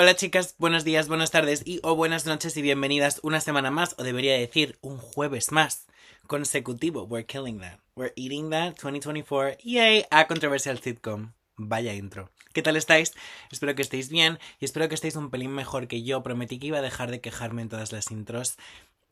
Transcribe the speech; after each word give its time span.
Hola 0.00 0.16
chicas, 0.16 0.54
buenos 0.56 0.82
días, 0.84 1.08
buenas 1.08 1.30
tardes 1.30 1.60
y 1.66 1.78
o 1.82 1.94
buenas 1.94 2.24
noches 2.24 2.56
y 2.56 2.62
bienvenidas 2.62 3.20
una 3.22 3.38
semana 3.38 3.70
más, 3.70 3.96
o 3.98 4.02
debería 4.02 4.32
decir 4.32 4.78
un 4.80 4.96
jueves 4.96 5.52
más 5.52 5.88
consecutivo. 6.26 7.04
We're 7.04 7.26
killing 7.26 7.60
that. 7.60 7.80
We're 7.96 8.14
eating 8.16 8.48
that 8.48 8.76
2024. 8.76 9.58
Yay, 9.62 10.06
a 10.10 10.26
Controversial 10.26 10.78
Sitcom. 10.78 11.32
Vaya 11.58 11.92
intro. 11.92 12.30
¿Qué 12.54 12.62
tal 12.62 12.76
estáis? 12.76 13.12
Espero 13.52 13.74
que 13.74 13.82
estéis 13.82 14.08
bien 14.08 14.38
y 14.58 14.64
espero 14.64 14.88
que 14.88 14.94
estéis 14.94 15.16
un 15.16 15.28
pelín 15.28 15.52
mejor 15.52 15.86
que 15.86 16.02
yo. 16.02 16.22
Prometí 16.22 16.58
que 16.58 16.68
iba 16.68 16.78
a 16.78 16.82
dejar 16.82 17.10
de 17.10 17.20
quejarme 17.20 17.60
en 17.60 17.68
todas 17.68 17.92
las 17.92 18.10
intros 18.10 18.56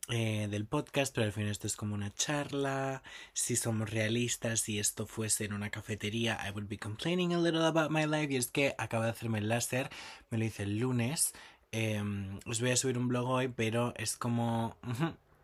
eh, 0.09 0.47
del 0.49 0.65
podcast, 0.65 1.13
pero 1.13 1.27
al 1.27 1.33
fin 1.33 1.47
esto 1.47 1.67
es 1.67 1.75
como 1.75 1.93
una 1.93 2.11
charla. 2.11 3.03
Si 3.33 3.55
somos 3.55 3.89
realistas, 3.89 4.61
si 4.61 4.79
esto 4.79 5.05
fuese 5.05 5.45
en 5.45 5.53
una 5.53 5.69
cafetería, 5.69 6.39
I 6.47 6.51
would 6.51 6.67
be 6.67 6.77
complaining 6.77 7.33
a 7.33 7.39
little 7.39 7.63
about 7.63 7.91
my 7.91 8.05
life. 8.05 8.33
Y 8.33 8.37
es 8.37 8.47
que 8.47 8.75
acabo 8.77 9.03
de 9.03 9.11
hacerme 9.11 9.37
el 9.37 9.49
láser, 9.49 9.89
me 10.29 10.37
lo 10.37 10.45
hice 10.45 10.63
el 10.63 10.79
lunes. 10.79 11.33
Em, 11.71 12.39
os 12.45 12.59
voy 12.59 12.71
a 12.71 12.77
subir 12.77 12.97
un 12.97 13.07
blog 13.07 13.27
hoy, 13.29 13.47
pero 13.49 13.93
es 13.97 14.17
como... 14.17 14.75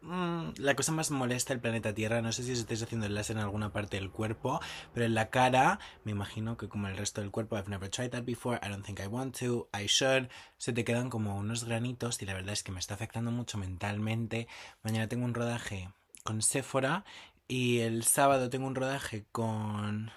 Mm, 0.06 0.54
la 0.58 0.76
cosa 0.76 0.92
más 0.92 1.10
molesta 1.10 1.54
del 1.54 1.62
planeta 1.62 1.94
Tierra, 1.94 2.22
no 2.22 2.32
sé 2.32 2.44
si 2.44 2.52
os 2.52 2.60
estáis 2.60 2.84
haciendo 2.84 3.08
el 3.08 3.16
láser 3.16 3.38
en 3.38 3.42
alguna 3.42 3.74
parte 3.74 3.98
del 3.98 4.12
cuerpo, 4.12 4.62
pero 4.94 5.06
en 5.08 5.16
la 5.16 5.32
cara, 5.32 5.80
me 6.04 6.12
imagino 6.12 6.58
que 6.58 6.70
como 6.70 6.88
el 6.88 6.96
resto 6.96 7.22
del 7.22 7.32
cuerpo, 7.32 7.58
I've 7.58 7.70
never 7.70 7.90
tried 7.90 8.12
that 8.12 8.24
before, 8.24 8.60
I 8.64 8.70
don't 8.70 8.86
think 8.86 9.00
I 9.00 9.08
want 9.08 9.36
to, 9.40 9.68
I 9.74 9.88
should, 9.88 10.30
se 10.58 10.74
te 10.74 10.86
quedan 10.86 11.10
como 11.10 11.36
unos 11.38 11.64
granitos 11.64 12.22
y 12.22 12.26
la 12.28 12.36
verdad 12.36 12.54
es 12.54 12.62
que 12.62 12.72
me 12.72 12.80
está 12.80 12.94
afectando 12.94 13.32
mucho 13.32 13.58
mentalmente. 13.58 14.48
Mañana 14.84 15.08
tengo 15.08 15.26
un 15.26 15.34
rodaje 15.34 15.90
con 16.24 16.44
Sephora 16.44 17.04
y 17.48 17.80
el 17.80 18.04
sábado 18.04 18.50
tengo 18.52 18.68
un 18.68 18.76
rodaje 18.76 19.26
con 19.32 20.12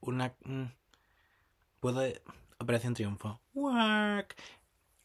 una... 0.00 0.34
Mm, 0.44 0.72
puedo... 1.80 2.02
Operación 2.58 2.94
Triunfo. 2.94 3.38
Work 3.52 4.34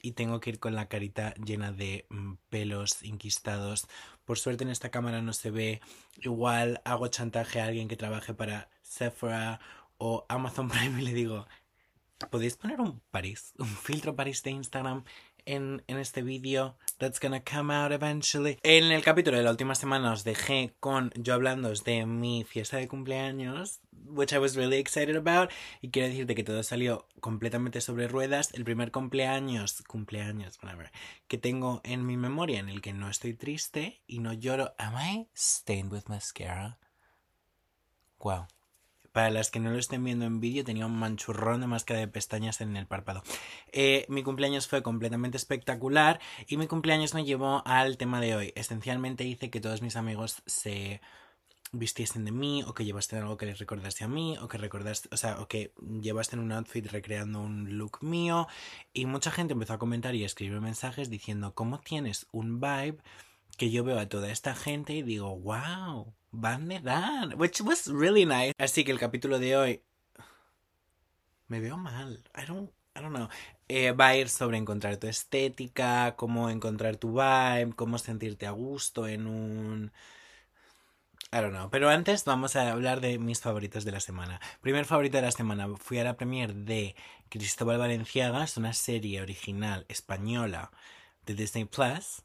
y 0.01 0.13
tengo 0.13 0.39
que 0.39 0.51
ir 0.51 0.59
con 0.59 0.75
la 0.75 0.87
carita 0.87 1.33
llena 1.35 1.71
de 1.71 2.05
mm, 2.09 2.33
pelos 2.49 3.03
inquistados. 3.03 3.87
Por 4.25 4.39
suerte 4.39 4.63
en 4.63 4.69
esta 4.69 4.89
cámara 4.89 5.21
no 5.21 5.33
se 5.33 5.51
ve. 5.51 5.81
Igual 6.21 6.81
hago 6.85 7.07
chantaje 7.07 7.61
a 7.61 7.65
alguien 7.65 7.87
que 7.87 7.97
trabaje 7.97 8.33
para 8.33 8.69
Sephora 8.81 9.59
o 9.97 10.25
Amazon 10.29 10.69
Prime 10.69 11.01
y 11.01 11.05
le 11.05 11.13
digo, 11.13 11.47
¿podéis 12.29 12.57
poner 12.57 12.79
un 12.81 13.01
París, 13.11 13.53
un 13.57 13.67
filtro 13.67 14.15
París 14.15 14.43
de 14.43 14.51
Instagram 14.51 15.03
en, 15.45 15.83
en 15.87 15.97
este 15.97 16.21
vídeo 16.21 16.77
that's 16.97 17.19
gonna 17.19 17.43
come 17.43 17.73
out 17.73 17.91
eventually. 17.91 18.59
En 18.63 18.91
el 18.91 19.03
capítulo 19.03 19.37
de 19.37 19.43
la 19.43 19.51
última 19.51 19.75
semana 19.75 20.13
os 20.13 20.23
dejé 20.23 20.75
con 20.79 21.11
yo 21.15 21.33
hablando 21.33 21.71
de 21.73 22.05
mi 22.05 22.43
fiesta 22.43 22.77
de 22.77 22.87
cumpleaños, 22.87 23.79
which 24.05 24.33
I 24.33 24.37
was 24.37 24.55
really 24.55 24.77
excited 24.77 25.15
about, 25.15 25.51
y 25.81 25.89
quiero 25.89 26.09
decirte 26.09 26.35
que 26.35 26.43
todo 26.43 26.63
salió 26.63 27.07
completamente 27.19 27.81
sobre 27.81 28.07
ruedas. 28.07 28.53
El 28.53 28.63
primer 28.63 28.91
cumpleaños, 28.91 29.81
cumpleaños, 29.87 30.59
whatever, 30.61 30.91
que 31.27 31.37
tengo 31.37 31.81
en 31.83 32.05
mi 32.05 32.17
memoria 32.17 32.59
en 32.59 32.69
el 32.69 32.81
que 32.81 32.93
no 32.93 33.09
estoy 33.09 33.33
triste 33.33 34.01
y 34.07 34.19
no 34.19 34.33
lloro. 34.33 34.73
Am 34.77 34.95
I 34.95 35.27
stained 35.35 35.91
with 35.91 36.07
mascara? 36.07 36.77
Wow. 38.19 38.47
Para 39.11 39.29
las 39.29 39.51
que 39.51 39.59
no 39.59 39.71
lo 39.71 39.77
estén 39.77 40.03
viendo 40.03 40.25
en 40.25 40.39
vídeo, 40.39 40.63
tenía 40.63 40.85
un 40.85 40.97
manchurrón 40.97 41.61
de 41.61 41.67
máscara 41.67 41.99
de 41.99 42.07
pestañas 42.07 42.61
en 42.61 42.77
el 42.77 42.87
párpado. 42.87 43.23
Eh, 43.71 44.05
mi 44.07 44.23
cumpleaños 44.23 44.67
fue 44.67 44.81
completamente 44.81 45.37
espectacular 45.37 46.19
y 46.47 46.57
mi 46.57 46.67
cumpleaños 46.67 47.13
me 47.13 47.25
llevó 47.25 47.61
al 47.65 47.97
tema 47.97 48.21
de 48.21 48.35
hoy. 48.35 48.53
Esencialmente 48.55 49.25
hice 49.25 49.49
que 49.49 49.59
todos 49.59 49.81
mis 49.81 49.95
amigos 49.95 50.41
se 50.45 51.01
vistiesen 51.73 52.25
de 52.25 52.31
mí 52.31 52.63
o 52.63 52.73
que 52.73 52.83
llevasten 52.83 53.19
algo 53.19 53.37
que 53.37 53.45
les 53.45 53.59
recordase 53.59 54.03
a 54.03 54.07
mí 54.07 54.37
o 54.41 54.47
que 54.47 54.57
recordaste, 54.57 55.07
o 55.11 55.17
sea, 55.17 55.39
o 55.39 55.47
que 55.47 55.71
un 55.77 56.51
outfit 56.51 56.85
recreando 56.91 57.39
un 57.39 57.77
look 57.77 57.99
mío 58.01 58.47
y 58.93 59.05
mucha 59.05 59.31
gente 59.31 59.53
empezó 59.53 59.73
a 59.73 59.79
comentar 59.79 60.13
y 60.15 60.23
a 60.23 60.25
escribir 60.25 60.59
mensajes 60.59 61.09
diciendo 61.09 61.53
cómo 61.55 61.79
tienes 61.79 62.27
un 62.31 62.59
vibe 62.59 62.97
que 63.57 63.71
yo 63.71 63.83
veo 63.83 63.99
a 63.99 64.07
toda 64.07 64.31
esta 64.31 64.55
gente 64.55 64.93
y 64.93 65.03
digo, 65.03 65.37
wow, 65.37 66.13
Van 66.31 66.69
de 66.69 66.79
Dan, 66.79 67.33
which 67.37 67.59
was 67.61 67.87
really 67.87 68.25
nice. 68.25 68.53
Así 68.57 68.85
que 68.85 68.91
el 68.91 68.99
capítulo 68.99 69.37
de 69.37 69.57
hoy 69.57 69.83
me 71.47 71.59
veo 71.59 71.77
mal. 71.77 72.23
I 72.35 72.45
don't, 72.45 72.71
I 72.95 73.01
don't 73.01 73.13
know. 73.13 73.27
Eh, 73.67 73.91
va 73.91 74.07
a 74.07 74.15
ir 74.15 74.29
sobre 74.29 74.57
encontrar 74.57 74.95
tu 74.97 75.07
estética, 75.07 76.15
cómo 76.15 76.49
encontrar 76.49 76.95
tu 76.95 77.11
vibe, 77.11 77.75
cómo 77.75 77.97
sentirte 77.97 78.47
a 78.47 78.51
gusto 78.51 79.07
en 79.07 79.27
un 79.27 79.91
I 81.33 81.37
don't 81.37 81.51
know. 81.53 81.69
Pero 81.69 81.89
antes 81.89 82.23
vamos 82.25 82.55
a 82.55 82.71
hablar 82.71 83.01
de 83.01 83.19
mis 83.19 83.41
favoritos 83.41 83.83
de 83.83 83.91
la 83.91 83.99
semana. 83.99 84.39
Primer 84.61 84.85
favorito 84.85 85.17
de 85.17 85.23
la 85.23 85.31
semana. 85.31 85.67
Fui 85.77 85.99
a 85.99 86.03
la 86.05 86.15
premiere 86.17 86.53
de 86.53 86.95
Cristóbal 87.29 87.77
Valenciaga. 87.77 88.43
Es 88.43 88.55
una 88.57 88.73
serie 88.73 89.21
original 89.21 89.85
española 89.89 90.71
de 91.25 91.33
Disney 91.35 91.65
Plus. 91.65 92.23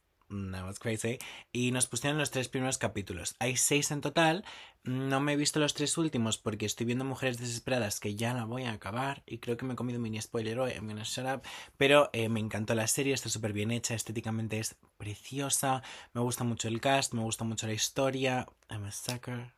Crazy. 0.81 1.19
Y 1.53 1.71
nos 1.71 1.87
pusieron 1.87 2.19
los 2.19 2.31
tres 2.31 2.49
primeros 2.49 2.79
capítulos. 2.79 3.37
Hay 3.39 3.57
seis 3.57 3.91
en 3.91 4.01
total. 4.01 4.45
No 4.83 5.21
me 5.21 5.33
he 5.33 5.37
visto 5.37 5.61
los 5.61 5.75
tres 5.75 5.97
últimos 5.99 6.39
porque 6.39 6.67
estoy 6.67 6.87
viendo 6.87 7.05
Mujeres 7.05 7.39
Desesperadas 7.39 8.01
que 8.01 8.17
ya 8.17 8.35
la 8.35 8.45
voy 8.45 8.65
a 8.65 8.73
acabar. 8.73 9.23
Y 9.27 9.39
creo 9.39 9.57
que 9.57 9.65
me 9.65 9.75
he 9.75 9.77
comido 9.77 9.99
un 9.99 10.03
mini 10.03 10.21
spoiler 10.21 10.59
hoy. 10.59 10.73
I'm 10.73 10.89
gonna 10.89 11.05
shut 11.05 11.27
up. 11.27 11.43
Pero 11.77 12.11
eh, 12.13 12.29
me 12.29 12.41
encantó 12.41 12.75
la 12.75 12.87
serie. 12.89 13.15
Está 13.15 13.29
súper 13.29 13.53
bien 13.53 13.71
hecha. 13.71 13.95
Estéticamente 13.95 14.59
es 14.59 14.77
preciosa. 14.97 15.83
Me 16.13 16.21
gusta 16.21 16.45
mucho 16.45 16.69
el 16.69 16.81
cast. 16.81 17.15
Me 17.15 17.23
gusta 17.23 17.45
mucho 17.45 17.67
la 17.67 17.75
historia. 17.75 18.47
I'm 18.69 18.85
a 18.85 18.91
sucker 18.91 19.53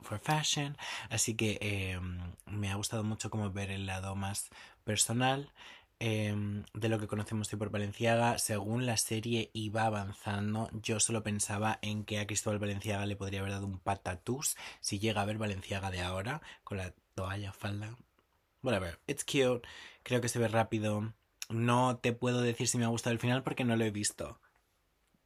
for 0.00 0.18
fashion. 0.18 0.76
Así 1.08 1.34
que 1.34 1.58
eh, 1.60 2.00
me 2.46 2.70
ha 2.70 2.74
gustado 2.74 3.04
mucho 3.04 3.30
como 3.30 3.50
ver 3.50 3.70
el 3.70 3.86
lado 3.86 4.14
más 4.16 4.50
personal. 4.84 5.50
Em, 6.02 6.64
de 6.72 6.88
lo 6.88 6.98
que 6.98 7.06
conocemos 7.06 7.52
hoy 7.52 7.58
por 7.58 7.68
Valenciaga, 7.68 8.38
según 8.38 8.86
la 8.86 8.96
serie 8.96 9.50
iba 9.52 9.84
avanzando, 9.84 10.70
yo 10.72 10.98
solo 10.98 11.22
pensaba 11.22 11.78
en 11.82 12.04
que 12.04 12.18
a 12.18 12.26
Cristóbal 12.26 12.58
Valenciaga 12.58 13.04
le 13.04 13.16
podría 13.16 13.40
haber 13.40 13.52
dado 13.52 13.66
un 13.66 13.78
patatús 13.78 14.56
si 14.80 14.98
llega 14.98 15.20
a 15.20 15.26
ver 15.26 15.36
Valenciaga 15.36 15.90
de 15.90 16.00
ahora, 16.00 16.40
con 16.64 16.78
la 16.78 16.94
toalla, 17.14 17.52
falda. 17.52 17.98
Whatever, 18.62 18.98
it's 19.06 19.24
cute, 19.24 19.68
creo 20.02 20.22
que 20.22 20.30
se 20.30 20.38
ve 20.38 20.48
rápido. 20.48 21.12
No 21.50 21.98
te 21.98 22.14
puedo 22.14 22.40
decir 22.40 22.66
si 22.66 22.78
me 22.78 22.86
ha 22.86 22.88
gustado 22.88 23.12
el 23.12 23.20
final 23.20 23.42
porque 23.42 23.64
no 23.64 23.76
lo 23.76 23.84
he 23.84 23.90
visto. 23.90 24.40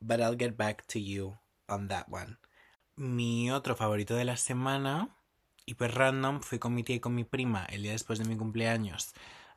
But 0.00 0.18
I'll 0.18 0.36
get 0.36 0.56
back 0.56 0.84
to 0.88 0.98
you 0.98 1.38
on 1.68 1.86
that 1.86 2.06
one. 2.10 2.38
Mi 2.96 3.48
otro 3.52 3.76
favorito 3.76 4.16
de 4.16 4.24
la 4.24 4.36
semana, 4.36 5.16
hiper 5.66 5.94
random, 5.94 6.40
fui 6.40 6.58
con 6.58 6.74
mi 6.74 6.82
tía 6.82 6.96
y 6.96 7.00
con 7.00 7.14
mi 7.14 7.22
prima 7.22 7.64
el 7.66 7.82
día 7.84 7.92
después 7.92 8.18
de 8.18 8.24
mi 8.24 8.36
cumpleaños 8.36 9.14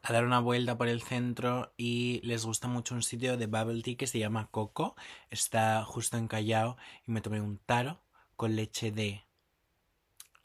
a 0.07 0.13
dar 0.13 0.23
una 0.23 0.39
vuelta 0.39 0.77
por 0.77 0.87
el 0.87 1.01
centro 1.01 1.73
y 1.75 2.21
les 2.23 2.45
gusta 2.45 2.69
mucho 2.69 2.95
un 2.95 3.03
sitio 3.03 3.35
de 3.35 3.47
bubble 3.47 3.81
tea 3.81 3.97
que 3.97 4.07
se 4.07 4.19
llama 4.19 4.47
Coco. 4.51 4.95
Está 5.29 5.83
justo 5.83 6.15
en 6.17 6.29
Callao 6.29 6.77
y 7.05 7.11
me 7.11 7.19
tomé 7.19 7.41
un 7.41 7.57
taro 7.57 7.99
con 8.37 8.55
leche 8.55 8.93
de 8.93 9.25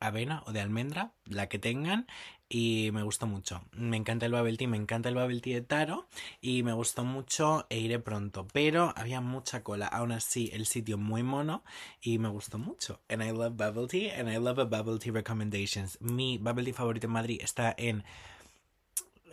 avena 0.00 0.42
o 0.46 0.52
de 0.52 0.60
almendra, 0.60 1.12
la 1.26 1.48
que 1.48 1.60
tengan, 1.60 2.08
y 2.48 2.90
me 2.92 3.04
gustó 3.04 3.28
mucho. 3.28 3.62
Me 3.70 3.96
encanta 3.96 4.26
el 4.26 4.32
bubble 4.32 4.56
tea, 4.56 4.66
me 4.66 4.76
encanta 4.76 5.08
el 5.08 5.14
bubble 5.14 5.40
tea 5.40 5.54
de 5.54 5.62
taro 5.62 6.08
y 6.40 6.64
me 6.64 6.72
gustó 6.72 7.04
mucho 7.04 7.66
e 7.70 7.78
iré 7.78 8.00
pronto, 8.00 8.48
pero 8.52 8.92
había 8.96 9.20
mucha 9.20 9.62
cola. 9.62 9.86
Aún 9.86 10.10
así, 10.10 10.50
el 10.52 10.66
sitio 10.66 10.98
muy 10.98 11.22
mono 11.22 11.62
y 12.00 12.18
me 12.18 12.28
gustó 12.28 12.58
mucho. 12.58 13.00
And 13.08 13.22
I 13.22 13.30
love 13.30 13.56
bubble 13.56 13.86
tea 13.86 14.18
and 14.18 14.28
I 14.28 14.38
love 14.38 14.58
a 14.58 14.64
bubble 14.64 14.98
tea 14.98 15.12
recommendations. 15.12 16.00
Mi 16.00 16.36
bubble 16.38 16.64
tea 16.64 16.74
favorito 16.74 17.06
en 17.06 17.12
Madrid 17.12 17.40
está 17.40 17.72
en 17.78 18.02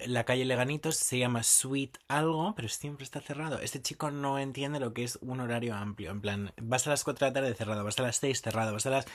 la 0.06 0.24
calle 0.24 0.46
Leganitos 0.46 0.96
se 0.96 1.18
llama 1.18 1.44
Sweet 1.44 1.98
algo, 2.08 2.54
pero 2.56 2.68
siempre 2.68 3.04
está 3.04 3.22
cerrado. 3.22 3.60
Este 3.60 3.82
chico 3.82 4.12
no 4.12 4.40
entiende 4.40 4.80
lo 4.80 4.94
que 4.94 5.04
es 5.04 5.18
un 5.22 5.40
horario 5.40 5.76
amplio. 5.76 6.12
En 6.12 6.22
plan, 6.22 6.54
vas 6.62 6.88
a 6.88 6.92
las 6.92 7.04
4 7.04 7.26
de 7.26 7.30
la 7.30 7.34
tarde 7.34 7.54
cerrado, 7.56 7.84
vas 7.84 8.00
a 8.00 8.04
las 8.04 8.18
6 8.18 8.42
cerrado, 8.42 8.74
vas 8.74 8.86
a 8.86 8.90
las 8.90 9.06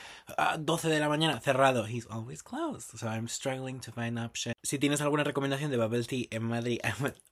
12 0.59 0.87
ah, 0.87 0.89
de 0.89 0.99
la 0.99 1.09
mañana 1.09 1.39
cerrado. 1.39 1.87
He's 1.87 2.07
always 2.09 2.43
closed. 2.43 2.97
So 2.97 3.07
I'm 3.07 3.27
struggling 3.27 3.79
to 3.81 3.91
find 3.91 4.19
options. 4.19 4.55
Si 4.63 4.79
tienes 4.79 5.01
alguna 5.01 5.23
recomendación 5.23 5.71
de 5.71 5.77
bubble 5.77 6.03
tea 6.03 6.27
en 6.31 6.43
Madrid, 6.43 6.79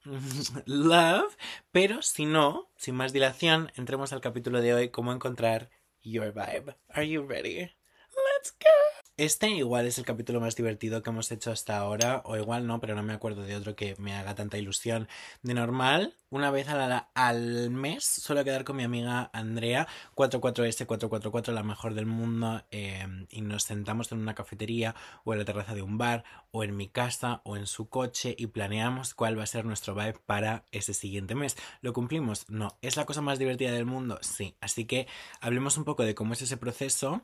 love. 0.66 1.36
Pero 1.72 2.02
si 2.02 2.26
no, 2.26 2.70
sin 2.78 2.96
más 2.96 3.14
dilación, 3.14 3.72
entremos 3.76 4.14
al 4.14 4.22
capítulo 4.22 4.62
de 4.62 4.74
hoy, 4.74 4.90
cómo 4.90 5.14
encontrar 5.14 5.70
your 6.02 6.32
vibe. 6.34 6.76
Are 6.90 7.08
you 7.08 7.26
ready? 7.26 7.72
Let's 8.16 8.52
go. 8.52 8.93
Este 9.16 9.48
igual 9.52 9.86
es 9.86 10.00
el 10.00 10.06
capítulo 10.06 10.42
más 10.42 10.56
divertido 10.56 11.04
que 11.04 11.12
hemos 11.12 11.32
hecho 11.32 11.52
hasta 11.52 11.78
ahora, 11.78 12.24
o 12.26 12.36
igual 12.36 12.66
no, 12.66 12.80
pero 12.80 12.96
no 12.96 13.04
me 13.04 13.14
acuerdo 13.14 13.44
de 13.44 13.56
otro 13.56 13.76
que 13.76 13.96
me 14.00 14.16
haga 14.16 14.34
tanta 14.34 14.58
ilusión. 14.58 15.08
De 15.44 15.54
normal, 15.54 16.16
una 16.32 16.50
vez 16.50 16.68
al 16.68 17.70
mes 17.70 18.04
suelo 18.04 18.44
quedar 18.44 18.64
con 18.64 18.76
mi 18.76 18.82
amiga 18.82 19.30
Andrea, 19.32 19.88
44S444, 20.16 21.52
la 21.54 21.62
mejor 21.62 21.94
del 21.94 22.08
mundo, 22.08 22.64
em, 22.72 23.28
y 23.30 23.42
nos 23.42 23.62
sentamos 23.66 24.12
en 24.12 24.18
una 24.18 24.34
cafetería 24.34 24.96
o 25.26 25.34
en 25.34 25.40
la 25.40 25.46
terraza 25.46 25.76
de 25.76 25.84
un 25.84 26.00
bar, 26.00 26.24
o 26.50 26.64
en 26.64 26.76
mi 26.76 26.88
casa, 26.90 27.42
o 27.46 27.56
en 27.56 27.68
su 27.68 27.90
coche, 27.90 28.34
y 28.36 28.48
planeamos 28.48 29.14
cuál 29.14 29.38
va 29.38 29.44
a 29.44 29.46
ser 29.46 29.64
nuestro 29.66 29.94
vibe 29.94 30.22
para 30.26 30.66
ese 30.72 30.96
siguiente 30.96 31.36
mes. 31.36 31.56
¿Lo 31.82 31.94
cumplimos? 31.94 32.50
No. 32.50 32.80
¿Es 32.82 32.98
la 32.98 33.06
cosa 33.06 33.22
más 33.22 33.38
divertida 33.38 33.74
del 33.74 33.86
mundo? 33.86 34.18
Sí. 34.22 34.56
Así 34.60 34.86
que 34.86 35.06
hablemos 35.40 35.78
un 35.78 35.84
poco 35.84 36.04
de 36.04 36.16
cómo 36.16 36.34
es 36.34 36.42
ese 36.42 36.58
proceso 36.58 37.22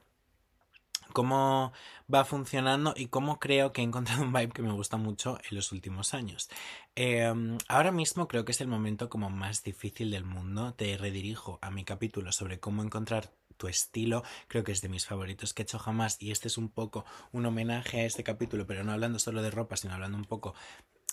cómo 1.20 1.74
va 2.08 2.24
funcionando 2.24 2.94
y 2.96 3.08
cómo 3.08 3.40
creo 3.40 3.74
que 3.74 3.82
he 3.82 3.84
encontrado 3.84 4.22
un 4.24 4.32
vibe 4.32 4.54
que 4.54 4.62
me 4.62 4.72
gusta 4.72 4.96
mucho 4.96 5.38
en 5.50 5.58
los 5.58 5.74
últimos 5.74 6.14
años. 6.14 6.50
Em, 6.96 7.58
ahora 7.68 7.92
mismo 7.92 8.30
creo 8.30 8.46
que 8.46 8.54
es 8.54 8.62
el 8.62 8.70
momento 8.70 9.10
como 9.10 9.30
más 9.30 9.62
difícil 9.62 10.12
del 10.12 10.24
mundo. 10.24 10.76
Te 10.76 10.96
redirijo 10.96 11.60
a 11.62 11.72
mi 11.72 11.84
capítulo 11.84 12.32
sobre 12.32 12.62
cómo 12.62 12.84
encontrar 12.84 13.34
tu 13.58 13.68
estilo. 13.68 14.24
Creo 14.48 14.64
que 14.64 14.72
es 14.72 14.82
de 14.82 14.88
mis 14.88 15.06
favoritos 15.06 15.54
que 15.54 15.64
he 15.64 15.66
hecho 15.66 15.78
jamás 15.78 16.16
y 16.22 16.32
este 16.32 16.48
es 16.48 16.58
un 16.58 16.70
poco 16.70 17.04
un 17.34 17.46
homenaje 17.46 18.00
a 18.00 18.06
este 18.06 18.24
capítulo, 18.24 18.66
pero 18.66 18.86
no 18.86 18.94
hablando 18.94 19.20
solo 19.20 19.42
de 19.42 19.52
ropa, 19.52 19.76
sino 19.76 19.94
hablando 19.94 20.18
un 20.18 20.24
poco 20.24 20.56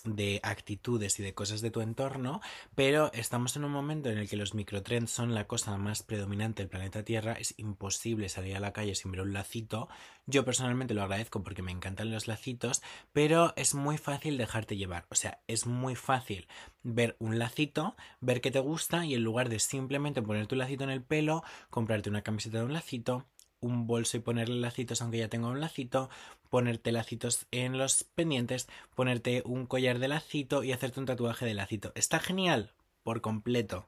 de 0.03 0.39
actitudes 0.43 1.19
y 1.19 1.23
de 1.23 1.33
cosas 1.33 1.61
de 1.61 1.71
tu 1.71 1.81
entorno, 1.81 2.41
pero 2.75 3.11
estamos 3.13 3.55
en 3.55 3.65
un 3.65 3.71
momento 3.71 4.09
en 4.09 4.17
el 4.17 4.29
que 4.29 4.37
los 4.37 4.53
microtrends 4.53 5.11
son 5.11 5.33
la 5.33 5.47
cosa 5.47 5.77
más 5.77 6.03
predominante 6.03 6.63
del 6.63 6.69
planeta 6.69 7.03
Tierra, 7.03 7.33
es 7.33 7.53
imposible 7.57 8.29
salir 8.29 8.55
a 8.55 8.59
la 8.59 8.73
calle 8.73 8.95
sin 8.95 9.11
ver 9.11 9.21
un 9.21 9.33
lacito. 9.33 9.87
Yo 10.25 10.45
personalmente 10.45 10.93
lo 10.93 11.03
agradezco 11.03 11.43
porque 11.43 11.61
me 11.61 11.71
encantan 11.71 12.11
los 12.11 12.27
lacitos, 12.27 12.81
pero 13.13 13.53
es 13.55 13.75
muy 13.75 13.97
fácil 13.97 14.37
dejarte 14.37 14.77
llevar, 14.77 15.05
o 15.09 15.15
sea, 15.15 15.41
es 15.47 15.65
muy 15.65 15.95
fácil 15.95 16.47
ver 16.83 17.15
un 17.19 17.39
lacito, 17.39 17.95
ver 18.21 18.41
que 18.41 18.51
te 18.51 18.59
gusta 18.59 19.05
y 19.05 19.13
en 19.13 19.23
lugar 19.23 19.49
de 19.49 19.59
simplemente 19.59 20.21
poner 20.21 20.47
tu 20.47 20.55
lacito 20.55 20.83
en 20.83 20.89
el 20.89 21.03
pelo, 21.03 21.43
comprarte 21.69 22.09
una 22.09 22.21
camiseta 22.21 22.59
de 22.59 22.65
un 22.65 22.73
lacito, 22.73 23.25
un 23.59 23.87
bolso 23.87 24.17
y 24.17 24.21
ponerle 24.21 24.59
lacitos 24.59 25.01
aunque 25.01 25.19
ya 25.19 25.29
tengo 25.29 25.49
un 25.49 25.61
lacito, 25.61 26.09
ponerte 26.49 26.91
lacitos 26.91 27.45
en 27.51 27.77
los 27.77 28.03
pendientes, 28.03 28.67
ponerte 28.95 29.41
un 29.45 29.65
collar 29.65 29.99
de 29.99 30.07
lacito 30.07 30.63
y 30.63 30.71
hacerte 30.71 30.99
un 30.99 31.05
tatuaje 31.05 31.45
de 31.45 31.53
lacito. 31.53 31.91
Está 31.95 32.19
genial, 32.19 32.73
por 33.03 33.21
completo. 33.21 33.87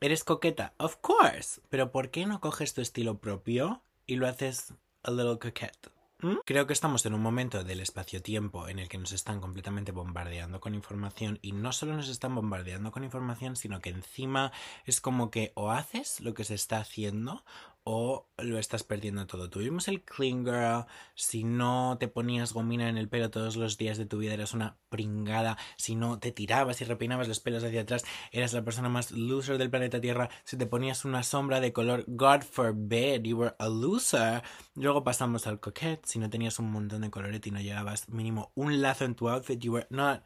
¿Eres 0.00 0.24
coqueta? 0.24 0.74
Of 0.78 0.96
course. 0.96 1.60
Pero 1.70 1.90
¿por 1.92 2.10
qué 2.10 2.26
no 2.26 2.40
coges 2.40 2.74
tu 2.74 2.80
estilo 2.80 3.18
propio 3.18 3.82
y 4.06 4.16
lo 4.16 4.26
haces 4.26 4.74
a 5.02 5.10
little 5.10 5.38
coquette? 5.38 5.90
¿Mm? 6.20 6.38
Creo 6.44 6.66
que 6.66 6.72
estamos 6.72 7.04
en 7.06 7.14
un 7.14 7.20
momento 7.20 7.64
del 7.64 7.80
espacio-tiempo 7.80 8.68
en 8.68 8.78
el 8.78 8.88
que 8.88 8.98
nos 8.98 9.12
están 9.12 9.40
completamente 9.40 9.92
bombardeando 9.92 10.60
con 10.60 10.74
información 10.74 11.38
y 11.42 11.52
no 11.52 11.72
solo 11.72 11.94
nos 11.94 12.08
están 12.08 12.34
bombardeando 12.34 12.92
con 12.92 13.04
información, 13.04 13.56
sino 13.56 13.80
que 13.80 13.90
encima 13.90 14.52
es 14.84 15.00
como 15.00 15.30
que 15.30 15.52
o 15.54 15.70
haces 15.70 16.20
lo 16.20 16.34
que 16.34 16.44
se 16.44 16.54
está 16.54 16.78
haciendo 16.78 17.44
o 17.84 18.30
lo 18.38 18.58
estás 18.58 18.82
perdiendo 18.82 19.26
todo. 19.26 19.50
Tuvimos 19.50 19.88
el 19.88 20.02
clean 20.02 20.44
girl, 20.44 20.86
si 21.14 21.44
no 21.44 21.98
te 22.00 22.08
ponías 22.08 22.54
gomina 22.54 22.88
en 22.88 22.96
el 22.96 23.08
pelo 23.08 23.30
todos 23.30 23.56
los 23.56 23.76
días 23.76 23.98
de 23.98 24.06
tu 24.06 24.18
vida 24.18 24.32
eras 24.32 24.54
una 24.54 24.78
pringada, 24.88 25.58
si 25.76 25.94
no 25.94 26.18
te 26.18 26.32
tirabas 26.32 26.80
y 26.80 26.84
repeinabas 26.84 27.28
los 27.28 27.40
pelos 27.40 27.62
hacia 27.62 27.82
atrás 27.82 28.04
eras 28.32 28.54
la 28.54 28.64
persona 28.64 28.88
más 28.88 29.12
loser 29.12 29.58
del 29.58 29.70
planeta 29.70 30.00
Tierra, 30.00 30.30
si 30.44 30.56
te 30.56 30.66
ponías 30.66 31.04
una 31.04 31.22
sombra 31.22 31.60
de 31.60 31.72
color, 31.74 32.04
God 32.06 32.42
forbid, 32.42 33.22
you 33.22 33.36
were 33.36 33.54
a 33.58 33.68
loser. 33.68 34.42
Luego 34.74 35.04
pasamos 35.04 35.46
al 35.46 35.60
coquette, 35.60 36.06
si 36.06 36.18
no 36.18 36.30
tenías 36.30 36.58
un 36.58 36.70
montón 36.70 37.02
de 37.02 37.10
colorete 37.10 37.50
y 37.50 37.52
no 37.52 37.60
llevabas 37.60 38.08
mínimo 38.08 38.50
un 38.54 38.80
lazo 38.80 39.04
en 39.04 39.14
tu 39.14 39.28
outfit, 39.28 39.60
you 39.60 39.72
were 39.72 39.86
not, 39.90 40.22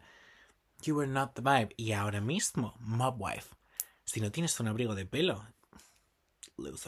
you 0.82 0.96
were 0.96 1.10
not 1.10 1.34
the 1.34 1.43
vibe. 1.43 1.75
Y 1.76 1.93
ahora 1.93 2.20
mismo, 2.20 2.76
mob 2.78 3.20
wife. 3.20 3.55
Si 4.05 4.20
no 4.20 4.31
tienes 4.31 4.58
un 4.60 4.69
abrigo 4.69 4.94
de 4.94 5.05
pelo, 5.05 5.44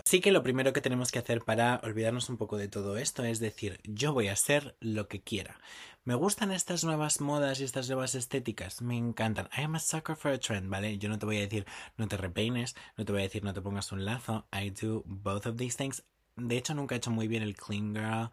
Sí 0.05 0.21
que 0.21 0.33
lo 0.33 0.43
primero 0.43 0.73
que 0.73 0.81
tenemos 0.81 1.13
que 1.13 1.19
hacer 1.19 1.43
para 1.43 1.81
olvidarnos 1.85 2.29
un 2.29 2.37
poco 2.37 2.57
de 2.57 2.69
todo 2.69 2.97
esto 2.97 3.25
es 3.25 3.41
decir, 3.41 3.81
yo 3.85 4.13
voy 4.13 4.29
a 4.29 4.37
ser 4.37 4.77
lo 4.81 5.09
que 5.09 5.23
quiera. 5.23 5.59
Me 6.05 6.15
gustan 6.15 6.51
estas 6.51 6.83
nuevas 6.83 7.21
modas 7.21 7.61
y 7.61 7.65
estas 7.65 7.89
nuevas 7.89 8.15
estéticas, 8.15 8.83
me 8.83 8.97
encantan. 8.97 9.49
I 9.57 9.63
am 9.63 9.75
a 9.75 9.79
sucker 9.79 10.17
for 10.17 10.33
a 10.33 10.39
trend, 10.39 10.71
¿vale? 10.71 10.99
Yo 10.99 11.09
no 11.09 11.19
te 11.19 11.27
voy 11.27 11.37
a 11.37 11.41
decir 11.41 11.67
no 11.97 12.09
te 12.09 12.17
repeines, 12.17 12.75
no 12.97 13.05
te 13.05 13.13
voy 13.13 13.21
a 13.21 13.25
decir 13.25 13.45
no 13.45 13.53
te 13.53 13.61
pongas 13.61 13.93
un 13.93 14.05
lazo. 14.05 14.47
I 14.53 14.71
do 14.71 15.03
both 15.07 15.47
of 15.47 15.57
these 15.57 15.77
things. 15.77 16.03
De 16.37 16.57
hecho, 16.57 16.75
nunca 16.75 16.95
he 16.95 16.99
hecho 16.99 17.11
muy 17.11 17.29
bien 17.29 17.43
el 17.43 17.55
clean 17.55 17.95
girl. 17.95 18.31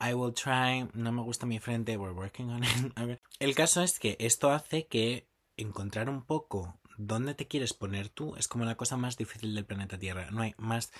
I 0.00 0.14
will 0.14 0.32
try. 0.32 0.88
No 0.94 1.12
me 1.12 1.22
gusta 1.22 1.46
mi 1.46 1.58
frente. 1.58 1.96
We're 1.96 2.14
working 2.14 2.50
on 2.50 2.64
it. 2.64 3.20
El 3.38 3.54
caso 3.54 3.82
es 3.82 3.98
que 3.98 4.16
esto 4.18 4.50
hace 4.50 4.86
que 4.86 5.28
encontrar 5.56 6.08
un 6.08 6.24
poco 6.24 6.80
dónde 7.06 7.34
te 7.34 7.46
quieres 7.46 7.72
poner 7.72 8.08
tú 8.08 8.36
es 8.36 8.48
como 8.48 8.64
la 8.64 8.76
cosa 8.76 8.96
más 8.96 9.16
difícil 9.16 9.54
del 9.54 9.64
planeta 9.64 9.98
Tierra. 9.98 10.30
No 10.30 10.42
hay 10.42 10.54
más, 10.58 10.92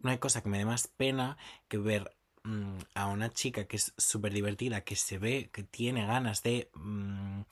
no 0.00 0.10
hay 0.10 0.18
cosa 0.18 0.42
que 0.42 0.48
me 0.48 0.58
dé 0.58 0.64
más 0.64 0.88
pena 0.88 1.36
que 1.68 1.78
ver 1.78 2.16
mm, 2.44 2.78
a 2.94 3.06
una 3.06 3.32
chica 3.32 3.64
que 3.66 3.76
es 3.76 3.94
súper 3.96 4.32
divertida, 4.32 4.82
que 4.82 4.96
se 4.96 5.18
ve, 5.18 5.50
que 5.52 5.62
tiene 5.62 6.06
ganas 6.06 6.42
de 6.42 6.70
mm, 6.74 7.42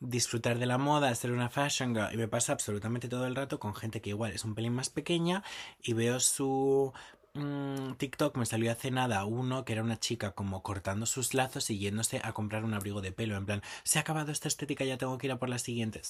disfrutar 0.00 0.58
de 0.58 0.66
la 0.66 0.78
moda, 0.78 1.14
ser 1.14 1.32
una 1.32 1.50
fashion 1.50 1.94
girl. 1.94 2.12
Y 2.12 2.16
me 2.16 2.28
pasa 2.28 2.52
absolutamente 2.52 3.08
todo 3.08 3.26
el 3.26 3.36
rato 3.36 3.58
con 3.60 3.74
gente 3.74 4.00
que 4.00 4.10
igual 4.10 4.32
es 4.32 4.44
un 4.44 4.54
pelín 4.54 4.74
más 4.74 4.90
pequeña 4.90 5.44
y 5.82 5.92
veo 5.92 6.20
su 6.20 6.92
mm, 7.34 7.94
TikTok 7.98 8.36
me 8.36 8.46
salió 8.46 8.72
hace 8.72 8.90
nada 8.90 9.24
uno 9.26 9.64
que 9.64 9.74
era 9.74 9.82
una 9.82 9.98
chica 10.00 10.32
como 10.32 10.62
cortando 10.62 11.06
sus 11.06 11.34
lazos 11.34 11.70
y 11.70 11.78
yéndose 11.78 12.20
a 12.24 12.32
comprar 12.32 12.64
un 12.64 12.74
abrigo 12.74 13.00
de 13.02 13.12
pelo. 13.12 13.36
En 13.36 13.46
plan, 13.46 13.62
se 13.84 13.98
ha 13.98 14.02
acabado 14.02 14.32
esta 14.32 14.48
estética, 14.48 14.84
ya 14.84 14.98
tengo 14.98 15.18
que 15.18 15.26
ir 15.26 15.32
a 15.32 15.38
por 15.38 15.48
la 15.50 15.58
siguiente. 15.58 16.00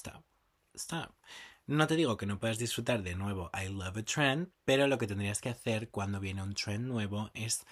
Stop. 0.75 1.13
No 1.67 1.87
te 1.87 1.97
digo 1.97 2.17
que 2.17 2.27
no 2.27 2.39
puedas 2.39 2.59
disfrutar 2.59 3.03
de 3.03 3.15
nuevo 3.15 3.51
I 3.55 3.69
love 3.69 3.99
a 3.99 4.03
trend, 4.03 4.51
pero 4.65 4.89
lo 4.89 4.99
que 4.99 5.07
tendrías 5.07 5.41
que 5.41 5.49
hacer 5.49 5.91
cuando 5.91 6.21
viene 6.21 6.43
un 6.43 6.55
trend 6.55 6.87
nuevo 6.87 7.31
es 7.35 7.65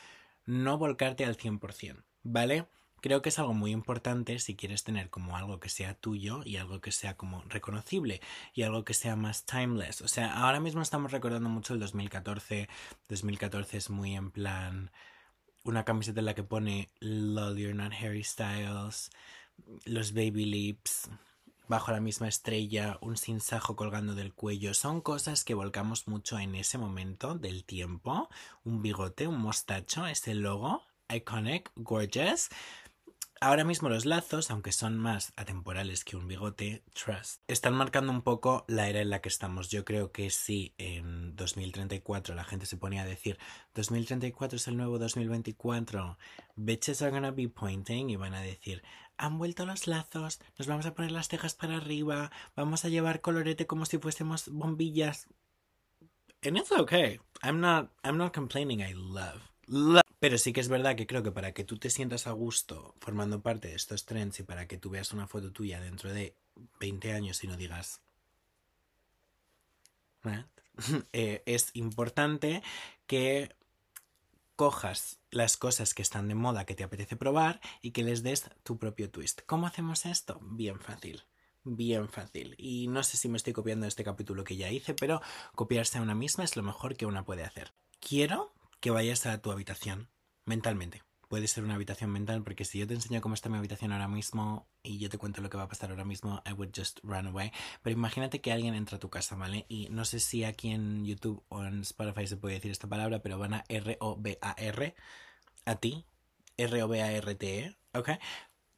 no 0.47 0.79
volcarte 0.79 1.25
al 1.25 1.37
100%, 1.37 2.05
¿vale? 2.23 2.67
Creo 3.01 3.23
que 3.23 3.31
es 3.31 3.39
algo 3.39 3.55
muy 3.55 3.71
importante 3.73 4.39
si 4.39 4.57
quieres 4.57 4.85
tener 4.85 5.09
como 5.09 5.37
algo 5.37 5.59
que 5.59 5.71
sea 5.71 5.95
tuyo 5.95 6.43
y 6.45 6.57
algo 6.57 6.81
que 6.81 6.93
sea 6.93 7.17
como 7.17 7.43
reconocible 7.49 8.21
y 8.53 8.63
algo 8.63 8.85
que 8.85 8.95
sea 8.95 9.17
más 9.17 9.47
timeless. 9.47 10.03
O 10.03 10.09
sea, 10.09 10.35
ahora 10.35 10.61
mismo 10.61 10.83
estamos 10.83 11.11
recordando 11.11 11.49
mucho 11.49 11.73
el 11.73 11.81
2014. 11.81 12.69
2014 13.09 13.79
es 13.79 13.91
muy 13.91 14.15
en 14.15 14.31
plan 14.31 14.91
una 15.65 15.85
camiseta 15.85 16.21
en 16.21 16.27
la 16.27 16.35
que 16.35 16.43
pone 16.43 16.91
Lol, 17.01 17.57
you're 17.57 17.75
not 17.75 17.93
Harry 17.93 18.25
Styles, 18.25 19.11
los 19.85 20.13
baby 20.13 20.45
lips, 20.45 21.09
bajo 21.71 21.93
la 21.93 22.01
misma 22.01 22.27
estrella, 22.27 22.99
un 23.01 23.17
sinsajo 23.17 23.77
colgando 23.77 24.17
del 24.17 24.35
cuello, 24.35 24.75
son 24.75 25.01
cosas 25.01 25.45
que 25.45 25.55
volcamos 25.55 26.09
mucho 26.09 26.37
en 26.41 26.57
ese 26.57 26.79
momento 26.79 27.37
del 27.37 27.65
tiempo. 27.65 28.29
Un 28.65 28.83
bigote, 28.83 29.29
un 29.29 29.41
mostacho, 29.41 30.05
ese 30.09 30.35
logo, 30.35 30.83
iconic, 31.09 31.71
gorgeous. 31.77 32.49
Ahora 33.41 33.63
mismo 33.63 33.89
los 33.89 34.05
lazos, 34.05 34.51
aunque 34.51 34.73
son 34.73 34.99
más 34.99 35.33
atemporales 35.37 36.05
que 36.05 36.17
un 36.17 36.27
bigote, 36.27 36.83
trust, 36.93 37.41
están 37.47 37.75
marcando 37.75 38.11
un 38.11 38.23
poco 38.23 38.65
la 38.67 38.89
era 38.89 39.01
en 39.01 39.09
la 39.09 39.21
que 39.21 39.29
estamos. 39.29 39.71
Yo 39.71 39.85
creo 39.85 40.11
que 40.11 40.29
si 40.31 40.75
en 40.77 41.37
2034 41.37 42.35
la 42.35 42.45
gente 42.45 42.67
se 42.67 42.77
ponía 42.79 43.03
a 43.03 43.07
decir 43.07 43.39
2034 43.75 44.57
es 44.57 44.67
el 44.67 44.77
nuevo 44.77 44.99
2024, 44.99 46.19
bitches 46.57 47.01
are 47.01 47.13
gonna 47.13 47.31
be 47.31 47.49
pointing 47.49 48.11
y 48.11 48.17
van 48.17 48.35
a 48.35 48.43
decir 48.43 48.83
han 49.21 49.37
vuelto 49.37 49.67
los 49.67 49.87
lazos, 49.87 50.41
nos 50.59 50.67
vamos 50.67 50.87
a 50.87 50.95
poner 50.95 51.13
las 51.13 51.29
cejas 51.29 51.55
para 51.55 51.77
arriba, 51.77 52.33
vamos 52.57 52.85
a 52.85 52.89
llevar 52.89 53.21
colorete 53.21 53.67
como 53.67 53.85
si 53.85 53.99
fuésemos 53.99 54.49
bombillas. 54.49 55.29
And 56.43 56.57
it's 56.57 56.73
okay. 56.73 57.21
I'm 57.43 57.61
not, 57.61 57.91
I'm 58.03 58.17
not 58.17 58.35
complaining, 58.35 58.81
I 58.81 58.95
love, 58.95 59.43
love. 59.67 60.03
Pero 60.19 60.39
sí 60.39 60.55
que 60.55 60.61
es 60.61 60.69
verdad 60.69 60.97
que 60.97 61.07
creo 61.07 61.23
que 61.23 61.33
para 61.33 61.53
que 61.53 61.65
tú 61.65 61.77
te 61.77 61.91
sientas 61.91 62.27
a 62.27 62.33
gusto 62.33 62.95
formando 62.99 63.43
parte 63.43 63.69
de 63.69 63.75
estos 63.75 64.07
trends 64.07 64.41
y 64.41 64.43
para 64.43 64.67
que 64.67 64.79
tú 64.79 64.89
veas 64.89 65.13
una 65.13 65.27
foto 65.27 65.53
tuya 65.53 65.81
dentro 65.81 66.13
de 66.13 66.35
20 66.81 67.13
años 67.13 67.45
y 67.45 67.47
no 67.47 67.57
digas... 67.57 68.01
Eh, 71.13 71.43
es 71.45 71.71
importante 71.75 72.63
que 73.07 73.55
cojas 74.61 75.23
las 75.31 75.57
cosas 75.57 75.95
que 75.95 76.03
están 76.03 76.29
de 76.29 76.35
moda 76.35 76.67
que 76.67 76.75
te 76.75 76.85
apetece 76.85 77.17
probar 77.17 77.63
y 77.81 77.93
que 77.93 78.03
les 78.03 78.23
des 78.23 78.51
tu 78.63 78.77
propio 78.77 79.11
twist. 79.11 79.41
¿Cómo 79.47 79.67
hacemos 79.67 80.05
esto? 80.05 80.39
Bien 80.43 80.79
fácil. 80.79 81.23
Bien 81.65 82.11
fácil. 82.11 82.57
Y 82.59 82.87
no 82.89 83.03
sé 83.03 83.17
si 83.17 83.31
me 83.31 83.39
estoy 83.39 83.55
copiando 83.55 83.87
este 83.87 84.05
capítulo 84.05 84.45
que 84.45 84.57
ya 84.57 84.71
hice, 84.71 84.93
pero 84.93 85.23
copiarse 85.55 85.97
a 85.97 86.03
una 86.03 86.15
misma 86.15 86.45
es 86.45 86.57
lo 86.57 86.63
mejor 86.63 86.95
que 86.95 87.07
una 87.07 87.25
puede 87.25 87.43
hacer. 87.43 87.73
Quiero 88.01 88.53
que 88.81 88.91
vayas 88.91 89.25
a 89.25 89.41
tu 89.41 89.51
habitación 89.51 90.11
mentalmente 90.45 91.05
puede 91.31 91.47
ser 91.47 91.63
una 91.63 91.77
habitación 91.77 92.11
mental, 92.11 92.43
porque 92.43 92.65
si 92.65 92.81
yo 92.81 92.89
te 92.89 92.95
enseño 92.95 93.21
cómo 93.21 93.35
está 93.35 93.49
mi 93.49 93.57
habitación 93.57 93.93
ahora 93.93 94.09
mismo 94.09 94.69
y 94.83 94.99
yo 94.99 95.09
te 95.09 95.17
cuento 95.17 95.41
lo 95.41 95.49
que 95.49 95.57
va 95.57 95.63
a 95.63 95.69
pasar 95.69 95.91
ahora 95.91 96.05
mismo, 96.05 96.43
I 96.45 96.55
would 96.55 96.73
just 96.77 96.99
run 97.05 97.29
away. 97.29 97.53
Pero 97.83 97.95
imagínate 97.95 98.41
que 98.41 98.51
alguien 98.51 98.75
entra 98.75 98.97
a 98.97 98.99
tu 98.99 99.11
casa, 99.11 99.37
¿vale? 99.37 99.65
Y 99.69 99.89
no 99.91 100.05
sé 100.05 100.19
si 100.19 100.43
aquí 100.43 100.71
en 100.71 101.05
YouTube 101.05 101.45
o 101.49 101.63
en 101.65 101.83
Spotify 101.83 102.27
se 102.27 102.37
puede 102.37 102.57
decir 102.57 102.73
esta 102.73 102.89
palabra, 102.89 103.23
pero 103.23 103.39
van 103.39 103.55
a 103.55 103.65
R-O-B-A-R 103.69 104.95
a 105.67 105.77
ti, 105.77 106.05
R-O-B-A-R-T-E, 106.57 107.79
¿ok? 107.95 108.11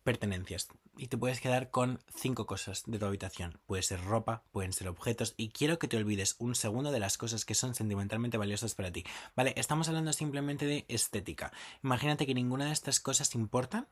Pertenencias 0.05 0.69
y 0.97 1.07
te 1.09 1.17
puedes 1.19 1.41
quedar 1.41 1.71
con 1.71 2.01
cinco 2.15 2.47
cosas 2.47 2.83
de 2.87 2.99
tu 2.99 3.07
habitación. 3.07 3.59
Puede 3.67 3.83
ser 3.83 4.05
ropa, 4.05 4.45
pueden 4.53 4.73
ser 4.73 4.89
objetos 4.89 5.35
y 5.37 5.49
quiero 5.49 5.79
que 5.79 5.89
te 5.89 5.97
olvides 5.97 6.37
un 6.39 6.55
segundo 6.55 6.93
de 6.93 7.01
las 7.01 7.19
cosas 7.19 7.45
que 7.45 7.55
son 7.55 7.75
sentimentalmente 7.75 8.39
valiosas 8.39 8.75
para 8.75 8.93
ti. 8.93 9.05
Vale, 9.35 9.55
estamos 9.57 9.89
hablando 9.89 10.13
simplemente 10.13 10.67
de 10.67 10.85
estética. 10.89 11.53
Imagínate 11.83 12.27
que 12.27 12.35
ninguna 12.35 12.67
de 12.67 12.73
estas 12.73 13.01
cosas 13.01 13.35
importan. 13.35 13.89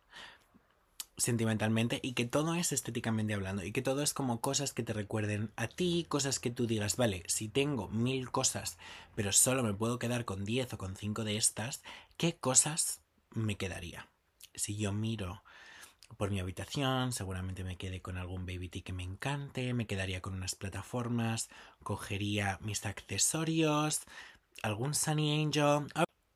sentimentalmente 1.16 2.00
y 2.02 2.14
que 2.14 2.24
todo 2.24 2.54
es 2.54 2.72
estéticamente 2.72 3.34
hablando 3.34 3.62
y 3.62 3.72
que 3.72 3.82
todo 3.82 4.02
es 4.02 4.14
como 4.14 4.40
cosas 4.40 4.72
que 4.72 4.82
te 4.82 4.94
recuerden 4.94 5.52
a 5.56 5.68
ti, 5.68 6.06
cosas 6.08 6.40
que 6.40 6.50
tú 6.50 6.66
digas, 6.66 6.96
vale, 6.96 7.24
si 7.26 7.48
tengo 7.48 7.88
mil 7.88 8.30
cosas, 8.30 8.78
pero 9.14 9.32
solo 9.32 9.62
me 9.62 9.74
puedo 9.74 9.98
quedar 9.98 10.24
con 10.24 10.44
diez 10.44 10.72
o 10.72 10.78
con 10.78 10.96
cinco 10.96 11.24
de 11.24 11.36
estas, 11.36 11.82
¿qué 12.16 12.36
cosas 12.36 13.02
me 13.30 13.56
quedaría? 13.56 14.08
Si 14.54 14.76
yo 14.76 14.92
miro 14.92 15.42
por 16.16 16.30
mi 16.30 16.40
habitación, 16.40 17.12
seguramente 17.12 17.64
me 17.64 17.76
quedé 17.76 18.02
con 18.02 18.18
algún 18.18 18.46
baby 18.46 18.68
tea 18.68 18.82
que 18.82 18.92
me 18.92 19.02
encante, 19.02 19.74
me 19.74 19.86
quedaría 19.86 20.20
con 20.20 20.34
unas 20.34 20.54
plataformas, 20.54 21.48
cogería 21.82 22.58
mis 22.62 22.84
accesorios, 22.86 24.02
algún 24.62 24.94
Sunny 24.94 25.42
Angel. 25.42 25.86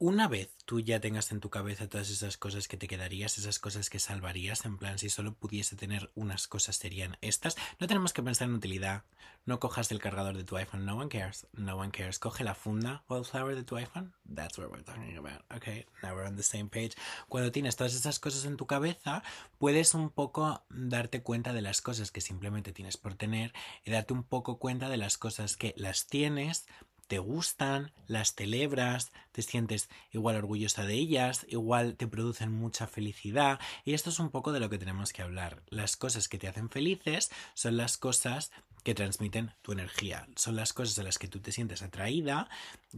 Una 0.06 0.28
vez 0.28 0.54
tú 0.66 0.80
ya 0.80 1.00
tengas 1.00 1.32
en 1.32 1.40
tu 1.40 1.48
cabeza 1.48 1.88
todas 1.88 2.10
esas 2.10 2.36
cosas 2.36 2.68
que 2.68 2.76
te 2.76 2.88
quedarías, 2.88 3.38
esas 3.38 3.58
cosas 3.58 3.88
que 3.88 3.98
salvarías, 3.98 4.66
en 4.66 4.76
plan, 4.76 4.98
si 4.98 5.08
solo 5.08 5.32
pudiese 5.32 5.76
tener 5.76 6.12
unas 6.14 6.46
cosas 6.46 6.76
serían 6.76 7.16
estas, 7.22 7.56
no 7.80 7.86
tenemos 7.86 8.12
que 8.12 8.22
pensar 8.22 8.48
en 8.48 8.54
utilidad. 8.54 9.04
No 9.46 9.60
cojas 9.60 9.90
el 9.92 10.00
cargador 10.00 10.36
de 10.36 10.44
tu 10.44 10.58
iPhone, 10.58 10.84
no 10.84 10.98
one 10.98 11.08
cares, 11.08 11.46
no 11.54 11.78
one 11.78 11.90
cares. 11.90 12.18
Coge 12.18 12.44
la 12.44 12.54
funda 12.54 13.02
Wildflower 13.08 13.56
de 13.56 13.64
tu 13.64 13.78
iPhone, 13.78 14.12
that's 14.28 14.58
what 14.58 14.70
we're 14.70 14.84
talking 14.84 15.16
about, 15.16 15.42
okay, 15.50 15.86
now 16.02 16.14
we're 16.14 16.28
on 16.28 16.36
the 16.36 16.42
same 16.42 16.68
page. 16.68 16.94
Cuando 17.30 17.50
tienes 17.50 17.74
todas 17.74 17.94
esas 17.94 18.18
cosas 18.18 18.44
en 18.44 18.58
tu 18.58 18.66
cabeza, 18.66 19.22
puedes 19.56 19.94
un 19.94 20.10
poco 20.10 20.66
darte 20.68 21.22
cuenta 21.22 21.54
de 21.54 21.62
las 21.62 21.80
cosas 21.80 22.10
que 22.10 22.20
simplemente 22.20 22.74
tienes 22.74 22.98
por 22.98 23.14
tener 23.14 23.54
y 23.86 23.90
darte 23.90 24.12
un 24.12 24.24
poco 24.24 24.58
cuenta 24.58 24.90
de 24.90 24.98
las 24.98 25.16
cosas 25.16 25.56
que 25.56 25.72
las 25.78 26.08
tienes, 26.08 26.66
te 27.06 27.18
gustan, 27.18 27.92
las 28.06 28.34
celebras, 28.34 29.12
te 29.32 29.42
sientes 29.42 29.88
igual 30.12 30.36
orgullosa 30.36 30.84
de 30.84 30.94
ellas, 30.94 31.46
igual 31.48 31.96
te 31.96 32.06
producen 32.06 32.52
mucha 32.52 32.86
felicidad. 32.86 33.60
Y 33.84 33.94
esto 33.94 34.10
es 34.10 34.18
un 34.18 34.30
poco 34.30 34.52
de 34.52 34.60
lo 34.60 34.70
que 34.70 34.78
tenemos 34.78 35.12
que 35.12 35.22
hablar. 35.22 35.62
Las 35.68 35.96
cosas 35.96 36.28
que 36.28 36.38
te 36.38 36.48
hacen 36.48 36.70
felices 36.70 37.30
son 37.54 37.76
las 37.76 37.98
cosas 37.98 38.52
que 38.82 38.94
transmiten 38.94 39.54
tu 39.62 39.72
energía, 39.72 40.28
son 40.36 40.56
las 40.56 40.72
cosas 40.72 40.98
a 40.98 41.02
las 41.02 41.18
que 41.18 41.28
tú 41.28 41.40
te 41.40 41.52
sientes 41.52 41.82
atraída, 41.82 42.48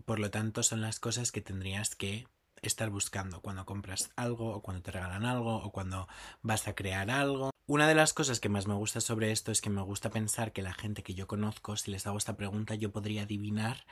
por 0.05 0.19
lo 0.19 0.31
tanto 0.31 0.63
son 0.63 0.81
las 0.81 0.99
cosas 0.99 1.31
que 1.31 1.41
tendrías 1.41 1.95
que 1.95 2.27
estar 2.63 2.91
buscando 2.91 3.41
cuando 3.41 3.65
compras 3.65 4.11
algo 4.17 4.51
o 4.53 4.63
cuando 4.63 4.83
te 4.83 4.91
regalan 4.91 5.25
algo 5.25 5.57
o 5.57 5.71
cuando 5.71 6.09
vas 6.43 6.67
a 6.69 6.75
crear 6.75 7.11
algo. 7.11 7.56
Una 7.69 7.89
de 7.89 7.97
las 7.97 8.13
cosas 8.13 8.39
que 8.39 8.49
más 8.49 8.69
me 8.69 8.75
gusta 8.75 9.01
sobre 9.01 9.33
esto 9.33 9.51
es 9.51 9.61
que 9.61 9.71
me 9.71 9.83
gusta 9.83 10.09
pensar 10.11 10.53
que 10.53 10.63
la 10.63 10.73
gente 10.73 11.03
que 11.03 11.15
yo 11.15 11.27
conozco, 11.27 11.77
si 11.77 11.91
les 11.91 12.07
hago 12.07 12.17
esta 12.17 12.37
pregunta, 12.37 12.77
yo 12.77 12.93
podría 12.93 13.23
adivinar 13.23 13.85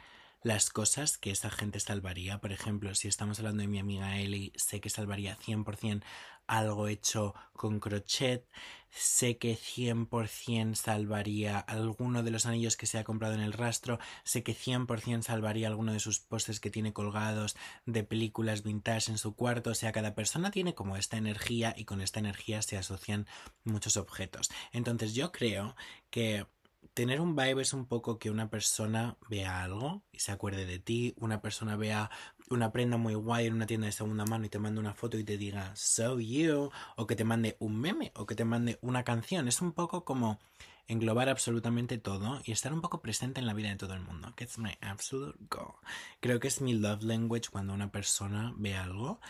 las 0.44 0.68
cosas 0.68 1.16
que 1.18 1.30
esa 1.30 1.50
gente 1.50 1.80
salvaría. 1.80 2.38
Por 2.38 2.52
ejemplo, 2.52 2.94
si 2.94 3.08
estamos 3.08 3.38
hablando 3.38 3.62
de 3.62 3.68
mi 3.68 3.78
amiga 3.78 4.18
Ellie, 4.18 4.52
sé 4.56 4.80
que 4.80 4.90
salvaría 4.90 5.36
100% 5.36 6.04
algo 6.46 6.86
hecho 6.86 7.34
con 7.54 7.80
crochet. 7.80 8.46
Sé 8.90 9.38
que 9.38 9.56
100% 9.56 10.74
salvaría 10.74 11.58
alguno 11.58 12.22
de 12.22 12.30
los 12.30 12.44
anillos 12.44 12.76
que 12.76 12.86
se 12.86 12.98
ha 12.98 13.04
comprado 13.04 13.34
en 13.34 13.40
el 13.40 13.54
rastro. 13.54 13.98
Sé 14.22 14.42
que 14.42 14.54
100% 14.54 15.22
salvaría 15.22 15.66
alguno 15.66 15.94
de 15.94 15.98
sus 15.98 16.20
postes 16.20 16.60
que 16.60 16.70
tiene 16.70 16.92
colgados 16.92 17.56
de 17.86 18.04
películas 18.04 18.62
vintage 18.62 19.10
en 19.10 19.18
su 19.18 19.34
cuarto. 19.34 19.70
O 19.70 19.74
sea, 19.74 19.92
cada 19.92 20.14
persona 20.14 20.50
tiene 20.50 20.74
como 20.74 20.98
esta 20.98 21.16
energía 21.16 21.74
y 21.74 21.86
con 21.86 22.02
esta 22.02 22.20
energía 22.20 22.60
se 22.60 22.76
asocian 22.76 23.26
muchos 23.64 23.96
objetos. 23.96 24.50
Entonces 24.72 25.14
yo 25.14 25.32
creo 25.32 25.74
que 26.10 26.46
tener 26.94 27.20
un 27.20 27.34
vibe 27.34 27.62
es 27.62 27.72
un 27.72 27.86
poco 27.86 28.18
que 28.18 28.30
una 28.30 28.50
persona 28.50 29.16
vea 29.28 29.62
algo 29.62 30.02
y 30.12 30.18
se 30.18 30.32
acuerde 30.32 30.66
de 30.66 30.78
ti, 30.78 31.14
una 31.18 31.40
persona 31.40 31.76
vea 31.76 32.10
una 32.50 32.72
prenda 32.72 32.96
muy 32.96 33.14
guay 33.14 33.46
en 33.46 33.54
una 33.54 33.66
tienda 33.66 33.86
de 33.86 33.92
segunda 33.92 34.24
mano 34.24 34.44
y 34.44 34.48
te 34.48 34.58
mande 34.58 34.80
una 34.80 34.94
foto 34.94 35.18
y 35.18 35.24
te 35.24 35.36
diga 35.38 35.74
so 35.74 36.20
you, 36.20 36.70
o 36.96 37.06
que 37.06 37.16
te 37.16 37.24
mande 37.24 37.56
un 37.58 37.80
meme, 37.80 38.12
o 38.14 38.26
que 38.26 38.34
te 38.34 38.44
mande 38.44 38.78
una 38.82 39.04
canción. 39.04 39.48
Es 39.48 39.62
un 39.62 39.72
poco 39.72 40.04
como 40.04 40.38
englobar 40.86 41.28
absolutamente 41.28 41.98
todo 41.98 42.40
y 42.44 42.52
estar 42.52 42.72
un 42.72 42.82
poco 42.82 43.00
presente 43.00 43.40
en 43.40 43.46
la 43.46 43.54
vida 43.54 43.70
de 43.70 43.76
todo 43.76 43.94
el 43.94 44.02
mundo. 44.02 44.34
Que 44.36 44.44
es 44.44 44.58
my 44.58 44.76
absolute 44.80 45.38
goal. 45.50 45.74
Creo 46.20 46.40
que 46.40 46.48
es 46.48 46.60
mi 46.60 46.74
love 46.74 47.02
language 47.02 47.50
cuando 47.50 47.72
una 47.72 47.90
persona 47.90 48.52
ve 48.56 48.74
algo 48.74 49.20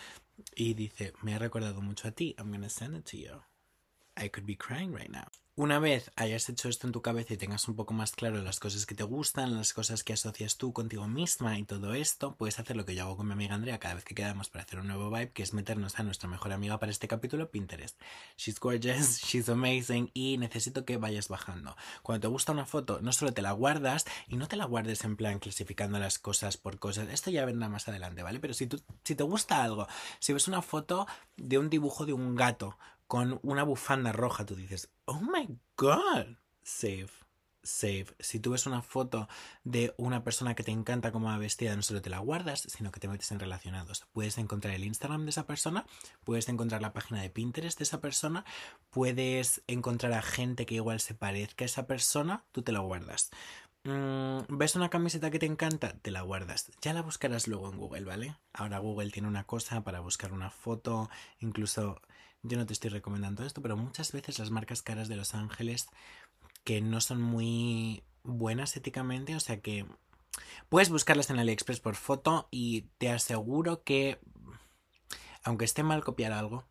y 0.55 0.75
dice, 0.75 1.13
me 1.23 1.35
ha 1.35 1.39
recordado 1.39 1.81
mucho 1.81 2.09
a 2.09 2.13
ti, 2.13 2.35
I'm 2.39 2.51
gonna 2.51 2.69
send 2.69 2.97
it 2.97 3.05
to 3.11 3.17
you. 3.17 3.54
I 4.17 4.29
could 4.29 4.47
be 4.47 4.57
crying 4.57 4.93
right 4.93 5.11
now. 5.11 5.27
Una 5.57 5.79
vez 5.79 6.11
hayas 6.17 6.49
hecho 6.49 6.69
esto 6.69 6.89
en 6.89 6.93
tu 6.93 7.01
cabeza 7.01 7.33
y 7.33 7.37
tengas 7.37 7.69
un 7.69 7.77
poco 7.77 7.95
más 7.95 8.11
claro 8.11 8.43
las 8.43 8.59
cosas 8.59 8.87
que 8.87 8.97
te 8.97 9.05
gustan, 9.05 9.57
las 9.57 9.73
cosas 9.73 10.03
que 10.03 10.13
asocias 10.13 10.57
tú 10.57 10.73
contigo 10.73 11.07
misma 11.07 11.57
y 11.61 11.63
todo 11.63 11.95
esto, 11.95 12.35
puedes 12.35 12.59
hacer 12.59 12.75
lo 12.75 12.85
que 12.85 12.97
yo 12.97 13.05
hago 13.05 13.17
con 13.17 13.29
mi 13.29 13.35
amiga 13.35 13.55
Andrea 13.55 13.79
cada 13.79 13.95
vez 13.95 14.03
que 14.03 14.17
quedamos 14.17 14.49
para 14.51 14.65
hacer 14.65 14.81
un 14.81 14.89
nuevo 14.89 15.13
vibe, 15.13 15.31
que 15.31 15.45
es 15.45 15.55
meternos 15.55 16.01
a 16.01 16.03
nuestra 16.03 16.29
mejor 16.29 16.53
amiga 16.53 16.81
para 16.81 16.91
este 16.91 17.07
capítulo, 17.07 17.53
Pinterest. 17.53 17.97
She's 18.37 18.59
gorgeous, 18.59 19.21
she's 19.25 19.49
amazing 19.49 20.11
y 20.13 20.39
necesito 20.39 20.85
que 20.85 20.97
vayas 20.97 21.29
bajando. 21.29 21.77
Cuando 22.03 22.23
te 22.23 22.27
gusta 22.27 22.51
una 22.51 22.67
foto, 22.67 22.99
no 23.01 23.13
solo 23.13 23.33
te 23.33 23.41
la 23.41 23.53
guardas 23.53 24.07
y 24.27 24.35
no 24.37 24.49
te 24.49 24.57
la 24.57 24.65
guardes 24.65 25.05
en 25.05 25.15
plan 25.15 25.39
clasificando 25.39 26.01
las 26.01 26.19
cosas 26.19 26.57
por 26.57 26.81
cosas. 26.81 27.07
Esto 27.11 27.31
ya 27.31 27.45
vendrá 27.45 27.69
más 27.69 27.87
adelante, 27.87 28.25
¿vale? 28.25 28.41
Pero 28.41 28.55
si, 28.55 28.67
tú, 28.67 28.83
si 29.05 29.15
te 29.15 29.23
gusta 29.23 29.63
algo, 29.63 29.87
si 30.19 30.33
ves 30.33 30.49
una 30.49 30.63
foto 30.63 31.07
de 31.37 31.59
un 31.59 31.71
dibujo 31.71 32.07
de 32.07 32.13
un 32.13 32.35
gato 32.35 32.77
con 33.15 33.39
una 33.45 33.63
bufanda 33.63 34.11
roja, 34.11 34.45
tú 34.45 34.57
dices, 34.57 34.91
oh 35.05 35.21
my 35.21 35.47
god, 35.77 36.37
save, 36.65 37.11
save. 37.63 38.07
Si 38.19 38.41
tú 38.41 38.51
ves 38.51 38.67
una 38.67 38.83
foto 38.83 39.29
de 39.63 39.95
una 39.99 40.25
persona 40.25 40.57
que 40.57 40.65
te 40.65 40.73
encanta 40.73 41.13
como 41.13 41.29
va 41.29 41.39
vestida, 41.39 41.77
no 41.77 41.83
solo 41.83 42.03
te 42.03 42.11
la 42.11 42.19
guardas, 42.19 42.63
sino 42.63 42.91
que 42.91 42.99
te 42.99 43.07
metes 43.07 43.31
en 43.31 43.39
relacionados. 43.39 44.05
Puedes 44.13 44.37
encontrar 44.37 44.75
el 44.75 44.83
Instagram 44.83 45.27
de 45.27 45.31
esa 45.31 45.47
persona, 45.47 45.87
puedes 46.25 46.49
encontrar 46.49 46.83
la 46.83 46.93
página 46.93 47.23
de 47.23 47.31
Pinterest 47.31 47.79
de 47.79 47.85
esa 47.85 48.01
persona, 48.01 48.45
puedes 48.91 49.63
encontrar 49.69 50.13
a 50.13 50.21
gente 50.21 50.67
que 50.67 50.75
igual 50.75 50.99
se 50.99 51.15
parezca 51.15 51.65
a 51.65 51.67
esa 51.67 51.87
persona, 51.87 52.43
tú 52.51 52.63
te 52.63 52.73
la 52.73 52.81
guardas. 52.81 53.31
Mm, 53.85 54.39
¿Ves 54.49 54.75
una 54.75 54.91
camiseta 54.91 55.31
que 55.31 55.39
te 55.39 55.47
encanta? 55.47 55.93
Te 56.01 56.11
la 56.11 56.23
guardas. 56.23 56.73
Ya 56.83 56.95
la 56.95 57.03
buscarás 57.03 57.47
luego 57.47 57.71
en 57.71 57.79
Google, 57.79 58.07
¿vale? 58.07 58.35
Ahora 58.53 58.81
Google 58.81 59.11
tiene 59.11 59.29
una 59.29 59.45
cosa 59.45 59.85
para 59.85 60.01
buscar 60.01 60.33
una 60.33 60.51
foto, 60.51 61.11
incluso 61.39 62.01
yo 62.45 62.59
no 62.59 62.67
te 62.67 62.75
estoy 62.75 62.91
recomendando 62.91 63.45
esto, 63.45 63.63
pero 63.63 63.77
muchas 63.77 64.13
veces 64.13 64.39
las 64.39 64.51
marcas 64.51 64.83
caras 64.83 65.09
de 65.09 65.17
Los 65.17 65.35
Ángeles 65.35 65.89
que 66.63 66.81
no 66.81 67.01
son 67.01 67.21
muy 67.21 68.05
buenas 68.23 68.77
éticamente, 68.77 69.35
o 69.35 69.41
sea 69.41 69.61
que 69.61 69.87
puedes 70.69 70.91
buscarlas 70.91 71.31
en 71.31 71.39
AliExpress 71.39 71.81
por 71.81 71.97
foto 71.97 72.49
y 72.51 72.83
te 72.99 73.11
aseguro 73.11 73.83
que 73.83 74.19
aunque 75.43 75.65
esté 75.65 75.83
mal 75.83 76.05
copiar 76.05 76.33
algo, 76.33 76.65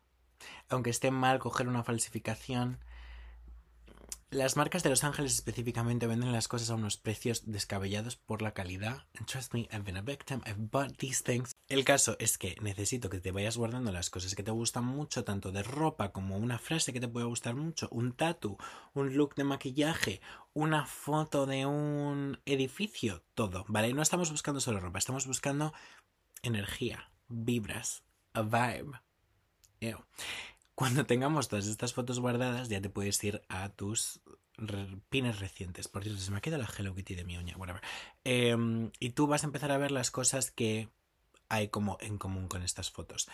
aunque 0.68 0.90
esté 0.90 1.10
mal 1.10 1.38
coger 1.38 1.68
una 1.68 1.84
falsificación, 1.84 2.78
las 4.34 4.56
marcas 4.56 4.82
de 4.82 4.90
Los 4.90 5.04
Ángeles 5.04 5.34
específicamente 5.34 6.08
venden 6.08 6.32
las 6.32 6.48
cosas 6.48 6.70
a 6.70 6.74
unos 6.74 6.96
precios 6.96 7.44
descabellados 7.46 8.16
por 8.16 8.42
la 8.42 8.52
calidad. 8.52 9.06
And 9.16 9.26
trust 9.26 9.54
me, 9.54 9.68
I've 9.72 9.84
been 9.84 9.96
a 9.96 10.02
victim, 10.02 10.40
I've 10.44 10.70
bought 10.70 10.96
these 10.98 11.22
things. 11.22 11.52
El 11.68 11.84
caso 11.84 12.16
es 12.18 12.36
que 12.36 12.56
necesito 12.60 13.08
que 13.08 13.20
te 13.20 13.30
vayas 13.30 13.56
guardando 13.56 13.92
las 13.92 14.10
cosas 14.10 14.34
que 14.34 14.42
te 14.42 14.50
gustan 14.50 14.84
mucho, 14.84 15.24
tanto 15.24 15.52
de 15.52 15.62
ropa 15.62 16.10
como 16.12 16.36
una 16.36 16.58
frase 16.58 16.92
que 16.92 17.00
te 17.00 17.08
puede 17.08 17.26
gustar 17.26 17.54
mucho, 17.54 17.88
un 17.90 18.12
tatu, 18.12 18.58
un 18.92 19.16
look 19.16 19.36
de 19.36 19.44
maquillaje, 19.44 20.20
una 20.52 20.84
foto 20.84 21.46
de 21.46 21.66
un 21.66 22.40
edificio, 22.44 23.24
todo, 23.34 23.64
¿vale? 23.68 23.92
No 23.94 24.02
estamos 24.02 24.30
buscando 24.30 24.60
solo 24.60 24.80
ropa, 24.80 24.98
estamos 24.98 25.26
buscando 25.26 25.72
energía, 26.42 27.10
vibras, 27.28 28.02
a 28.32 28.42
vibe. 28.42 29.00
Cuando 30.74 31.06
tengamos 31.06 31.48
todas 31.48 31.66
estas 31.66 31.92
fotos 31.94 32.18
guardadas, 32.18 32.68
ya 32.68 32.80
te 32.80 32.90
puedes 32.90 33.22
ir 33.22 33.42
a 33.48 33.68
tus 33.68 34.20
pines 35.08 35.38
recientes. 35.38 35.88
Por 35.88 36.02
cierto, 36.02 36.20
se 36.20 36.30
me 36.30 36.38
ha 36.38 36.40
quedado 36.40 36.62
la 36.62 36.68
Hello 36.76 36.94
Kitty 36.94 37.14
de 37.14 37.24
mi 37.24 37.36
uña, 37.36 37.56
whatever. 37.56 37.82
Em, 38.24 38.90
y 38.98 39.10
tú 39.10 39.26
vas 39.26 39.44
a 39.44 39.46
empezar 39.46 39.70
a 39.70 39.78
ver 39.78 39.92
las 39.92 40.10
cosas 40.10 40.50
que 40.50 40.88
hay 41.48 41.68
como 41.68 41.96
en 42.00 42.18
común 42.18 42.48
con 42.48 42.62
estas 42.62 42.90
fotos. 42.90 43.28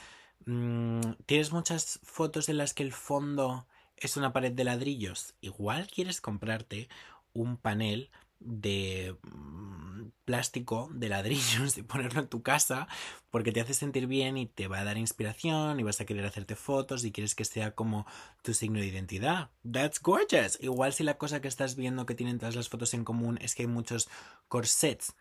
Mm, 0.46 1.00
¿Tienes 1.26 1.52
muchas 1.52 2.00
fotos 2.02 2.48
en 2.48 2.58
las 2.58 2.74
que 2.74 2.82
el 2.82 2.92
fondo 2.92 3.66
es 3.96 4.16
una 4.16 4.32
pared 4.32 4.52
de 4.52 4.64
ladrillos? 4.64 5.34
Igual 5.40 5.88
quieres 5.88 6.20
comprarte 6.20 6.88
un 7.32 7.56
panel 7.56 8.10
de 8.40 9.16
mm, 9.22 10.08
plástico, 10.24 10.88
de 10.92 11.08
ladrillos, 11.08 11.76
y 11.78 11.82
ponerlo 11.82 12.20
en 12.20 12.28
tu 12.28 12.42
casa, 12.42 12.88
porque 13.30 13.52
te 13.52 13.60
hace 13.60 13.74
sentir 13.74 14.06
bien 14.06 14.36
y 14.36 14.46
te 14.46 14.68
va 14.68 14.80
a 14.80 14.84
dar 14.84 14.98
inspiración 14.98 15.78
y 15.78 15.82
vas 15.82 16.00
a 16.00 16.06
querer 16.06 16.24
hacerte 16.26 16.56
fotos 16.56 17.04
y 17.04 17.12
quieres 17.12 17.34
que 17.34 17.44
sea 17.44 17.74
como 17.74 18.06
tu 18.42 18.54
signo 18.54 18.80
de 18.80 18.86
identidad. 18.86 19.50
That's 19.70 20.00
gorgeous. 20.00 20.58
Igual 20.60 20.92
si 20.92 21.04
la 21.04 21.18
cosa 21.18 21.40
que 21.40 21.48
estás 21.48 21.76
viendo 21.76 22.06
que 22.06 22.14
tienen 22.14 22.38
todas 22.38 22.56
las 22.56 22.68
fotos 22.68 22.94
en 22.94 23.04
común 23.04 23.38
es 23.40 23.54
que 23.54 23.62
hay 23.62 23.68
muchos 23.68 24.08
corsets. 24.48 25.14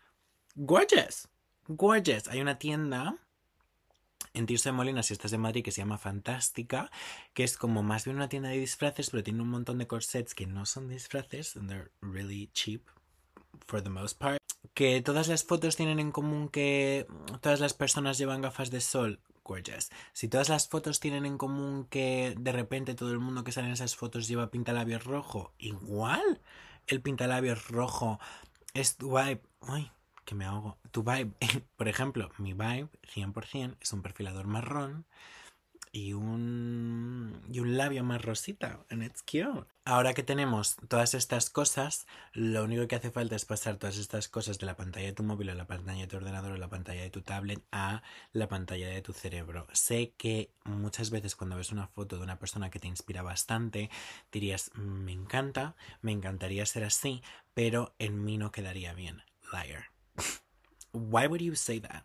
Gorgeous. 0.54 1.28
Gorgeous. 1.68 2.28
Hay 2.28 2.40
una 2.40 2.58
tienda 2.58 3.16
en 4.32 4.46
Tirso 4.46 4.68
de 4.68 4.72
Molina, 4.72 5.02
si 5.02 5.12
estás 5.12 5.30
de 5.30 5.38
Madrid, 5.38 5.64
que 5.64 5.72
se 5.72 5.80
llama 5.80 5.98
Fantástica, 5.98 6.90
que 7.34 7.42
es 7.42 7.56
como 7.56 7.82
más 7.82 8.04
bien 8.04 8.16
una 8.16 8.28
tienda 8.28 8.50
de 8.50 8.58
disfraces, 8.58 9.10
pero 9.10 9.24
tiene 9.24 9.42
un 9.42 9.48
montón 9.48 9.78
de 9.78 9.86
corsets 9.86 10.34
que 10.34 10.46
no 10.46 10.66
son 10.66 10.88
disfraces, 10.88 11.56
and 11.56 11.68
they're 11.68 11.90
really 12.00 12.48
cheap, 12.52 12.88
for 13.66 13.82
the 13.82 13.90
most 13.90 14.18
part. 14.18 14.40
Que 14.74 15.02
todas 15.02 15.28
las 15.28 15.44
fotos 15.44 15.76
tienen 15.76 15.98
en 15.98 16.12
común 16.12 16.48
que 16.48 17.06
todas 17.40 17.60
las 17.60 17.74
personas 17.74 18.18
llevan 18.18 18.42
gafas 18.42 18.70
de 18.70 18.80
sol. 18.80 19.20
gorgeous. 19.42 19.90
Si 20.12 20.28
todas 20.28 20.48
las 20.48 20.68
fotos 20.68 21.00
tienen 21.00 21.26
en 21.26 21.36
común 21.36 21.86
que 21.90 22.34
de 22.38 22.52
repente 22.52 22.94
todo 22.94 23.10
el 23.12 23.18
mundo 23.18 23.42
que 23.42 23.52
sale 23.52 23.66
en 23.66 23.72
esas 23.72 23.96
fotos 23.96 24.28
lleva 24.28 24.50
pintalabios 24.50 25.04
rojo, 25.04 25.54
igual 25.58 26.40
el 26.86 27.00
pintalabios 27.00 27.68
rojo 27.68 28.20
es 28.74 28.96
tu 28.96 29.16
vibe. 29.16 29.42
Ay, 29.62 29.90
que 30.24 30.34
me 30.34 30.44
ahogo. 30.44 30.78
Tu 30.92 31.02
vibe, 31.02 31.32
por 31.76 31.88
ejemplo, 31.88 32.30
mi 32.38 32.52
vibe 32.52 32.88
100% 33.14 33.76
es 33.80 33.92
un 33.92 34.02
perfilador 34.02 34.46
marrón 34.46 35.06
y 35.92 36.12
un, 36.12 37.42
y 37.50 37.60
un 37.60 37.76
labio 37.76 38.04
más 38.04 38.22
rosita. 38.22 38.84
And 38.90 39.02
it's 39.02 39.22
cute. 39.22 39.66
Ahora 39.90 40.14
que 40.14 40.22
tenemos 40.22 40.76
todas 40.86 41.14
estas 41.14 41.50
cosas, 41.50 42.06
lo 42.32 42.62
único 42.62 42.86
que 42.86 42.94
hace 42.94 43.10
falta 43.10 43.34
es 43.34 43.44
pasar 43.44 43.76
todas 43.76 43.98
estas 43.98 44.28
cosas 44.28 44.60
de 44.60 44.66
la 44.66 44.76
pantalla 44.76 45.06
de 45.06 45.14
tu 45.14 45.24
móvil 45.24 45.50
a 45.50 45.56
la 45.56 45.66
pantalla 45.66 46.02
de 46.02 46.06
tu 46.06 46.16
ordenador 46.16 46.52
o 46.52 46.56
la 46.58 46.68
pantalla 46.68 47.02
de 47.02 47.10
tu 47.10 47.22
tablet 47.22 47.60
a 47.72 48.04
la 48.32 48.46
pantalla 48.46 48.86
de 48.86 49.02
tu 49.02 49.12
cerebro. 49.12 49.66
Sé 49.72 50.12
que 50.16 50.52
muchas 50.62 51.10
veces 51.10 51.34
cuando 51.34 51.56
ves 51.56 51.72
una 51.72 51.88
foto 51.88 52.18
de 52.18 52.22
una 52.22 52.38
persona 52.38 52.70
que 52.70 52.78
te 52.78 52.86
inspira 52.86 53.22
bastante, 53.22 53.90
dirías, 54.30 54.70
"Mm, 54.74 55.06
me 55.06 55.12
encanta, 55.12 55.74
me 56.02 56.12
encantaría 56.12 56.64
ser 56.66 56.84
así, 56.84 57.20
pero 57.52 57.92
en 57.98 58.24
mí 58.24 58.38
no 58.38 58.52
quedaría 58.52 58.94
bien. 58.94 59.24
Liar. 59.52 59.86
Why 60.92 61.26
would 61.26 61.40
you 61.40 61.56
say 61.56 61.80
that? 61.80 62.04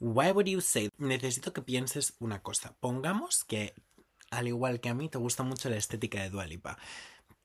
Why 0.00 0.32
would 0.32 0.46
you 0.46 0.62
say? 0.62 0.88
Necesito 0.96 1.52
que 1.52 1.60
pienses 1.60 2.14
una 2.20 2.40
cosa. 2.40 2.74
Pongamos 2.80 3.44
que, 3.44 3.74
al 4.30 4.48
igual 4.48 4.80
que 4.80 4.88
a 4.88 4.94
mí, 4.94 5.10
te 5.10 5.18
gusta 5.18 5.42
mucho 5.42 5.68
la 5.68 5.76
estética 5.76 6.22
de 6.22 6.30
Dualipa. 6.30 6.78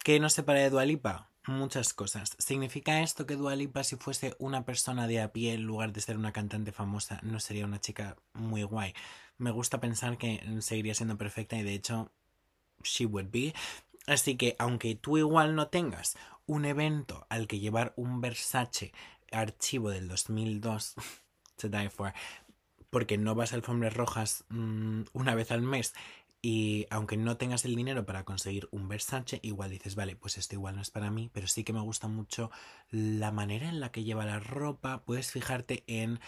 ¿Qué 0.04 0.20
nos 0.20 0.34
separa 0.34 0.60
de 0.60 0.70
Dualipa? 0.70 1.30
Muchas 1.48 1.94
cosas. 1.94 2.36
¿Significa 2.38 3.02
esto 3.02 3.26
que 3.26 3.38
Dualipa, 3.38 3.86
si 3.86 3.96
fuese 3.96 4.36
una 4.38 4.66
persona 4.66 5.08
de 5.08 5.22
a 5.22 5.32
pie 5.32 5.54
en 5.54 5.64
lugar 5.64 5.94
de 5.94 6.02
ser 6.02 6.18
una 6.18 6.34
cantante 6.34 6.74
famosa, 6.74 7.22
no 7.24 7.40
sería 7.40 7.64
una 7.64 7.80
chica 7.80 8.18
muy 8.34 8.64
guay? 8.64 8.94
Me 9.38 9.52
gusta 9.52 9.80
pensar 9.80 10.18
que 10.18 10.44
seguiría 10.60 10.94
siendo 10.94 11.18
perfecta 11.18 11.56
y 11.56 11.64
de 11.64 11.74
hecho, 11.74 12.12
she 12.84 13.06
would 13.06 13.30
be. 13.32 13.54
Así 14.06 14.36
que, 14.36 14.58
aunque 14.60 14.96
tú 14.96 15.18
igual 15.18 15.56
no 15.56 15.70
tengas 15.70 16.18
un 16.48 16.66
evento 16.66 17.26
al 17.30 17.48
que 17.48 17.60
llevar 17.60 17.94
un 17.96 18.20
Versace 18.20 18.92
archivo 19.32 19.90
del 19.90 20.10
2002 20.10 20.96
to 21.56 21.70
die 21.70 21.90
for, 21.90 22.14
porque 22.90 23.18
no 23.18 23.36
vas 23.36 23.54
a 23.54 23.56
alfombras 23.56 23.94
rojas 23.94 24.44
mmm, 24.50 25.04
una 25.14 25.34
vez 25.34 25.50
al 25.52 25.62
mes 25.62 25.94
y 26.46 26.88
aunque 26.90 27.16
no 27.16 27.38
tengas 27.38 27.64
el 27.64 27.74
dinero 27.74 28.06
para 28.06 28.26
conseguir 28.26 28.68
un 28.72 28.90
Versace, 28.90 29.40
igual 29.44 29.72
dices, 29.72 29.96
vale, 29.96 30.18
pues 30.18 30.38
esto 30.38 30.56
igual 30.56 30.76
no 30.76 30.82
es 30.82 30.92
para 30.92 31.10
mí, 31.10 31.30
pero 31.34 31.48
sí 31.48 31.64
que 31.64 31.72
me 31.72 31.80
gusta 31.80 32.10
mucho 32.10 32.52
la 32.92 33.32
manera 33.32 33.70
en 33.70 33.80
la 33.80 33.94
que 33.94 34.04
lleva 34.04 34.26
la 34.26 34.42
ropa, 34.42 35.04
puedes 35.06 35.32
fijarte 35.32 35.86
en 35.88 36.20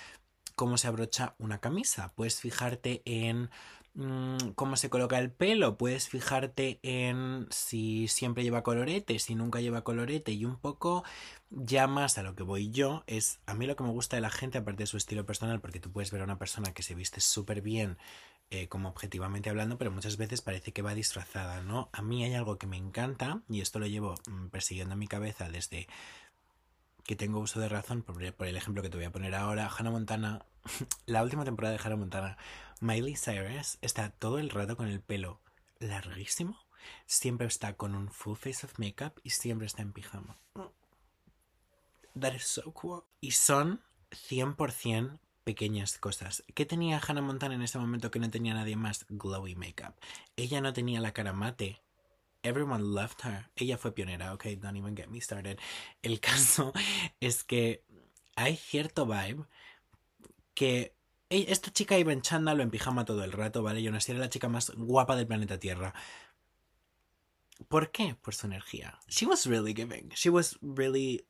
cómo 0.55 0.77
se 0.77 0.87
abrocha 0.87 1.35
una 1.37 1.59
camisa, 1.59 2.13
puedes 2.15 2.39
fijarte 2.39 3.01
en 3.03 3.49
mmm, 3.93 4.51
cómo 4.55 4.77
se 4.77 4.89
coloca 4.89 5.19
el 5.19 5.31
pelo, 5.31 5.77
puedes 5.77 6.07
fijarte 6.07 6.79
en 6.83 7.47
si 7.49 8.07
siempre 8.07 8.43
lleva 8.43 8.63
colorete, 8.63 9.19
si 9.19 9.35
nunca 9.35 9.59
lleva 9.59 9.83
colorete 9.83 10.31
y 10.31 10.45
un 10.45 10.55
poco 10.57 11.03
ya 11.49 11.87
más 11.87 12.17
a 12.17 12.23
lo 12.23 12.35
que 12.35 12.43
voy 12.43 12.69
yo 12.69 13.03
es 13.07 13.39
a 13.47 13.53
mí 13.53 13.65
lo 13.67 13.75
que 13.75 13.83
me 13.83 13.91
gusta 13.91 14.15
de 14.15 14.21
la 14.21 14.29
gente 14.29 14.57
aparte 14.57 14.83
de 14.83 14.87
su 14.87 14.97
estilo 14.97 15.25
personal 15.25 15.59
porque 15.61 15.79
tú 15.81 15.91
puedes 15.91 16.11
ver 16.11 16.21
a 16.21 16.25
una 16.25 16.39
persona 16.39 16.73
que 16.73 16.83
se 16.83 16.95
viste 16.95 17.19
súper 17.21 17.61
bien 17.61 17.97
eh, 18.55 18.67
como 18.69 18.89
objetivamente 18.89 19.49
hablando 19.49 19.77
pero 19.77 19.91
muchas 19.91 20.17
veces 20.17 20.41
parece 20.41 20.71
que 20.71 20.81
va 20.81 20.93
disfrazada 20.93 21.61
no 21.61 21.89
a 21.93 22.01
mí 22.01 22.23
hay 22.23 22.33
algo 22.33 22.57
que 22.57 22.67
me 22.67 22.77
encanta 22.77 23.41
y 23.49 23.61
esto 23.61 23.79
lo 23.79 23.87
llevo 23.87 24.15
mm, 24.27 24.47
persiguiendo 24.47 24.93
en 24.93 24.99
mi 24.99 25.07
cabeza 25.07 25.49
desde 25.49 25.87
que 27.03 27.15
tengo 27.15 27.39
uso 27.39 27.59
de 27.59 27.69
razón 27.69 28.01
por, 28.01 28.21
el 28.21 28.57
ejemplo 28.57 28.81
que 28.81 28.89
te 28.89 28.97
voy 28.97 29.05
a 29.05 29.11
poner 29.11 29.35
ahora 29.35 29.69
Hannah 29.69 29.91
Montana 29.91 30.45
la 31.05 31.23
última 31.23 31.45
temporada 31.45 31.75
de 31.75 31.83
Hannah 31.83 31.97
Montana 31.97 32.37
Miley 32.79 33.15
Cyrus 33.15 33.77
está 33.81 34.09
todo 34.09 34.39
el 34.39 34.49
rato 34.49 34.75
con 34.77 34.87
el 34.87 35.01
pelo 35.01 35.41
larguísimo 35.79 36.65
siempre 37.05 37.47
está 37.47 37.75
con 37.75 37.95
un 37.95 38.09
full 38.09 38.35
face 38.35 38.65
of 38.65 38.77
makeup 38.79 39.19
y 39.23 39.31
siempre 39.31 39.67
está 39.67 39.81
en 39.81 39.93
pijama. 39.93 40.37
That 42.19 42.33
is 42.33 42.45
so 42.45 42.71
cool. 42.73 43.03
Y 43.21 43.31
son 43.31 43.81
100% 44.11 45.19
pequeñas 45.45 45.97
cosas. 45.99 46.43
¿Qué 46.53 46.65
tenía 46.65 46.99
Hannah 46.99 47.21
Montana 47.21 47.55
en 47.55 47.61
ese 47.61 47.77
momento 47.77 48.11
que 48.11 48.19
no 48.19 48.29
tenía 48.29 48.53
nadie 48.53 48.75
más? 48.75 49.05
Glowy 49.07 49.55
makeup. 49.55 49.95
Ella 50.35 50.59
no 50.59 50.73
tenía 50.73 50.99
la 50.99 51.13
cara 51.13 51.31
mate. 51.31 51.81
Everyone 52.43 52.83
loved 52.83 53.23
her. 53.23 53.49
Ella 53.55 53.77
fue 53.77 53.93
pionera. 53.93 54.33
Ok, 54.33 54.45
don't 54.59 54.75
even 54.75 54.97
get 54.97 55.07
me 55.07 55.21
started. 55.21 55.57
El 56.01 56.19
caso 56.29 56.73
es 57.21 57.43
que 57.43 57.85
hay 58.35 58.57
cierto 58.57 59.05
vibe 59.05 59.45
que 60.53 60.95
esta 61.29 61.71
chica 61.71 61.97
iba 61.97 62.11
en 62.11 62.21
chándalo 62.21 62.63
en 62.63 62.71
pijama 62.71 63.05
todo 63.05 63.23
el 63.23 63.31
rato, 63.31 63.63
¿vale? 63.63 63.81
Yo 63.81 63.91
no 63.91 64.01
sé, 64.01 64.11
era 64.11 64.21
la 64.21 64.29
chica 64.29 64.49
más 64.49 64.71
guapa 64.75 65.15
del 65.15 65.27
planeta 65.27 65.59
Tierra. 65.59 65.93
¿Por 67.67 67.91
qué? 67.91 68.15
Por 68.15 68.33
su 68.33 68.47
energía. 68.47 68.99
She 69.07 69.25
was 69.25 69.45
really 69.45 69.73
giving. 69.73 70.09
She 70.15 70.29
was 70.29 70.57
really 70.61 71.25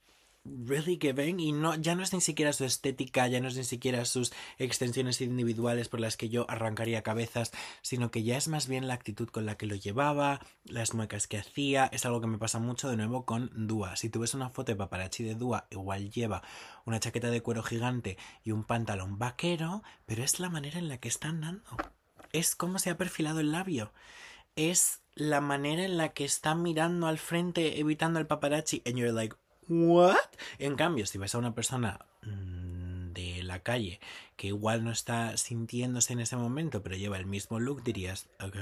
really 0.46 0.98
giving 1.02 1.40
y 1.40 1.52
no 1.52 1.76
ya 1.76 1.96
no 1.96 2.04
es 2.04 2.14
ni 2.14 2.22
siquiera 2.22 2.54
su 2.54 2.66
estética, 2.66 3.28
ya 3.28 3.42
no 3.42 3.48
es 3.48 3.58
ni 3.58 3.64
siquiera 3.64 4.06
sus 4.06 4.32
extensiones 4.58 5.20
individuales 5.22 5.90
por 5.90 6.00
las 6.00 6.18
que 6.18 6.30
yo 6.30 6.46
arrancaría 6.50 7.02
cabezas, 7.02 7.52
sino 7.82 8.12
que 8.12 8.24
ya 8.24 8.38
es 8.38 8.48
más 8.48 8.68
bien 8.68 8.88
la 8.88 8.94
actitud 8.94 9.28
con 9.30 9.46
la 9.46 9.58
que 9.58 9.66
lo 9.66 9.76
llevaba, 9.76 10.40
las 10.64 10.94
muecas 10.94 11.28
que 11.28 11.38
hacía, 11.38 11.90
es 11.92 12.06
algo 12.06 12.22
que 12.22 12.28
me 12.28 12.38
pasa 12.38 12.60
mucho 12.60 12.90
de 12.90 12.98
nuevo 12.98 13.26
con 13.26 13.68
Dua. 13.68 13.96
Si 13.96 14.10
tú 14.10 14.20
ves 14.20 14.34
una 14.34 14.50
foto 14.50 14.72
de 14.72 14.78
paparazzi 14.78 15.24
de 15.24 15.36
Dua, 15.36 15.68
igual 15.72 16.12
lleva 16.12 16.44
una 16.86 17.00
chaqueta 17.00 17.30
de 17.30 17.42
cuero 17.42 17.64
gigante 17.64 18.18
y 18.44 18.52
un 18.52 18.64
pantalón 18.64 19.18
vaquero, 19.18 19.84
pero 20.06 20.24
es 20.24 20.40
la 20.40 20.50
manera 20.50 20.80
en 20.80 20.88
la 20.88 21.00
que 21.00 21.08
está 21.08 21.30
andando. 21.30 21.64
Es 22.32 22.56
como 22.56 22.80
se 22.80 22.90
ha 22.90 22.98
perfilado 22.98 23.40
el 23.40 23.52
labio. 23.52 23.92
Es 24.56 25.02
la 25.16 25.42
manera 25.42 25.84
en 25.84 25.98
la 25.98 26.10
que 26.10 26.26
está 26.26 26.56
mirando 26.56 27.08
al 27.08 27.18
frente 27.18 27.80
evitando 27.80 28.20
el 28.20 28.28
paparazzi 28.28 28.82
and 28.86 28.98
you're 28.98 29.14
like 29.14 29.36
¿What? 29.68 30.18
En 30.60 30.76
cambio, 30.76 31.06
si 31.06 31.18
ves 31.18 31.34
a 31.36 31.40
una 31.40 31.56
persona 31.56 32.06
mmm, 32.22 33.14
de 33.14 33.44
la 33.44 33.60
calle 33.64 34.00
que 34.36 34.48
igual 34.48 34.84
no 34.84 34.92
está 34.92 35.38
sintiéndose 35.38 36.14
en 36.14 36.20
ese 36.20 36.36
momento, 36.36 36.84
pero 36.84 36.96
lleva 36.96 37.18
el 37.18 37.26
mismo 37.26 37.60
look, 37.60 37.84
dirías, 37.84 38.28
ok, 38.40 38.56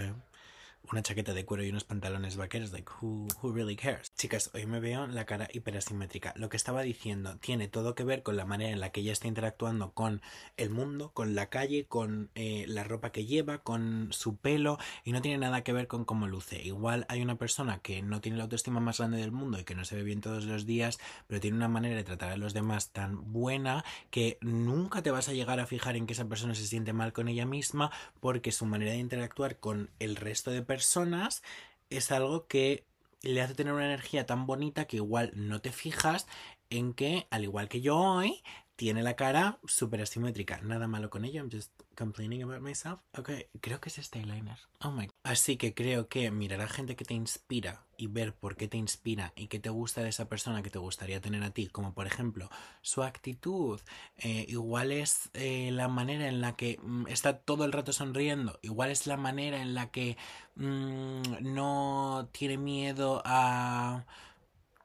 una 0.92 1.02
chaqueta 1.02 1.34
de 1.34 1.46
cuero 1.46 1.64
y 1.64 1.70
unos 1.70 1.86
pantalones 1.86 2.36
vaqueros, 2.36 2.72
like, 2.72 2.92
who, 3.02 3.28
who 3.42 3.54
really 3.54 3.76
cares? 3.76 4.14
Chicas, 4.16 4.52
hoy 4.54 4.66
me 4.66 4.80
veo 4.80 5.08
la 5.08 5.26
cara 5.26 5.48
hiperasimétrica. 5.52 6.34
Lo 6.36 6.50
que 6.50 6.58
estaba 6.58 6.82
diciendo 6.82 7.38
tiene 7.38 7.68
todo 7.68 7.96
que 7.96 8.04
ver 8.04 8.22
con 8.22 8.36
la 8.36 8.46
manera 8.46 8.72
en 8.72 8.80
la 8.80 8.92
que 8.92 9.02
ella 9.02 9.14
está 9.14 9.28
interactuando 9.28 9.92
con 9.92 10.22
el 10.58 10.70
mundo, 10.70 11.12
con 11.14 11.36
la 11.36 11.50
calle, 11.50 11.86
con 11.86 12.30
eh, 12.36 12.66
la 12.68 12.84
ropa 12.84 13.12
que 13.12 13.26
lleva, 13.26 13.60
con 13.60 14.10
su 14.12 14.36
pelo, 14.36 14.78
y 15.04 15.14
no 15.14 15.22
tiene 15.22 15.38
nada 15.38 15.64
que 15.64 15.74
ver 15.74 15.88
con 15.88 16.06
cómo 16.06 16.28
luce. 16.28 16.62
Igual 16.62 17.06
hay 17.08 17.22
una 17.22 17.38
persona 17.38 17.80
que 17.80 18.02
no 18.02 18.20
tiene 18.20 18.38
la 18.38 18.44
autoestima 18.44 18.80
más 18.80 18.98
grande 18.98 19.18
del 19.18 19.32
mundo 19.32 19.60
y 19.60 19.64
que 19.64 19.76
no 19.76 19.86
se 19.86 19.96
ve 19.96 20.04
bien 20.04 20.22
todos 20.22 20.46
los 20.46 20.66
días, 20.66 21.00
pero 21.28 21.40
tiene 21.40 21.58
una 21.58 21.70
manera 21.70 21.96
de 21.96 22.04
tratar 22.04 22.32
a 22.32 22.38
los 22.38 22.54
demás 22.54 22.92
tan 22.92 23.32
buena 23.32 23.86
que 24.12 24.38
nunca 24.42 25.02
te 25.02 25.12
vas 25.12 25.30
a 25.30 25.34
llegar 25.34 25.60
a 25.60 25.66
fijar 25.66 25.96
en 25.96 26.06
que 26.06 26.14
esa 26.14 26.28
persona 26.28 26.56
se 26.56 26.68
siente 26.68 26.94
mal 26.94 27.14
con 27.14 27.30
ella 27.30 27.46
misma 27.46 27.90
porque 28.20 28.52
su 28.52 28.66
manera 28.66 28.92
de 28.92 28.98
interactuar 28.98 29.60
con 29.60 29.90
el 30.00 30.18
resto 30.18 30.52
de 30.52 30.62
personas 30.62 30.73
personas 30.74 31.44
es 31.92 32.12
algo 32.12 32.48
que 32.48 32.88
le 33.22 33.42
hace 33.42 33.54
tener 33.56 33.74
una 33.74 33.86
energía 33.86 34.26
tan 34.26 34.48
bonita 34.48 34.86
que 34.86 34.98
igual 34.98 35.32
no 35.36 35.62
te 35.62 35.72
fijas 35.72 36.28
en 36.72 36.94
que, 36.96 37.28
al 37.30 37.44
igual 37.44 37.70
que 37.70 37.82
yo 37.82 37.96
hoy, 37.98 38.44
tiene 38.84 39.02
la 39.02 39.16
cara 39.16 39.60
súper 39.64 40.02
asimétrica. 40.02 40.60
Nada 40.62 40.90
malo 40.90 41.10
con 41.10 41.24
ella. 41.24 41.40
I'm 41.40 41.50
just 41.50 41.72
complaining 41.98 42.44
about 42.44 42.60
myself. 42.60 43.00
Ok, 43.18 43.30
creo 43.62 43.80
que 43.80 43.88
es 43.88 43.98
este 43.98 44.20
eyeliner. 44.20 44.60
Oh 44.82 44.92
my. 44.92 45.10
Así 45.24 45.56
que 45.56 45.74
creo 45.74 46.10
que 46.10 46.30
mirar 46.32 46.60
a 46.60 46.68
gente 46.68 46.98
que 46.98 47.06
te 47.06 47.14
inspira 47.14 47.86
y 47.96 48.08
ver 48.08 48.36
por 48.36 48.58
qué 48.58 48.68
te 48.68 48.76
inspira 48.76 49.32
y 49.38 49.48
qué 49.48 49.58
te 49.58 49.70
gusta 49.70 50.04
de 50.04 50.10
esa 50.10 50.28
persona 50.28 50.64
que 50.64 50.70
te 50.70 50.80
gustaría 50.80 51.22
tener 51.22 51.44
a 51.44 51.52
ti, 51.52 51.68
como 51.68 51.94
por 51.94 52.08
ejemplo 52.08 52.50
su 52.82 53.04
actitud, 53.04 53.80
eh, 54.18 54.48
igual 54.50 54.92
es 54.92 55.30
eh, 55.34 55.72
la 55.72 55.88
manera 55.88 56.28
en 56.28 56.42
la 56.42 56.58
que 56.58 56.78
mm, 56.84 57.08
está 57.08 57.38
todo 57.38 57.64
el 57.64 57.72
rato 57.72 57.94
sonriendo, 57.94 58.60
igual 58.64 58.92
es 58.92 59.08
la 59.08 59.16
manera 59.16 59.62
en 59.62 59.76
la 59.76 59.92
que 59.92 60.18
mm, 60.56 61.22
no 61.40 62.28
tiene 62.34 62.58
miedo 62.58 63.22
a 63.24 64.04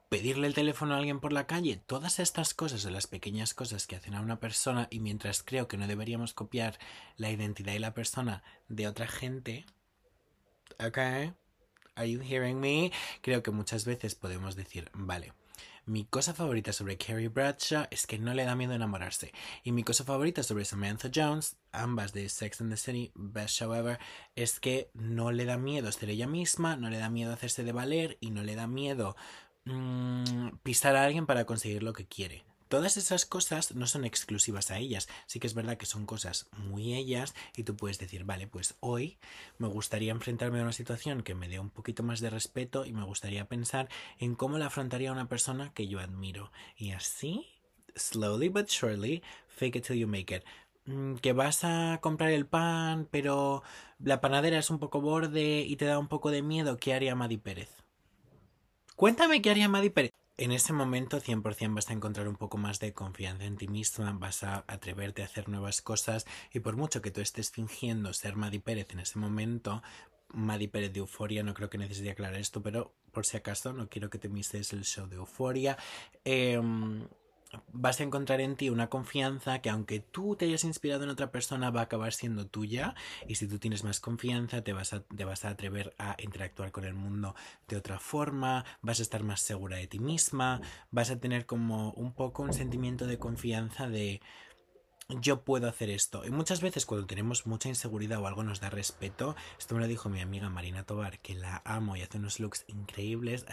pedirle 0.09 0.47
el 0.47 0.55
teléfono 0.55 0.95
a 0.95 0.97
alguien 0.97 1.19
por 1.19 1.31
la 1.31 1.45
calle, 1.45 1.81
todas 1.85 2.19
estas 2.19 2.55
cosas 2.55 2.81
son 2.81 2.93
las 2.93 3.05
pequeñas 3.05 3.53
cosas 3.53 3.85
que 3.85 3.95
hacen 3.95 4.15
a 4.15 4.21
una 4.21 4.39
persona 4.39 4.87
y 4.89 4.99
mientras 4.99 5.43
creo 5.43 5.67
que 5.67 5.77
no 5.77 5.87
deberíamos 5.87 6.33
copiar 6.33 6.79
la 7.15 7.29
identidad 7.29 7.73
y 7.73 7.79
la 7.79 7.93
persona 7.93 8.43
de 8.67 8.87
otra 8.87 9.07
gente, 9.07 9.65
¿ok? 10.79 10.97
¿Are 11.95 12.09
you 12.09 12.21
hearing 12.21 12.59
me? 12.59 12.91
Creo 13.21 13.43
que 13.43 13.51
muchas 13.51 13.85
veces 13.85 14.15
podemos 14.15 14.55
decir, 14.55 14.89
vale, 14.93 15.33
mi 15.85 16.05
cosa 16.05 16.33
favorita 16.33 16.71
sobre 16.71 16.97
Carrie 16.97 17.29
Bradshaw 17.29 17.87
es 17.91 18.07
que 18.07 18.19
no 18.19 18.33
le 18.33 18.45
da 18.45 18.55
miedo 18.55 18.73
enamorarse. 18.73 19.33
Y 19.63 19.71
mi 19.71 19.83
cosa 19.83 20.03
favorita 20.03 20.43
sobre 20.43 20.65
Samantha 20.65 21.09
Jones, 21.13 21.57
ambas 21.71 22.13
de 22.13 22.29
Sex 22.29 22.61
and 22.61 22.71
the 22.71 22.77
City, 22.77 23.11
Best 23.15 23.55
Show 23.55 23.73
Ever, 23.73 23.99
es 24.35 24.59
que 24.59 24.91
no 24.93 25.31
le 25.31 25.45
da 25.45 25.57
miedo 25.57 25.91
ser 25.91 26.11
ella 26.11 26.27
misma, 26.27 26.75
no 26.75 26.89
le 26.89 26.99
da 26.99 27.09
miedo 27.09 27.33
hacerse 27.33 27.63
de 27.63 27.71
valer 27.71 28.17
y 28.21 28.29
no 28.29 28.43
le 28.43 28.55
da 28.55 28.67
miedo 28.67 29.15
mmm, 29.65 30.49
pisar 30.63 30.95
a 30.95 31.03
alguien 31.05 31.25
para 31.25 31.45
conseguir 31.45 31.83
lo 31.83 31.93
que 31.93 32.07
quiere. 32.07 32.43
todas 32.67 32.97
esas 32.97 33.25
cosas 33.25 33.73
no 33.75 33.87
son 33.87 34.05
exclusivas 34.05 34.69
a 34.71 34.77
ellas. 34.77 35.07
Sí 35.25 35.39
que 35.39 35.47
es 35.47 35.55
verdad 35.55 35.77
que 35.77 35.85
son 35.87 36.05
cosas 36.05 36.47
muy 36.55 36.93
ellas 36.93 37.33
y 37.55 37.63
tú 37.63 37.75
puedes 37.75 37.97
decir, 37.99 38.25
vale, 38.25 38.47
pues 38.47 38.75
hoy 38.79 39.17
me 39.57 39.67
gustaría 39.67 40.11
enfrentarme 40.11 40.59
a 40.59 40.63
una 40.63 40.71
situación 40.71 41.23
que 41.23 41.33
me 41.35 41.49
dé 41.49 41.59
un 41.59 41.71
poquito 41.71 42.03
más 42.03 42.19
de 42.21 42.29
respeto 42.29 42.85
y 42.85 42.93
me 42.93 43.03
gustaría 43.05 43.47
pensar 43.47 43.89
en 44.19 44.35
cómo 44.35 44.57
la 44.59 44.67
afrontaría 44.67 45.11
una 45.11 45.27
persona 45.29 45.73
que 45.73 45.87
yo 45.87 45.99
admiro. 45.99 46.51
Y 46.77 46.91
así, 46.91 47.47
slowly 47.95 48.49
but 48.49 48.67
surely, 48.69 49.23
fake 49.47 49.77
it 49.77 49.85
till 49.87 49.97
you 49.97 50.07
make 50.07 50.35
it 50.35 50.43
mm, 50.85 51.15
que 51.17 51.33
vas 51.33 51.63
a 51.63 51.99
comprar 52.01 52.31
el 52.31 52.45
pan, 52.47 53.07
pero 53.11 53.63
la 53.99 54.21
panadera 54.21 54.59
es 54.59 54.69
un 54.69 54.79
poco 54.79 55.01
borde 55.01 55.61
y 55.61 55.75
te 55.75 55.85
da 55.85 55.97
un 55.99 56.07
poco 56.07 56.31
de 56.31 56.41
miedo, 56.43 56.77
¿qué 56.77 56.93
haría 56.93 57.15
Madi 57.15 57.37
Pérez? 57.37 57.69
Cuéntame 58.99 59.41
qué 59.41 59.49
haría 59.49 59.69
Madi 59.69 59.89
Pérez. 59.89 60.11
En 60.35 60.51
ese 60.51 60.73
momento 60.73 61.21
100% 61.21 61.73
vas 61.73 61.89
a 61.89 61.93
encontrar 61.93 62.27
un 62.27 62.35
poco 62.35 62.57
más 62.57 62.81
de 62.81 62.91
confianza 62.91 63.45
en 63.45 63.55
ti 63.55 63.69
misma, 63.69 64.11
vas 64.11 64.43
a 64.43 64.65
atreverte 64.67 65.21
a 65.21 65.25
hacer 65.25 65.47
nuevas 65.47 65.81
cosas 65.81 66.25
y 66.51 66.59
por 66.59 66.75
mucho 66.75 67.01
que 67.01 67.09
tú 67.09 67.21
estés 67.21 67.49
fingiendo 67.49 68.11
ser 68.11 68.35
Madi 68.35 68.59
Pérez 68.59 68.87
en 68.91 68.99
ese 68.99 69.17
momento, 69.17 69.81
Madi 70.33 70.67
Pérez 70.67 70.91
de 70.91 70.99
Euforia, 70.99 71.43
no 71.43 71.53
creo 71.53 71.69
que 71.69 71.77
necesite 71.77 72.09
aclarar 72.09 72.41
esto, 72.41 72.61
pero 72.61 72.93
por 73.13 73.25
si 73.25 73.37
acaso 73.37 73.71
no 73.71 73.87
quiero 73.87 74.09
que 74.09 74.19
te 74.19 74.27
mises 74.27 74.73
el 74.73 74.83
show 74.83 75.07
de 75.07 75.15
Euforia. 75.15 75.77
Eh, 76.25 76.59
vas 77.71 77.99
a 77.99 78.03
encontrar 78.03 78.41
en 78.41 78.55
ti 78.55 78.69
una 78.69 78.89
confianza 78.89 79.59
que 79.59 79.69
aunque 79.69 79.99
tú 79.99 80.35
te 80.35 80.45
hayas 80.45 80.63
inspirado 80.63 81.03
en 81.03 81.09
otra 81.09 81.31
persona 81.31 81.71
va 81.71 81.81
a 81.81 81.83
acabar 81.83 82.13
siendo 82.13 82.45
tuya 82.45 82.95
y 83.27 83.35
si 83.35 83.47
tú 83.47 83.59
tienes 83.59 83.83
más 83.83 83.99
confianza 83.99 84.63
te 84.63 84.73
vas 84.73 84.93
a, 84.93 85.01
te 85.01 85.25
vas 85.25 85.45
a 85.45 85.49
atrever 85.49 85.95
a 85.97 86.15
interactuar 86.19 86.71
con 86.71 86.85
el 86.85 86.93
mundo 86.93 87.35
de 87.67 87.77
otra 87.77 87.99
forma, 87.99 88.65
vas 88.81 88.99
a 88.99 89.03
estar 89.03 89.23
más 89.23 89.41
segura 89.41 89.77
de 89.77 89.87
ti 89.87 89.99
misma, 89.99 90.61
vas 90.91 91.09
a 91.09 91.19
tener 91.19 91.45
como 91.45 91.91
un 91.93 92.13
poco 92.13 92.43
un 92.43 92.53
sentimiento 92.53 93.07
de 93.07 93.17
confianza 93.17 93.87
de 93.87 94.21
yo 95.09 95.43
puedo 95.43 95.67
hacer 95.67 95.89
esto. 95.89 96.23
Y 96.25 96.29
muchas 96.29 96.61
veces 96.61 96.85
cuando 96.85 97.07
tenemos 97.07 97.47
mucha 97.47 97.67
inseguridad 97.67 98.21
o 98.21 98.27
algo 98.27 98.43
nos 98.43 98.59
da 98.59 98.69
respeto, 98.69 99.35
esto 99.57 99.73
me 99.73 99.81
lo 99.81 99.87
dijo 99.87 100.07
mi 100.09 100.21
amiga 100.21 100.49
Marina 100.49 100.83
Tobar, 100.83 101.19
que 101.19 101.33
la 101.33 101.61
amo 101.65 101.95
y 101.95 102.01
hace 102.01 102.19
unos 102.19 102.39
looks 102.39 102.63
increíbles. 102.67 103.45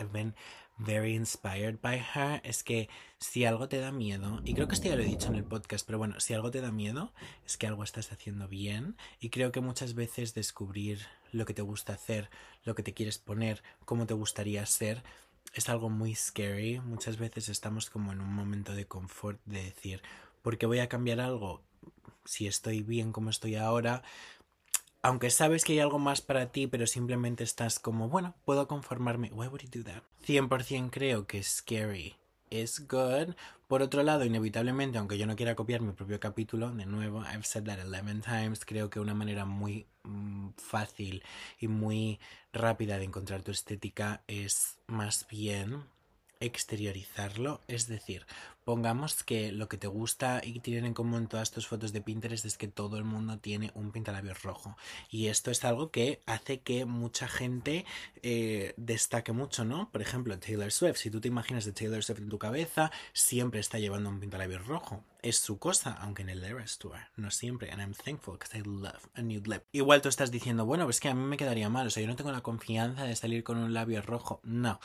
Very 0.78 1.14
inspired 1.14 1.80
by 1.80 1.98
her 2.14 2.40
es 2.44 2.62
que 2.62 2.88
si 3.18 3.44
algo 3.44 3.68
te 3.68 3.78
da 3.78 3.92
miedo, 3.92 4.40
y 4.44 4.54
creo 4.54 4.68
que 4.68 4.74
esto 4.74 4.88
ya 4.88 4.96
lo 4.96 5.02
he 5.02 5.06
dicho 5.06 5.28
en 5.28 5.36
el 5.36 5.44
podcast, 5.44 5.86
pero 5.86 5.98
bueno, 5.98 6.20
si 6.20 6.34
algo 6.34 6.50
te 6.50 6.60
da 6.60 6.70
miedo 6.70 7.12
es 7.46 7.56
que 7.56 7.66
algo 7.66 7.82
estás 7.82 8.12
haciendo 8.12 8.48
bien 8.48 8.96
y 9.20 9.30
creo 9.30 9.52
que 9.52 9.60
muchas 9.60 9.94
veces 9.94 10.34
descubrir 10.34 11.06
lo 11.32 11.46
que 11.46 11.54
te 11.54 11.62
gusta 11.62 11.94
hacer, 11.94 12.30
lo 12.64 12.74
que 12.74 12.82
te 12.82 12.94
quieres 12.94 13.18
poner, 13.18 13.62
cómo 13.84 14.06
te 14.06 14.14
gustaría 14.14 14.64
ser, 14.66 15.02
es 15.54 15.68
algo 15.68 15.88
muy 15.88 16.14
scary. 16.14 16.80
Muchas 16.80 17.18
veces 17.18 17.48
estamos 17.48 17.90
como 17.90 18.12
en 18.12 18.20
un 18.20 18.32
momento 18.32 18.74
de 18.74 18.86
confort 18.86 19.40
de 19.46 19.64
decir, 19.64 20.02
¿por 20.42 20.58
qué 20.58 20.66
voy 20.66 20.80
a 20.80 20.88
cambiar 20.88 21.20
algo? 21.20 21.62
Si 22.24 22.46
estoy 22.46 22.82
bien 22.82 23.12
como 23.12 23.30
estoy 23.30 23.54
ahora, 23.54 24.02
aunque 25.06 25.30
sabes 25.30 25.64
que 25.64 25.74
hay 25.74 25.78
algo 25.78 26.00
más 26.00 26.20
para 26.20 26.50
ti, 26.50 26.66
pero 26.66 26.84
simplemente 26.88 27.44
estás 27.44 27.78
como, 27.78 28.08
bueno, 28.08 28.34
puedo 28.44 28.66
conformarme. 28.66 29.30
Why 29.32 29.46
would 29.46 29.62
you 29.62 29.70
do 29.70 29.84
that? 29.84 30.02
100% 30.26 30.90
creo 30.90 31.28
que 31.28 31.44
scary 31.44 32.16
is 32.50 32.88
good. 32.88 33.36
Por 33.68 33.82
otro 33.82 34.02
lado, 34.02 34.24
inevitablemente, 34.24 34.98
aunque 34.98 35.16
yo 35.16 35.26
no 35.28 35.36
quiera 35.36 35.54
copiar 35.54 35.80
mi 35.80 35.92
propio 35.92 36.18
capítulo, 36.18 36.72
de 36.72 36.86
nuevo, 36.86 37.22
I've 37.22 37.44
said 37.44 37.62
that 37.66 37.78
11 37.78 38.22
times, 38.22 38.64
creo 38.64 38.90
que 38.90 38.98
una 38.98 39.14
manera 39.14 39.44
muy 39.44 39.86
mm, 40.02 40.48
fácil 40.56 41.22
y 41.60 41.68
muy 41.68 42.18
rápida 42.52 42.98
de 42.98 43.04
encontrar 43.04 43.42
tu 43.42 43.52
estética 43.52 44.24
es 44.26 44.78
más 44.88 45.28
bien 45.28 45.84
exteriorizarlo, 46.40 47.60
es 47.68 47.88
decir, 47.88 48.26
pongamos 48.66 49.22
que 49.22 49.52
lo 49.52 49.68
que 49.68 49.78
te 49.78 49.86
gusta 49.86 50.40
y 50.42 50.58
tienen 50.58 50.86
en 50.86 50.94
común 50.94 51.28
todas 51.28 51.52
tus 51.52 51.68
fotos 51.68 51.92
de 51.92 52.02
Pinterest 52.02 52.44
es 52.44 52.58
que 52.58 52.66
todo 52.66 52.98
el 52.98 53.04
mundo 53.04 53.38
tiene 53.38 53.70
un 53.74 53.92
pintalabios 53.92 54.42
rojo 54.42 54.76
y 55.08 55.28
esto 55.28 55.52
es 55.52 55.64
algo 55.64 55.92
que 55.92 56.20
hace 56.26 56.60
que 56.60 56.84
mucha 56.84 57.28
gente 57.28 57.86
eh, 58.22 58.74
destaque 58.76 59.30
mucho, 59.30 59.64
¿no? 59.64 59.88
Por 59.92 60.02
ejemplo, 60.02 60.36
Taylor 60.40 60.72
Swift, 60.72 60.96
si 60.96 61.12
tú 61.12 61.20
te 61.20 61.28
imaginas 61.28 61.64
de 61.64 61.72
Taylor 61.72 62.02
Swift 62.02 62.18
en 62.18 62.28
tu 62.28 62.38
cabeza, 62.40 62.90
siempre 63.12 63.60
está 63.60 63.78
llevando 63.78 64.10
un 64.10 64.18
pintalabios 64.18 64.66
rojo. 64.66 65.04
Es 65.22 65.38
su 65.38 65.58
cosa, 65.58 65.92
aunque 66.00 66.22
en 66.22 66.30
el 66.30 66.42
Eras 66.42 66.78
Tour, 66.78 66.98
no 67.16 67.30
siempre, 67.30 67.70
and 67.70 67.80
I'm 67.80 67.94
thankful 67.94 68.34
because 68.34 68.56
I 68.56 68.62
love 68.62 69.08
a 69.14 69.22
nude 69.22 69.48
lip. 69.48 69.62
Igual 69.72 70.02
tú 70.02 70.08
estás 70.08 70.30
diciendo, 70.30 70.66
bueno, 70.66 70.84
pues 70.84 70.98
que 71.00 71.08
a 71.08 71.14
mí 71.14 71.22
me 71.22 71.36
quedaría 71.36 71.68
mal, 71.68 71.86
o 71.86 71.90
sea, 71.90 72.02
yo 72.02 72.08
no 72.08 72.16
tengo 72.16 72.32
la 72.32 72.42
confianza 72.42 73.04
de 73.04 73.14
salir 73.14 73.44
con 73.44 73.58
un 73.58 73.74
labio 73.74 74.02
rojo. 74.02 74.40
No, 74.42 74.80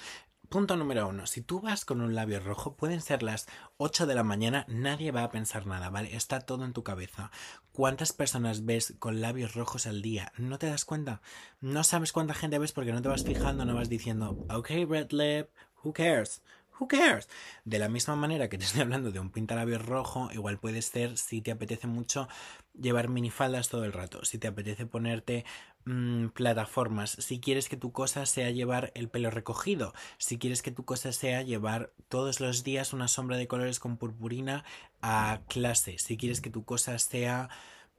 Punto 0.52 0.76
número 0.76 1.08
uno. 1.08 1.28
Si 1.28 1.42
tú 1.42 1.62
vas 1.62 1.86
con 1.86 2.02
un 2.02 2.14
labio 2.14 2.42
rojo, 2.42 2.76
pueden 2.76 3.00
ser 3.00 3.24
las 3.24 3.48
8 3.78 4.06
de 4.06 4.16
la 4.16 4.24
mañana, 4.24 4.66
nadie 4.68 5.12
va 5.12 5.24
a 5.24 5.32
pensar 5.32 5.66
nada, 5.66 5.90
¿vale? 5.90 6.14
Está 6.14 6.42
todo 6.42 6.66
en 6.66 6.74
tu 6.74 6.84
cabeza. 6.84 7.32
¿Cuántas 7.72 8.12
personas 8.12 8.66
ves 8.66 8.94
con 9.00 9.22
labios 9.22 9.56
rojos 9.56 9.88
al 9.88 10.02
día? 10.02 10.34
¿No 10.38 10.60
te 10.60 10.68
das 10.68 10.84
cuenta? 10.84 11.22
No 11.62 11.86
sabes 11.86 12.12
cuánta 12.12 12.34
gente 12.34 12.60
ves 12.60 12.74
porque 12.74 12.92
no 12.92 13.02
te 13.02 13.08
vas 13.08 13.24
fijando, 13.24 13.64
no 13.64 13.76
vas 13.76 13.88
diciendo, 13.88 14.46
ok, 14.50 14.72
red 14.90 15.12
lip, 15.12 15.48
who 15.86 15.94
cares? 15.94 16.42
Who 16.78 16.90
cares? 16.90 17.30
De 17.64 17.80
la 17.80 17.88
misma 17.88 18.18
manera 18.18 18.50
que 18.50 18.58
te 18.58 18.66
estoy 18.66 18.82
hablando 18.82 19.12
de 19.12 19.22
un 19.22 19.30
pintalabios 19.30 19.86
rojo, 19.86 20.32
igual 20.34 20.60
puede 20.60 20.82
ser 20.82 21.18
si 21.18 21.42
te 21.42 21.52
apetece 21.52 21.88
mucho 21.88 22.28
llevar 22.74 23.08
minifaldas 23.08 23.70
todo 23.70 23.86
el 23.86 23.94
rato, 23.94 24.26
si 24.26 24.38
te 24.38 24.48
apetece 24.48 24.86
ponerte 24.86 25.46
mmm, 25.86 26.28
plataformas, 26.28 27.12
si 27.12 27.40
quieres 27.40 27.70
que 27.70 27.78
tu 27.78 27.92
cosa 27.92 28.26
sea 28.26 28.52
llevar 28.52 28.92
el 28.96 29.10
pelo 29.10 29.32
recogido, 29.32 29.94
si 30.18 30.38
quieres 30.38 30.62
que 30.62 30.72
tu 30.72 30.86
cosa 30.86 31.12
sea 31.12 31.42
llevar 31.42 31.92
todos 32.10 32.40
los 32.40 32.64
días 32.64 32.94
una 32.94 33.08
sombra 33.08 33.38
de 33.38 33.48
colores 33.48 33.80
con 33.80 33.98
purpurina 33.98 34.64
a 35.02 35.42
clase, 35.48 35.98
si 35.98 36.18
quieres 36.18 36.42
que 36.42 36.50
tu 36.50 36.66
cosa 36.66 36.98
sea 37.00 37.50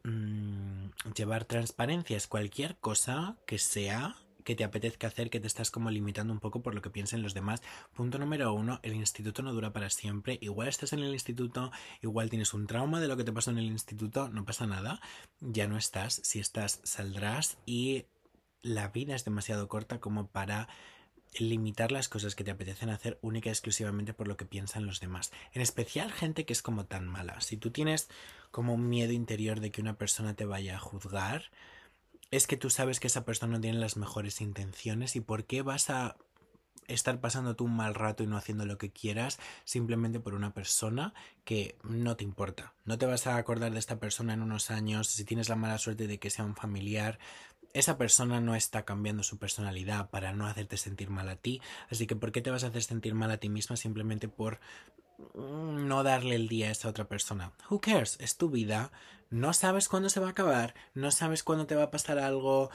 mmm, 0.04 0.90
llevar 1.14 1.44
transparencias, 1.44 2.26
cualquier 2.26 2.76
cosa 2.78 3.36
que 3.46 3.58
sea 3.58 4.16
que 4.44 4.54
te 4.54 4.64
apetezca 4.64 5.06
hacer, 5.06 5.30
que 5.30 5.40
te 5.40 5.46
estás 5.46 5.70
como 5.70 5.90
limitando 5.90 6.32
un 6.32 6.40
poco 6.40 6.62
por 6.62 6.74
lo 6.74 6.82
que 6.82 6.90
piensen 6.90 7.22
los 7.22 7.34
demás. 7.34 7.62
Punto 7.94 8.18
número 8.18 8.52
uno, 8.52 8.80
el 8.82 8.94
instituto 8.94 9.42
no 9.42 9.52
dura 9.52 9.72
para 9.72 9.90
siempre. 9.90 10.38
Igual 10.40 10.68
estás 10.68 10.92
en 10.92 11.00
el 11.00 11.12
instituto, 11.12 11.70
igual 12.00 12.30
tienes 12.30 12.54
un 12.54 12.66
trauma 12.66 13.00
de 13.00 13.08
lo 13.08 13.16
que 13.16 13.24
te 13.24 13.32
pasó 13.32 13.50
en 13.50 13.58
el 13.58 13.66
instituto, 13.66 14.28
no 14.28 14.44
pasa 14.44 14.66
nada, 14.66 15.00
ya 15.40 15.66
no 15.66 15.76
estás. 15.76 16.20
Si 16.24 16.38
estás, 16.38 16.80
saldrás 16.84 17.58
y 17.66 18.06
la 18.62 18.88
vida 18.88 19.14
es 19.14 19.24
demasiado 19.24 19.68
corta 19.68 20.00
como 20.00 20.28
para 20.28 20.68
limitar 21.38 21.92
las 21.92 22.08
cosas 22.08 22.34
que 22.34 22.44
te 22.44 22.50
apetecen 22.50 22.90
hacer 22.90 23.18
única 23.22 23.48
y 23.48 23.52
exclusivamente 23.52 24.12
por 24.12 24.28
lo 24.28 24.36
que 24.36 24.44
piensan 24.44 24.86
los 24.86 25.00
demás. 25.00 25.32
En 25.52 25.62
especial 25.62 26.12
gente 26.12 26.44
que 26.44 26.52
es 26.52 26.62
como 26.62 26.84
tan 26.84 27.08
mala. 27.08 27.40
Si 27.40 27.56
tú 27.56 27.70
tienes 27.70 28.08
como 28.50 28.74
un 28.74 28.88
miedo 28.88 29.12
interior 29.12 29.60
de 29.60 29.70
que 29.70 29.80
una 29.80 29.96
persona 29.96 30.34
te 30.34 30.44
vaya 30.44 30.76
a 30.76 30.80
juzgar, 30.80 31.50
es 32.32 32.46
que 32.46 32.56
tú 32.56 32.70
sabes 32.70 32.98
que 32.98 33.06
esa 33.06 33.24
persona 33.24 33.52
no 33.52 33.60
tiene 33.60 33.78
las 33.78 33.96
mejores 33.96 34.40
intenciones 34.40 35.14
y 35.16 35.20
por 35.20 35.44
qué 35.44 35.60
vas 35.62 35.90
a 35.90 36.16
estar 36.88 37.20
pasando 37.20 37.54
tú 37.54 37.66
un 37.66 37.76
mal 37.76 37.94
rato 37.94 38.24
y 38.24 38.26
no 38.26 38.38
haciendo 38.38 38.64
lo 38.64 38.78
que 38.78 38.90
quieras 38.90 39.38
simplemente 39.64 40.18
por 40.18 40.34
una 40.34 40.54
persona 40.54 41.12
que 41.44 41.76
no 41.84 42.16
te 42.16 42.24
importa. 42.24 42.72
No 42.86 42.96
te 42.96 43.06
vas 43.06 43.26
a 43.26 43.36
acordar 43.36 43.70
de 43.72 43.78
esta 43.78 44.00
persona 44.00 44.32
en 44.32 44.42
unos 44.42 44.70
años, 44.70 45.08
si 45.08 45.24
tienes 45.24 45.50
la 45.50 45.56
mala 45.56 45.76
suerte 45.76 46.06
de 46.06 46.18
que 46.18 46.30
sea 46.30 46.46
un 46.46 46.56
familiar, 46.56 47.18
esa 47.74 47.98
persona 47.98 48.40
no 48.40 48.54
está 48.54 48.84
cambiando 48.86 49.22
su 49.22 49.38
personalidad 49.38 50.08
para 50.08 50.32
no 50.32 50.46
hacerte 50.46 50.78
sentir 50.78 51.10
mal 51.10 51.28
a 51.28 51.36
ti, 51.36 51.60
así 51.90 52.06
que 52.06 52.16
¿por 52.16 52.32
qué 52.32 52.40
te 52.40 52.50
vas 52.50 52.64
a 52.64 52.68
hacer 52.68 52.82
sentir 52.82 53.14
mal 53.14 53.30
a 53.30 53.36
ti 53.36 53.50
misma 53.50 53.76
simplemente 53.76 54.28
por 54.28 54.58
no 55.34 56.02
darle 56.02 56.36
el 56.36 56.48
día 56.48 56.68
a 56.68 56.72
esa 56.72 56.88
otra 56.88 57.06
persona. 57.06 57.52
Who 57.70 57.80
cares? 57.80 58.16
Es 58.20 58.36
tu 58.36 58.50
vida. 58.50 58.92
No 59.30 59.52
sabes 59.52 59.88
cuándo 59.88 60.10
se 60.10 60.20
va 60.20 60.28
a 60.28 60.30
acabar. 60.30 60.74
No 60.94 61.10
sabes 61.10 61.42
cuándo 61.42 61.66
te 61.66 61.74
va 61.74 61.84
a 61.84 61.90
pasar 61.90 62.18
algo 62.18 62.70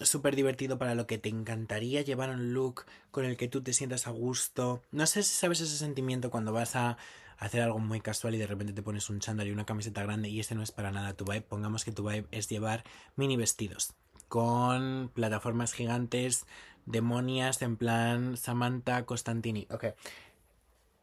súper 0.00 0.36
divertido 0.36 0.78
para 0.78 0.94
lo 0.94 1.06
que 1.06 1.18
te 1.18 1.28
encantaría 1.28 2.02
llevar 2.02 2.30
un 2.30 2.52
look 2.52 2.84
con 3.10 3.24
el 3.24 3.36
que 3.36 3.48
tú 3.48 3.62
te 3.62 3.72
sientas 3.72 4.06
a 4.06 4.10
gusto. 4.10 4.82
No 4.90 5.06
sé 5.06 5.22
si 5.22 5.34
sabes 5.34 5.60
ese 5.60 5.76
sentimiento 5.76 6.30
cuando 6.30 6.52
vas 6.52 6.76
a 6.76 6.96
hacer 7.38 7.62
algo 7.62 7.78
muy 7.78 8.00
casual 8.00 8.34
y 8.34 8.38
de 8.38 8.46
repente 8.46 8.72
te 8.72 8.82
pones 8.82 9.08
un 9.08 9.20
chándal 9.20 9.48
y 9.48 9.52
una 9.52 9.66
camiseta 9.66 10.02
grande 10.02 10.28
y 10.28 10.40
ese 10.40 10.54
no 10.54 10.62
es 10.62 10.72
para 10.72 10.90
nada 10.90 11.14
tu 11.14 11.24
vibe. 11.24 11.42
Pongamos 11.42 11.84
que 11.84 11.92
tu 11.92 12.06
vibe 12.08 12.26
es 12.30 12.48
llevar 12.48 12.84
mini 13.16 13.36
vestidos 13.36 13.94
con 14.28 15.10
plataformas 15.12 15.72
gigantes, 15.72 16.46
demonias 16.86 17.62
en 17.62 17.76
plan 17.76 18.36
Samantha 18.36 19.04
Costantini. 19.04 19.66
Ok, 19.70 19.86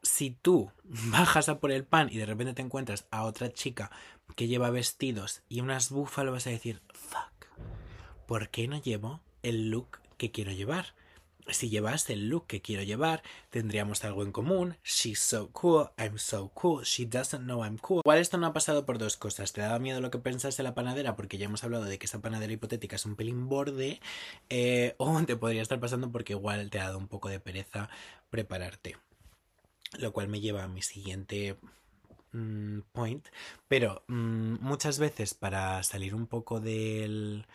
si 0.01 0.31
tú 0.31 0.71
bajas 0.83 1.49
a 1.49 1.59
por 1.59 1.71
el 1.71 1.85
pan 1.85 2.09
y 2.11 2.17
de 2.17 2.25
repente 2.25 2.53
te 2.53 2.61
encuentras 2.61 3.07
a 3.11 3.23
otra 3.23 3.51
chica 3.51 3.91
que 4.35 4.47
lleva 4.47 4.69
vestidos 4.69 5.41
y 5.49 5.61
unas 5.61 5.89
búfalos, 5.89 6.33
vas 6.33 6.47
a 6.47 6.51
decir, 6.51 6.81
fuck, 6.93 7.47
¿por 8.27 8.49
qué 8.49 8.67
no 8.67 8.81
llevo 8.81 9.21
el 9.41 9.69
look 9.69 9.99
que 10.17 10.31
quiero 10.31 10.51
llevar? 10.51 10.93
Si 11.49 11.69
llevas 11.69 12.09
el 12.09 12.27
look 12.27 12.45
que 12.45 12.61
quiero 12.61 12.83
llevar, 12.83 13.23
tendríamos 13.49 14.03
algo 14.03 14.23
en 14.23 14.33
común. 14.33 14.75
She's 14.83 15.19
so 15.19 15.49
cool, 15.51 15.89
I'm 15.97 16.17
so 16.17 16.49
cool, 16.49 16.83
she 16.83 17.05
doesn't 17.05 17.43
know 17.43 17.63
I'm 17.63 17.77
cool. 17.77 18.01
Igual 18.03 18.19
esto 18.19 18.37
no 18.37 18.47
ha 18.47 18.53
pasado 18.53 18.85
por 18.85 18.97
dos 18.97 19.15
cosas. 19.15 19.53
Te 19.53 19.61
daba 19.61 19.79
miedo 19.79 20.01
lo 20.01 20.11
que 20.11 20.17
pensaste 20.17 20.61
de 20.61 20.67
la 20.67 20.75
panadera, 20.75 21.15
porque 21.15 21.37
ya 21.37 21.45
hemos 21.45 21.63
hablado 21.63 21.85
de 21.85 21.97
que 21.97 22.05
esa 22.05 22.21
panadera 22.21 22.51
hipotética 22.51 22.97
es 22.97 23.05
un 23.05 23.15
pelín 23.15 23.47
borde. 23.47 24.01
Eh, 24.49 24.95
o 24.97 25.23
te 25.23 25.37
podría 25.37 25.61
estar 25.61 25.79
pasando 25.79 26.11
porque 26.11 26.33
igual 26.33 26.69
te 26.69 26.81
ha 26.81 26.85
dado 26.85 26.97
un 26.97 27.07
poco 27.07 27.29
de 27.29 27.39
pereza 27.39 27.89
prepararte. 28.29 28.97
Lo 29.99 30.11
cual 30.13 30.27
me 30.27 30.39
lleva 30.41 30.63
a 30.63 30.67
mi 30.67 30.81
siguiente 30.81 31.57
mm, 32.33 32.79
point, 32.91 33.27
pero 33.67 34.03
mm, 34.07 34.55
muchas 34.61 34.99
veces 34.99 35.33
para 35.33 35.81
salir 35.83 36.15
un 36.15 36.27
poco 36.27 36.59
del 36.59 37.45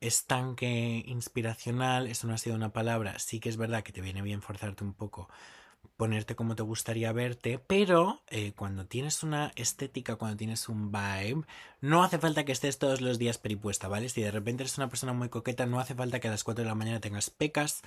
estanque 0.00 1.02
inspiracional, 1.06 2.06
eso 2.06 2.26
no 2.26 2.34
ha 2.34 2.38
sido 2.38 2.56
una 2.56 2.72
palabra, 2.72 3.18
sí 3.18 3.40
que 3.40 3.48
es 3.48 3.56
verdad 3.56 3.82
que 3.82 3.92
te 3.92 4.00
viene 4.00 4.22
bien 4.22 4.42
forzarte 4.42 4.84
un 4.84 4.94
poco 4.94 5.28
ponerte 5.96 6.36
como 6.36 6.56
te 6.56 6.62
gustaría 6.62 7.12
verte, 7.12 7.58
pero 7.58 8.22
eh, 8.28 8.52
cuando 8.54 8.86
tienes 8.86 9.22
una 9.22 9.52
estética, 9.56 10.16
cuando 10.16 10.36
tienes 10.36 10.68
un 10.68 10.92
vibe, 10.92 11.44
no 11.80 12.02
hace 12.02 12.18
falta 12.18 12.44
que 12.44 12.52
estés 12.52 12.78
todos 12.78 13.00
los 13.00 13.18
días 13.18 13.38
peripuesta, 13.38 13.88
¿vale? 13.88 14.08
Si 14.08 14.20
de 14.20 14.30
repente 14.30 14.62
eres 14.62 14.76
una 14.76 14.88
persona 14.88 15.12
muy 15.12 15.28
coqueta, 15.28 15.66
no 15.66 15.80
hace 15.80 15.94
falta 15.94 16.20
que 16.20 16.28
a 16.28 16.30
las 16.30 16.44
4 16.44 16.64
de 16.64 16.68
la 16.68 16.74
mañana 16.74 17.00
tengas 17.00 17.30
pecas 17.30 17.82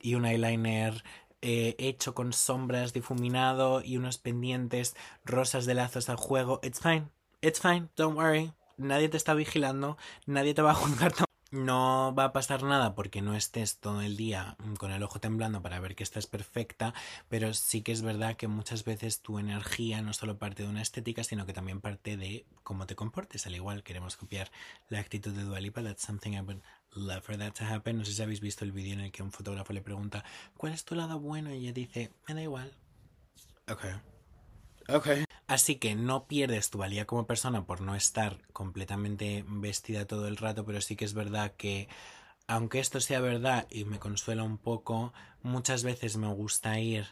y 0.00 0.14
un 0.14 0.26
eyeliner 0.26 1.04
eh, 1.46 1.76
hecho 1.78 2.14
con 2.14 2.32
sombras 2.32 2.94
difuminado 2.94 3.82
y 3.82 3.98
unos 3.98 4.16
pendientes 4.16 4.96
rosas 5.26 5.66
de 5.66 5.74
lazos 5.74 6.08
al 6.08 6.16
juego. 6.16 6.58
It's 6.62 6.80
fine, 6.80 7.10
it's 7.42 7.60
fine, 7.60 7.90
don't 7.96 8.16
worry. 8.16 8.54
Nadie 8.78 9.10
te 9.10 9.18
está 9.18 9.34
vigilando, 9.34 9.98
nadie 10.24 10.54
te 10.54 10.62
va 10.62 10.70
a 10.70 10.74
juzgar 10.74 11.12
no 11.54 12.14
va 12.14 12.24
a 12.24 12.32
pasar 12.32 12.62
nada 12.62 12.94
porque 12.94 13.22
no 13.22 13.34
estés 13.34 13.78
todo 13.78 14.02
el 14.02 14.16
día 14.16 14.56
con 14.78 14.90
el 14.90 15.02
ojo 15.02 15.20
temblando 15.20 15.62
para 15.62 15.80
ver 15.80 15.94
que 15.94 16.02
estás 16.02 16.26
perfecta, 16.26 16.92
pero 17.28 17.54
sí 17.54 17.82
que 17.82 17.92
es 17.92 18.02
verdad 18.02 18.36
que 18.36 18.48
muchas 18.48 18.84
veces 18.84 19.22
tu 19.22 19.38
energía 19.38 20.02
no 20.02 20.12
solo 20.12 20.36
parte 20.36 20.64
de 20.64 20.68
una 20.68 20.82
estética, 20.82 21.22
sino 21.24 21.46
que 21.46 21.52
también 21.52 21.80
parte 21.80 22.16
de 22.16 22.44
cómo 22.62 22.86
te 22.86 22.96
comportes. 22.96 23.46
Al 23.46 23.54
igual 23.54 23.82
queremos 23.82 24.16
copiar 24.16 24.50
la 24.88 24.98
actitud 24.98 25.32
de 25.32 25.44
Dualipa, 25.44 25.82
that's 25.82 26.02
something 26.02 26.32
I 26.32 26.40
would 26.40 26.62
love 26.90 27.22
for 27.22 27.38
that 27.38 27.52
to 27.54 27.64
happen. 27.64 27.98
No 27.98 28.04
sé 28.04 28.12
si 28.12 28.22
habéis 28.22 28.40
visto 28.40 28.64
el 28.64 28.72
vídeo 28.72 28.94
en 28.94 29.00
el 29.00 29.12
que 29.12 29.22
un 29.22 29.32
fotógrafo 29.32 29.72
le 29.72 29.80
pregunta 29.80 30.24
¿cuál 30.56 30.72
es 30.72 30.84
tu 30.84 30.94
lado 30.94 31.20
bueno? 31.20 31.54
y 31.54 31.58
ella 31.58 31.72
dice, 31.72 32.12
me 32.26 32.34
da 32.34 32.42
igual. 32.42 32.72
Ok. 33.68 34.13
Así 35.46 35.76
que 35.76 35.94
no 35.94 36.26
pierdes 36.26 36.70
tu 36.70 36.78
valía 36.78 37.06
como 37.06 37.26
persona 37.26 37.66
por 37.66 37.80
no 37.80 37.94
estar 37.94 38.40
completamente 38.52 39.44
vestida 39.46 40.06
todo 40.06 40.26
el 40.26 40.36
rato, 40.36 40.64
pero 40.64 40.80
sí 40.80 40.96
que 40.96 41.04
es 41.04 41.14
verdad 41.14 41.52
que 41.56 41.88
aunque 42.46 42.80
esto 42.80 43.00
sea 43.00 43.20
verdad 43.20 43.66
y 43.70 43.84
me 43.84 43.98
consuela 43.98 44.42
un 44.42 44.58
poco, 44.58 45.12
muchas 45.42 45.82
veces 45.82 46.16
me 46.16 46.32
gusta 46.32 46.78
ir 46.78 47.06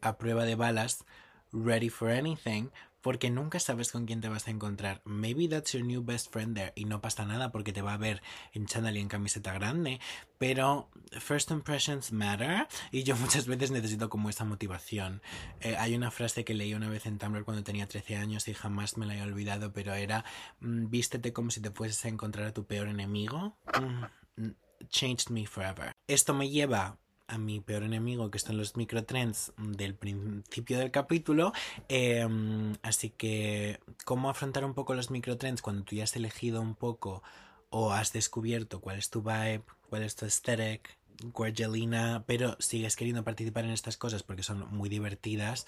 a 0.00 0.16
prueba 0.16 0.44
de 0.44 0.54
balas, 0.54 1.04
ready 1.52 1.88
for 1.88 2.10
anything, 2.10 2.70
porque 3.00 3.30
nunca 3.30 3.60
sabes 3.60 3.92
con 3.92 4.06
quién 4.06 4.20
te 4.20 4.28
vas 4.28 4.48
a 4.48 4.50
encontrar. 4.50 5.02
Maybe 5.04 5.48
that's 5.48 5.72
your 5.72 5.84
new 5.84 6.02
best 6.02 6.32
friend 6.32 6.56
there 6.56 6.72
y 6.74 6.84
no 6.84 7.00
pasa 7.00 7.24
nada 7.24 7.50
porque 7.50 7.72
te 7.72 7.82
va 7.82 7.94
a 7.94 7.98
ver 7.98 8.22
en 8.52 8.66
chándal 8.66 8.96
y 8.96 9.00
en 9.00 9.08
camiseta 9.08 9.52
grande, 9.52 10.00
pero 10.38 10.90
first 11.12 11.50
impressions 11.50 12.12
matter 12.12 12.66
y 12.90 13.02
yo 13.02 13.16
muchas 13.18 13.46
veces 13.46 13.70
necesito 13.70 14.08
como 14.08 14.30
esa 14.30 14.44
motivación. 14.44 15.22
Eh, 15.60 15.76
hay 15.78 15.94
una 15.94 16.10
frase 16.10 16.44
que 16.44 16.54
leí 16.54 16.74
una 16.74 16.88
vez 16.88 17.06
en 17.06 17.18
Tumblr 17.18 17.44
cuando 17.44 17.62
tenía 17.62 17.86
13 17.86 18.16
años 18.16 18.48
y 18.48 18.54
jamás 18.54 18.96
me 18.96 19.06
la 19.06 19.16
he 19.16 19.22
olvidado, 19.22 19.72
pero 19.72 19.94
era 19.94 20.24
mm, 20.60 20.90
vístete 20.90 21.32
como 21.32 21.50
si 21.50 21.60
te 21.60 21.70
fueses 21.70 22.04
a 22.04 22.08
encontrar 22.08 22.46
a 22.46 22.54
tu 22.54 22.66
peor 22.66 22.88
enemigo. 22.88 23.56
Mm, 23.80 24.50
changed 24.88 25.30
me 25.30 25.46
forever. 25.46 25.92
Esto 26.06 26.34
me 26.34 26.48
lleva 26.48 26.98
a 27.28 27.38
mi 27.38 27.60
peor 27.60 27.82
enemigo, 27.82 28.30
que 28.30 28.38
están 28.38 28.56
los 28.56 28.76
microtrends 28.76 29.52
del 29.58 29.94
principio 29.94 30.78
del 30.78 30.90
capítulo. 30.90 31.52
Em, 31.88 32.74
así 32.82 33.10
que, 33.10 33.80
¿cómo 34.04 34.30
afrontar 34.30 34.64
un 34.64 34.74
poco 34.74 34.94
los 34.94 35.10
microtrends 35.10 35.62
cuando 35.62 35.84
tú 35.84 35.94
ya 35.94 36.04
has 36.04 36.16
elegido 36.16 36.60
un 36.60 36.74
poco 36.74 37.22
o 37.70 37.92
has 37.92 38.12
descubierto 38.12 38.80
cuál 38.80 38.98
es 38.98 39.10
tu 39.10 39.22
vibe, 39.22 39.62
cuál 39.90 40.02
es 40.02 40.16
tu 40.16 40.24
aesthetic, 40.24 40.96
Guargelina, 41.34 42.24
pero 42.26 42.56
sigues 42.60 42.96
queriendo 42.96 43.24
participar 43.24 43.64
en 43.64 43.72
estas 43.72 43.96
cosas 43.96 44.22
porque 44.22 44.42
son 44.42 44.66
muy 44.70 44.88
divertidas? 44.88 45.66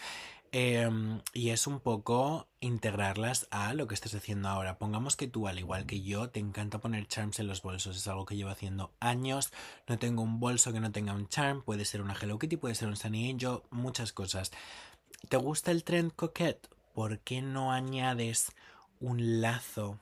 Em, 0.52 1.20
y 1.32 1.50
es 1.50 1.68
un 1.68 1.78
poco 1.78 2.48
integrarlas 2.58 3.46
a 3.52 3.72
lo 3.74 3.86
que 3.86 3.94
estás 3.94 4.14
haciendo 4.14 4.48
ahora. 4.48 4.78
Pongamos 4.78 5.14
que 5.14 5.28
tú, 5.28 5.46
al 5.46 5.60
igual 5.60 5.86
que 5.86 6.02
yo, 6.02 6.30
te 6.30 6.40
encanta 6.40 6.80
poner 6.80 7.06
charms 7.06 7.38
en 7.38 7.46
los 7.46 7.62
bolsos. 7.62 7.96
Es 7.96 8.08
algo 8.08 8.26
que 8.26 8.36
llevo 8.36 8.50
haciendo 8.50 8.92
años. 8.98 9.52
No 9.86 9.98
tengo 9.98 10.22
un 10.22 10.40
bolso 10.40 10.72
que 10.72 10.80
no 10.80 10.90
tenga 10.90 11.12
un 11.12 11.28
charm. 11.28 11.62
Puede 11.62 11.84
ser 11.84 12.02
una 12.02 12.16
Hello 12.20 12.38
Kitty, 12.38 12.56
puede 12.56 12.74
ser 12.74 12.88
un 12.88 12.96
Sunny 12.96 13.30
Angel, 13.30 13.60
muchas 13.70 14.12
cosas. 14.12 14.50
¿Te 15.28 15.36
gusta 15.36 15.70
el 15.70 15.84
trend 15.84 16.12
coquette? 16.14 16.68
¿Por 16.94 17.20
qué 17.20 17.42
no 17.42 17.70
añades 17.70 18.52
un 18.98 19.40
lazo 19.40 20.00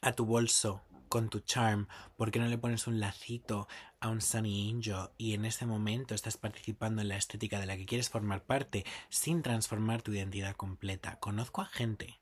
a 0.00 0.12
tu 0.12 0.24
bolso 0.24 0.82
con 1.12 1.28
tu 1.28 1.40
charm? 1.40 1.88
¿Por 2.16 2.30
qué 2.30 2.38
no 2.38 2.46
le 2.46 2.56
pones 2.56 2.86
un 2.86 2.98
lacito 2.98 3.68
a 4.00 4.08
un 4.08 4.22
Sunny 4.22 4.70
Angel 4.70 5.10
y 5.18 5.34
en 5.34 5.44
ese 5.44 5.66
momento 5.66 6.14
estás 6.14 6.38
participando 6.38 7.02
en 7.02 7.08
la 7.08 7.18
estética 7.18 7.60
de 7.60 7.66
la 7.66 7.76
que 7.76 7.84
quieres 7.84 8.08
formar 8.08 8.44
parte 8.44 8.86
sin 9.10 9.42
transformar 9.42 10.00
tu 10.00 10.14
identidad 10.14 10.56
completa? 10.56 11.18
Conozco 11.20 11.60
a 11.60 11.66
gente 11.66 12.18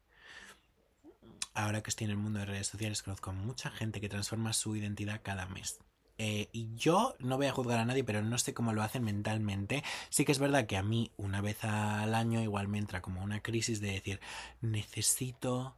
ahora 1.55 1.85
que 1.85 1.90
estoy 1.90 2.07
en 2.07 2.11
el 2.11 2.16
mundo 2.16 2.40
de 2.40 2.46
redes 2.46 2.66
sociales, 2.66 3.05
conozco 3.05 3.31
a 3.31 3.35
mucha 3.35 3.70
gente 3.70 4.00
que 4.00 4.09
transforma 4.09 4.53
su 4.53 4.74
identidad 4.74 5.20
cada 5.22 5.46
mes. 5.46 5.79
Eh, 6.18 6.48
y 6.50 6.74
yo 6.74 7.14
no 7.20 7.37
voy 7.37 7.46
a 7.46 7.53
juzgar 7.53 7.79
a 7.79 7.85
nadie, 7.85 8.03
pero 8.03 8.22
no 8.22 8.38
sé 8.38 8.55
cómo 8.55 8.72
lo 8.72 8.83
hacen 8.83 9.05
mentalmente. 9.05 9.85
Sí 10.09 10.24
que 10.24 10.33
es 10.33 10.40
verdad 10.40 10.66
que 10.66 10.76
a 10.76 10.83
mí 10.83 11.12
una 11.16 11.40
vez 11.40 11.62
al 11.62 12.16
año 12.16 12.42
igual 12.42 12.66
me 12.66 12.79
entra 12.79 13.03
como 13.03 13.22
una 13.22 13.40
crisis 13.40 13.81
de 13.81 13.92
decir, 13.92 14.20
necesito 14.61 15.76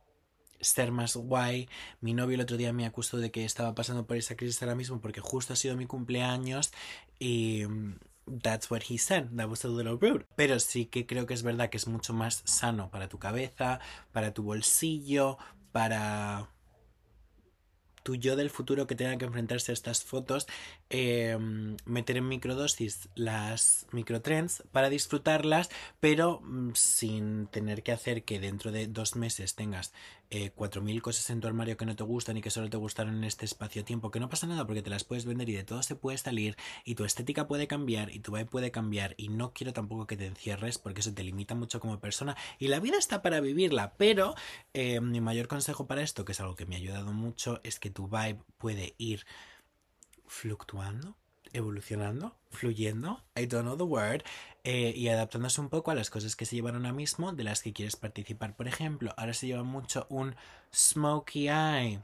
ser 0.62 0.92
más 0.92 1.16
guay. 1.16 1.68
Mi 2.00 2.14
novio 2.14 2.36
el 2.36 2.40
otro 2.40 2.56
día 2.56 2.72
me 2.72 2.86
acusó 2.86 3.18
de 3.18 3.30
que 3.30 3.44
estaba 3.44 3.74
pasando 3.74 4.06
por 4.06 4.16
esa 4.16 4.36
crisis 4.36 4.62
ahora 4.62 4.74
mismo 4.74 5.00
porque 5.00 5.20
justo 5.20 5.52
ha 5.52 5.56
sido 5.56 5.76
mi 5.76 5.86
cumpleaños 5.86 6.72
y 7.18 7.64
mm, 7.66 7.98
that's 8.40 8.70
what 8.70 8.82
he 8.88 8.96
said. 8.96 9.28
That 9.36 9.48
was 9.48 9.64
a 9.64 9.68
little 9.68 9.98
rude. 10.00 10.24
Pero 10.36 10.58
sí 10.58 10.86
que 10.86 11.06
creo 11.06 11.26
que 11.26 11.34
es 11.34 11.42
verdad 11.42 11.68
que 11.68 11.76
es 11.76 11.86
mucho 11.86 12.14
más 12.14 12.42
sano 12.46 12.90
para 12.90 13.08
tu 13.08 13.18
cabeza, 13.18 13.80
para 14.12 14.32
tu 14.32 14.42
bolsillo, 14.42 15.36
para 15.72 16.48
tu 18.02 18.16
yo 18.16 18.36
del 18.36 18.50
futuro 18.50 18.86
que 18.86 18.94
tenga 18.94 19.16
que 19.18 19.24
enfrentarse 19.24 19.72
a 19.72 19.74
estas 19.74 20.04
fotos, 20.04 20.46
em, 20.90 21.76
meter 21.84 22.16
en 22.16 22.28
microdosis 22.28 23.08
las 23.14 23.86
microtrends 23.92 24.62
para 24.72 24.90
disfrutarlas, 24.90 25.70
pero 26.00 26.40
mm, 26.40 26.72
sin 26.74 27.46
tener 27.48 27.82
que 27.82 27.92
hacer 27.92 28.24
que 28.24 28.40
dentro 28.40 28.72
de 28.72 28.86
dos 28.86 29.16
meses 29.16 29.54
tengas 29.54 29.92
eh, 30.34 30.50
4.000 30.56 31.02
cosas 31.02 31.28
en 31.28 31.42
tu 31.42 31.46
armario 31.46 31.76
que 31.76 31.84
no 31.84 31.94
te 31.94 32.04
gustan 32.04 32.38
y 32.38 32.40
que 32.40 32.48
solo 32.48 32.70
te 32.70 32.78
gustaron 32.78 33.16
en 33.16 33.24
este 33.24 33.44
espacio-tiempo, 33.44 34.10
que 34.10 34.18
no 34.18 34.30
pasa 34.30 34.46
nada 34.46 34.66
porque 34.66 34.80
te 34.80 34.88
las 34.88 35.04
puedes 35.04 35.26
vender 35.26 35.46
y 35.50 35.52
de 35.52 35.62
todo 35.62 35.82
se 35.82 35.94
puede 35.94 36.16
salir 36.16 36.56
y 36.86 36.94
tu 36.94 37.04
estética 37.04 37.46
puede 37.46 37.66
cambiar 37.66 38.10
y 38.10 38.20
tu 38.20 38.32
vibe 38.32 38.46
puede 38.46 38.70
cambiar 38.70 39.14
y 39.18 39.28
no 39.28 39.52
quiero 39.52 39.74
tampoco 39.74 40.06
que 40.06 40.16
te 40.16 40.24
encierres 40.24 40.78
porque 40.78 41.00
eso 41.00 41.12
te 41.12 41.22
limita 41.22 41.54
mucho 41.54 41.80
como 41.80 42.00
persona 42.00 42.34
y 42.58 42.68
la 42.68 42.80
vida 42.80 42.96
está 42.96 43.20
para 43.20 43.40
vivirla, 43.40 43.92
pero 43.98 44.34
eh, 44.74 45.00
mi 45.00 45.20
mayor 45.20 45.48
consejo 45.48 45.86
para 45.86 46.02
esto, 46.02 46.24
que 46.24 46.32
es 46.32 46.40
algo 46.40 46.56
que 46.56 46.66
me 46.66 46.76
ha 46.76 46.78
ayudado 46.78 47.12
mucho, 47.12 47.60
es 47.62 47.78
que 47.78 47.90
tu 47.90 48.08
vibe 48.08 48.42
puede 48.58 48.94
ir 48.98 49.26
fluctuando 50.26 51.16
evolucionando, 51.52 52.36
fluyendo, 52.50 53.22
I 53.36 53.46
don't 53.46 53.64
know 53.64 53.76
the 53.76 53.84
word, 53.84 54.22
eh, 54.64 54.92
y 54.96 55.08
adaptándose 55.08 55.60
un 55.60 55.68
poco 55.68 55.90
a 55.90 55.94
las 55.94 56.10
cosas 56.10 56.36
que 56.36 56.46
se 56.46 56.56
llevan 56.56 56.76
ahora 56.76 56.92
mismo 56.92 57.32
de 57.32 57.44
las 57.44 57.62
que 57.62 57.72
quieres 57.72 57.96
participar. 57.96 58.56
Por 58.56 58.68
ejemplo, 58.68 59.12
ahora 59.16 59.34
se 59.34 59.46
lleva 59.46 59.62
mucho 59.62 60.06
un 60.08 60.34
smokey 60.72 61.48
eye, 61.48 62.00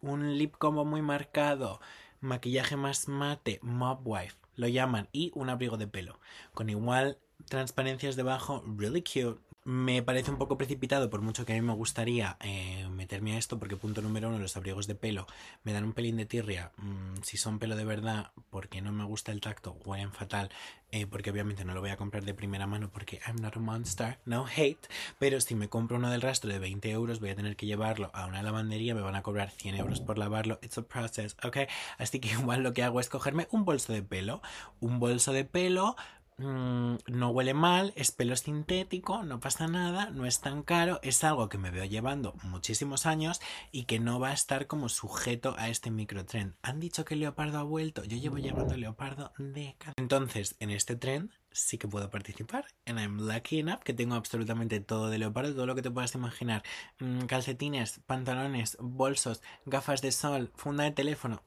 un 0.00 0.38
lip 0.38 0.56
combo 0.56 0.84
muy 0.84 1.02
marcado, 1.02 1.80
maquillaje 2.20 2.76
más 2.76 3.08
mate, 3.08 3.58
mob 3.62 4.00
wife, 4.04 4.36
lo 4.56 4.68
llaman, 4.68 5.08
y 5.12 5.32
un 5.34 5.50
abrigo 5.50 5.76
de 5.76 5.88
pelo, 5.88 6.20
con 6.54 6.70
igual 6.70 7.18
transparencias 7.48 8.16
debajo, 8.16 8.62
really 8.76 9.02
cute, 9.02 9.40
me 9.64 10.02
parece 10.02 10.30
un 10.30 10.38
poco 10.38 10.58
precipitado, 10.58 11.08
por 11.08 11.20
mucho 11.20 11.46
que 11.46 11.52
a 11.52 11.56
mí 11.56 11.62
me 11.62 11.74
gustaría 11.74 12.36
eh, 12.40 12.88
meterme 12.90 13.34
a 13.34 13.38
esto, 13.38 13.58
porque 13.58 13.76
punto 13.76 14.02
número 14.02 14.28
uno, 14.28 14.38
los 14.38 14.56
abrigos 14.56 14.86
de 14.86 14.96
pelo 14.96 15.26
me 15.62 15.72
dan 15.72 15.84
un 15.84 15.92
pelín 15.92 16.16
de 16.16 16.26
tirria. 16.26 16.72
Mm, 16.78 17.22
si 17.22 17.36
son 17.36 17.58
pelo 17.58 17.76
de 17.76 17.84
verdad, 17.84 18.32
porque 18.50 18.82
no 18.82 18.90
me 18.90 19.04
gusta 19.04 19.30
el 19.30 19.40
tacto, 19.40 19.76
huelen 19.84 20.12
fatal, 20.12 20.50
eh, 20.90 21.06
porque 21.06 21.30
obviamente 21.30 21.64
no 21.64 21.74
lo 21.74 21.80
voy 21.80 21.90
a 21.90 21.96
comprar 21.96 22.24
de 22.24 22.34
primera 22.34 22.66
mano 22.66 22.90
porque 22.90 23.20
I'm 23.26 23.36
not 23.36 23.56
a 23.56 23.60
monster, 23.60 24.18
no 24.24 24.46
hate. 24.46 24.88
Pero 25.18 25.40
si 25.40 25.54
me 25.54 25.68
compro 25.68 25.96
uno 25.96 26.10
del 26.10 26.22
rastro 26.22 26.50
de 26.50 26.58
20 26.58 26.90
euros, 26.90 27.20
voy 27.20 27.30
a 27.30 27.36
tener 27.36 27.54
que 27.54 27.66
llevarlo 27.66 28.10
a 28.14 28.26
una 28.26 28.42
lavandería, 28.42 28.94
me 28.96 29.00
van 29.00 29.14
a 29.14 29.22
cobrar 29.22 29.50
100 29.50 29.76
euros 29.76 30.00
por 30.00 30.18
lavarlo. 30.18 30.58
It's 30.62 30.76
a 30.78 30.82
process, 30.82 31.36
¿ok? 31.44 31.58
Así 31.98 32.18
que 32.18 32.28
igual 32.32 32.62
lo 32.62 32.72
que 32.72 32.82
hago 32.82 32.98
es 32.98 33.08
cogerme 33.08 33.46
un 33.52 33.64
bolso 33.64 33.92
de 33.92 34.02
pelo, 34.02 34.42
un 34.80 34.98
bolso 34.98 35.32
de 35.32 35.44
pelo 35.44 35.96
Mm, 36.42 36.96
no 37.06 37.30
huele 37.30 37.54
mal, 37.54 37.92
es 37.94 38.10
pelo 38.10 38.34
sintético, 38.34 39.22
no 39.22 39.38
pasa 39.38 39.68
nada, 39.68 40.10
no 40.10 40.26
es 40.26 40.40
tan 40.40 40.62
caro, 40.62 40.98
es 41.02 41.22
algo 41.22 41.48
que 41.48 41.58
me 41.58 41.70
veo 41.70 41.84
llevando 41.84 42.34
muchísimos 42.42 43.06
años 43.06 43.40
y 43.70 43.84
que 43.84 44.00
no 44.00 44.18
va 44.18 44.30
a 44.30 44.32
estar 44.32 44.66
como 44.66 44.88
sujeto 44.88 45.54
a 45.56 45.68
este 45.68 45.90
microtrend. 45.90 46.56
Han 46.62 46.80
dicho 46.80 47.04
que 47.04 47.14
el 47.14 47.20
leopardo 47.20 47.58
ha 47.58 47.62
vuelto, 47.62 48.02
yo 48.04 48.16
llevo 48.16 48.38
llevando 48.38 48.76
leopardo 48.76 49.32
décadas. 49.38 49.94
Entonces, 49.96 50.56
en 50.58 50.70
este 50.70 50.96
trend 50.96 51.30
sí 51.52 51.78
que 51.78 51.86
puedo 51.86 52.10
participar. 52.10 52.66
And 52.86 52.98
I'm 52.98 53.18
lucky 53.20 53.60
enough 53.60 53.80
que 53.80 53.94
tengo 53.94 54.16
absolutamente 54.16 54.80
todo 54.80 55.10
de 55.10 55.18
leopardo, 55.18 55.54
todo 55.54 55.66
lo 55.66 55.74
que 55.76 55.82
te 55.82 55.90
puedas 55.90 56.14
imaginar. 56.14 56.64
Mm, 56.98 57.26
calcetines, 57.26 58.00
pantalones, 58.06 58.76
bolsos, 58.80 59.42
gafas 59.64 60.02
de 60.02 60.10
sol, 60.10 60.50
funda 60.56 60.84
de 60.84 60.90
teléfono. 60.90 61.44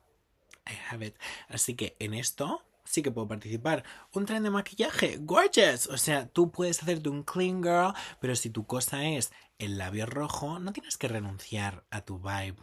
I 0.68 0.74
have 0.90 1.06
it. 1.06 1.16
Así 1.50 1.76
que 1.76 1.96
en 2.00 2.14
esto 2.14 2.64
sí 2.86 3.02
que 3.02 3.12
puedo 3.12 3.28
participar. 3.28 3.84
Un 4.14 4.26
tren 4.26 4.44
de 4.44 4.50
maquillaje, 4.50 5.18
gorgeous. 5.20 5.88
O 5.88 5.98
sea, 5.98 6.28
tú 6.28 6.52
puedes 6.52 6.82
hacerte 6.82 7.10
un 7.10 7.24
clean 7.24 7.62
girl, 7.62 7.94
pero 8.22 8.36
si 8.36 8.50
tu 8.50 8.66
cosa 8.66 9.04
es 9.04 9.32
el 9.60 9.78
labio 9.78 10.06
rojo, 10.06 10.60
no 10.60 10.72
tienes 10.72 10.98
que 10.98 11.08
renunciar 11.08 11.84
a 11.90 12.02
tu 12.02 12.20
vibe 12.20 12.58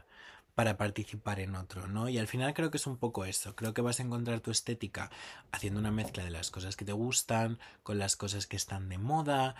para 0.54 0.76
participar 0.76 1.40
en 1.40 1.54
otro, 1.56 1.86
¿no? 1.86 2.08
Y 2.08 2.18
al 2.18 2.28
final 2.28 2.54
creo 2.54 2.70
que 2.70 2.76
es 2.76 2.86
un 2.86 2.98
poco 2.98 3.24
eso. 3.24 3.56
Creo 3.56 3.74
que 3.74 3.82
vas 3.82 4.00
a 4.00 4.02
encontrar 4.02 4.40
tu 4.40 4.50
estética 4.50 5.10
haciendo 5.50 5.80
una 5.80 5.90
mezcla 5.90 6.24
de 6.24 6.30
las 6.30 6.50
cosas 6.50 6.76
que 6.76 6.84
te 6.84 6.92
gustan 6.92 7.58
con 7.82 7.98
las 7.98 8.16
cosas 8.16 8.46
que 8.46 8.56
están 8.56 8.88
de 8.88 8.98
moda. 8.98 9.54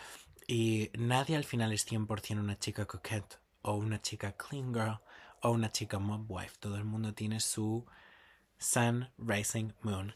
Y 0.47 0.91
nadie 0.99 1.37
al 1.37 1.45
final 1.45 1.73
es 1.73 1.91
100% 1.91 2.41
una 2.41 2.59
chica 2.59 2.87
coquette 2.87 3.41
o 3.63 3.75
una 3.75 4.03
chica 4.03 4.33
clean 4.33 4.75
girl 4.75 5.01
o 5.41 5.51
una 5.51 5.73
chica 5.73 5.99
mob 5.99 6.31
wife. 6.31 6.57
Todo 6.61 6.77
el 6.77 6.85
mundo 6.85 7.15
tiene 7.15 7.41
su 7.41 7.87
sun, 8.59 9.09
rising, 9.19 9.73
moon. 9.81 10.15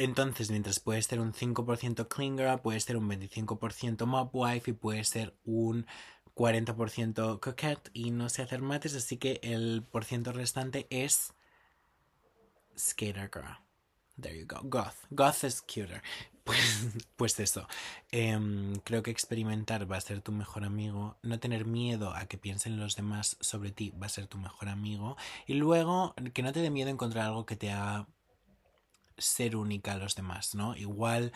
Entonces, 0.00 0.50
mientras 0.50 0.80
puede 0.80 1.02
ser 1.02 1.20
un 1.20 1.34
5% 1.34 2.08
clean 2.08 2.38
girl, 2.38 2.58
puede 2.62 2.80
ser 2.80 2.96
un 2.96 3.06
25% 3.06 4.06
mob 4.06 4.30
wife 4.32 4.70
y 4.70 4.72
puede 4.72 5.04
ser 5.04 5.36
un 5.44 5.86
40% 6.34 7.38
coquette 7.38 7.90
y 7.92 8.10
no 8.10 8.30
sé 8.30 8.40
hacer 8.40 8.62
mates, 8.62 8.94
así 8.94 9.18
que 9.18 9.40
el 9.42 9.82
por 9.82 10.06
ciento 10.06 10.32
restante 10.32 10.86
es 10.88 11.34
skater 12.78 13.30
girl. 13.30 13.58
There 14.18 14.34
you 14.34 14.46
go. 14.46 14.60
Goth. 14.62 15.04
Goth 15.10 15.44
is 15.44 15.60
cuter. 15.60 16.02
Pues, 16.42 16.96
pues 17.16 17.38
eso. 17.38 17.68
Em, 18.10 18.74
creo 18.76 19.02
que 19.02 19.10
experimentar 19.10 19.88
va 19.88 19.98
a 19.98 20.00
ser 20.00 20.22
tu 20.22 20.32
mejor 20.32 20.64
amigo. 20.64 21.18
No 21.22 21.38
tener 21.38 21.66
miedo 21.66 22.12
a 22.14 22.24
que 22.24 22.38
piensen 22.38 22.80
los 22.80 22.96
demás 22.96 23.36
sobre 23.40 23.70
ti 23.70 23.92
va 24.02 24.06
a 24.06 24.08
ser 24.08 24.26
tu 24.26 24.38
mejor 24.38 24.68
amigo. 24.70 25.16
Y 25.46 25.54
luego, 25.54 26.14
que 26.32 26.42
no 26.42 26.52
te 26.52 26.60
dé 26.60 26.70
miedo 26.70 26.88
encontrar 26.88 27.26
algo 27.26 27.46
que 27.46 27.56
te 27.56 27.70
haga 27.70 28.08
ser 29.20 29.56
única 29.56 29.92
a 29.92 29.98
los 29.98 30.14
demás, 30.14 30.54
¿no? 30.54 30.76
Igual 30.76 31.32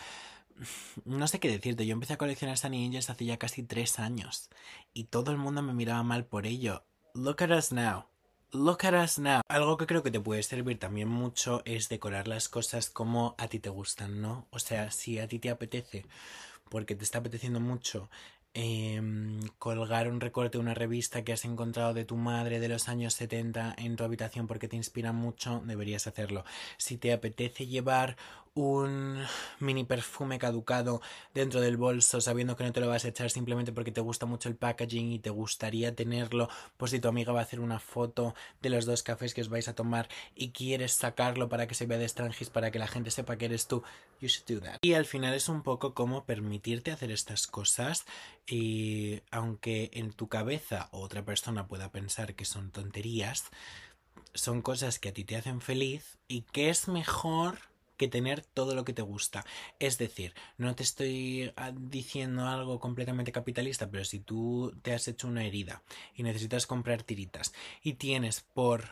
no 1.04 1.26
sé 1.26 1.40
qué 1.40 1.48
decirte, 1.48 1.86
yo 1.86 1.92
empecé 1.92 2.14
a 2.14 2.18
coleccionar 2.18 2.56
Sunny 2.56 2.84
Angels 2.84 3.10
hace 3.10 3.24
ya 3.24 3.38
casi 3.38 3.62
tres 3.62 3.98
años 3.98 4.50
y 4.92 5.04
todo 5.04 5.32
el 5.32 5.38
mundo 5.38 5.62
me 5.62 5.74
miraba 5.74 6.02
mal 6.02 6.26
por 6.26 6.46
ello. 6.46 6.84
Look 7.14 7.42
at 7.42 7.50
us 7.50 7.72
now. 7.72 8.06
Look 8.52 8.84
at 8.84 8.94
us 8.94 9.18
now. 9.18 9.40
Algo 9.48 9.76
que 9.76 9.86
creo 9.86 10.02
que 10.02 10.12
te 10.12 10.20
puede 10.20 10.42
servir 10.42 10.78
también 10.78 11.08
mucho 11.08 11.62
es 11.64 11.88
decorar 11.88 12.28
las 12.28 12.48
cosas 12.48 12.88
como 12.88 13.34
a 13.38 13.48
ti 13.48 13.58
te 13.58 13.68
gustan, 13.68 14.20
¿no? 14.20 14.46
O 14.50 14.60
sea, 14.60 14.90
si 14.92 15.18
a 15.18 15.26
ti 15.26 15.40
te 15.40 15.50
apetece, 15.50 16.06
porque 16.70 16.94
te 16.94 17.04
está 17.04 17.18
apeteciendo 17.18 17.58
mucho 17.58 18.08
Em, 18.56 19.40
colgar 19.58 20.06
un 20.08 20.20
recorte 20.20 20.58
de 20.58 20.62
una 20.62 20.74
revista 20.74 21.24
que 21.24 21.32
has 21.32 21.44
encontrado 21.44 21.92
de 21.92 22.04
tu 22.04 22.16
madre 22.16 22.60
de 22.60 22.68
los 22.68 22.88
años 22.88 23.12
70 23.14 23.74
en 23.76 23.96
tu 23.96 24.04
habitación 24.04 24.46
porque 24.46 24.68
te 24.68 24.76
inspira 24.76 25.10
mucho, 25.12 25.60
deberías 25.64 26.06
hacerlo. 26.06 26.44
Si 26.76 26.96
te 26.96 27.12
apetece 27.12 27.66
llevar 27.66 28.16
un 28.54 29.24
mini 29.58 29.84
perfume 29.84 30.38
caducado 30.38 31.02
dentro 31.34 31.60
del 31.60 31.76
bolso 31.76 32.20
sabiendo 32.20 32.56
que 32.56 32.62
no 32.62 32.72
te 32.72 32.80
lo 32.80 32.88
vas 32.88 33.04
a 33.04 33.08
echar 33.08 33.28
simplemente 33.30 33.72
porque 33.72 33.90
te 33.90 34.00
gusta 34.00 34.26
mucho 34.26 34.48
el 34.48 34.54
packaging 34.54 35.10
y 35.10 35.18
te 35.18 35.30
gustaría 35.30 35.94
tenerlo 35.94 36.48
pues 36.76 36.92
si 36.92 37.00
tu 37.00 37.08
amiga 37.08 37.32
va 37.32 37.40
a 37.40 37.42
hacer 37.42 37.58
una 37.58 37.80
foto 37.80 38.34
de 38.62 38.70
los 38.70 38.86
dos 38.86 39.02
cafés 39.02 39.34
que 39.34 39.40
os 39.40 39.48
vais 39.48 39.66
a 39.66 39.74
tomar 39.74 40.08
y 40.36 40.50
quieres 40.50 40.92
sacarlo 40.92 41.48
para 41.48 41.66
que 41.66 41.74
se 41.74 41.86
vea 41.86 41.98
de 41.98 42.04
extranjis 42.04 42.48
para 42.48 42.70
que 42.70 42.78
la 42.78 42.86
gente 42.86 43.10
sepa 43.10 43.36
que 43.36 43.46
eres 43.46 43.66
tú 43.66 43.82
you 44.20 44.28
should 44.28 44.46
do 44.46 44.64
that. 44.64 44.78
Y 44.82 44.94
al 44.94 45.04
final 45.04 45.34
es 45.34 45.48
un 45.48 45.62
poco 45.62 45.92
como 45.92 46.24
permitirte 46.24 46.92
hacer 46.92 47.10
estas 47.10 47.48
cosas 47.48 48.04
y 48.46 49.22
aunque 49.32 49.90
en 49.94 50.12
tu 50.12 50.28
cabeza 50.28 50.88
otra 50.92 51.24
persona 51.24 51.66
pueda 51.66 51.90
pensar 51.90 52.34
que 52.34 52.44
son 52.44 52.70
tonterías 52.70 53.44
son 54.32 54.62
cosas 54.62 55.00
que 55.00 55.08
a 55.08 55.12
ti 55.12 55.24
te 55.24 55.36
hacen 55.36 55.60
feliz 55.60 56.18
y 56.28 56.42
que 56.42 56.68
es 56.68 56.88
mejor 56.88 57.58
que 57.96 58.08
tener 58.08 58.42
todo 58.42 58.74
lo 58.74 58.84
que 58.84 58.92
te 58.92 59.02
gusta. 59.02 59.44
Es 59.78 59.98
decir, 59.98 60.34
no 60.58 60.74
te 60.74 60.82
estoy 60.82 61.52
ah, 61.56 61.72
diciendo 61.74 62.46
algo 62.46 62.80
completamente 62.80 63.32
capitalista, 63.32 63.90
pero 63.90 64.04
si 64.04 64.20
tú 64.20 64.72
te 64.82 64.92
has 64.92 65.08
hecho 65.08 65.28
una 65.28 65.44
herida 65.44 65.82
y 66.14 66.22
necesitas 66.22 66.66
comprar 66.66 67.02
tiritas 67.02 67.52
y 67.82 67.94
tienes 67.94 68.40
por 68.40 68.90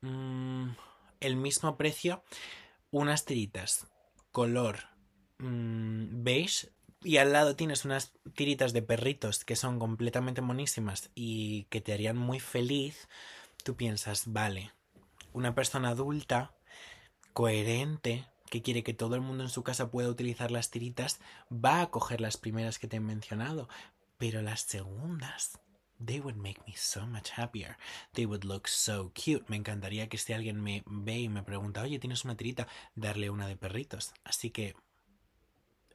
mm, 0.00 0.70
el 1.20 1.36
mismo 1.36 1.76
precio 1.76 2.22
unas 2.90 3.24
tiritas 3.24 3.86
color 4.32 4.78
mm, 5.38 6.22
beige 6.22 6.68
y 7.02 7.18
al 7.18 7.32
lado 7.32 7.54
tienes 7.54 7.84
unas 7.84 8.12
tiritas 8.34 8.72
de 8.72 8.82
perritos 8.82 9.44
que 9.44 9.56
son 9.56 9.78
completamente 9.78 10.40
monísimas 10.40 11.10
y 11.14 11.64
que 11.64 11.80
te 11.80 11.92
harían 11.92 12.16
muy 12.16 12.40
feliz, 12.40 13.08
tú 13.62 13.76
piensas, 13.76 14.24
vale, 14.32 14.72
una 15.32 15.54
persona 15.54 15.90
adulta, 15.90 16.54
coherente, 17.32 18.26
que 18.48 18.62
quiere 18.62 18.82
que 18.82 18.94
todo 18.94 19.14
el 19.14 19.20
mundo 19.20 19.44
en 19.44 19.50
su 19.50 19.62
casa 19.62 19.90
pueda 19.90 20.08
utilizar 20.08 20.50
las 20.50 20.70
tiritas, 20.70 21.20
va 21.52 21.80
a 21.80 21.90
coger 21.90 22.20
las 22.20 22.36
primeras 22.36 22.78
que 22.78 22.88
te 22.88 22.96
he 22.96 23.00
mencionado, 23.00 23.68
pero 24.18 24.42
las 24.42 24.62
segundas 24.62 25.60
they 26.04 26.20
would 26.20 26.36
make 26.36 26.60
me 26.66 26.74
so 26.76 27.06
much 27.06 27.30
happier. 27.36 27.76
They 28.12 28.26
would 28.26 28.44
look 28.44 28.68
so 28.68 29.12
cute. 29.14 29.44
Me 29.48 29.56
encantaría 29.56 30.08
que 30.08 30.18
si 30.18 30.32
alguien 30.32 30.60
me 30.60 30.82
ve 30.86 31.18
y 31.18 31.28
me 31.28 31.42
pregunta, 31.42 31.82
oye, 31.82 31.98
¿tienes 31.98 32.24
una 32.24 32.36
tirita? 32.36 32.68
Darle 32.94 33.30
una 33.30 33.48
de 33.48 33.56
perritos. 33.56 34.12
Así 34.24 34.50
que, 34.50 34.76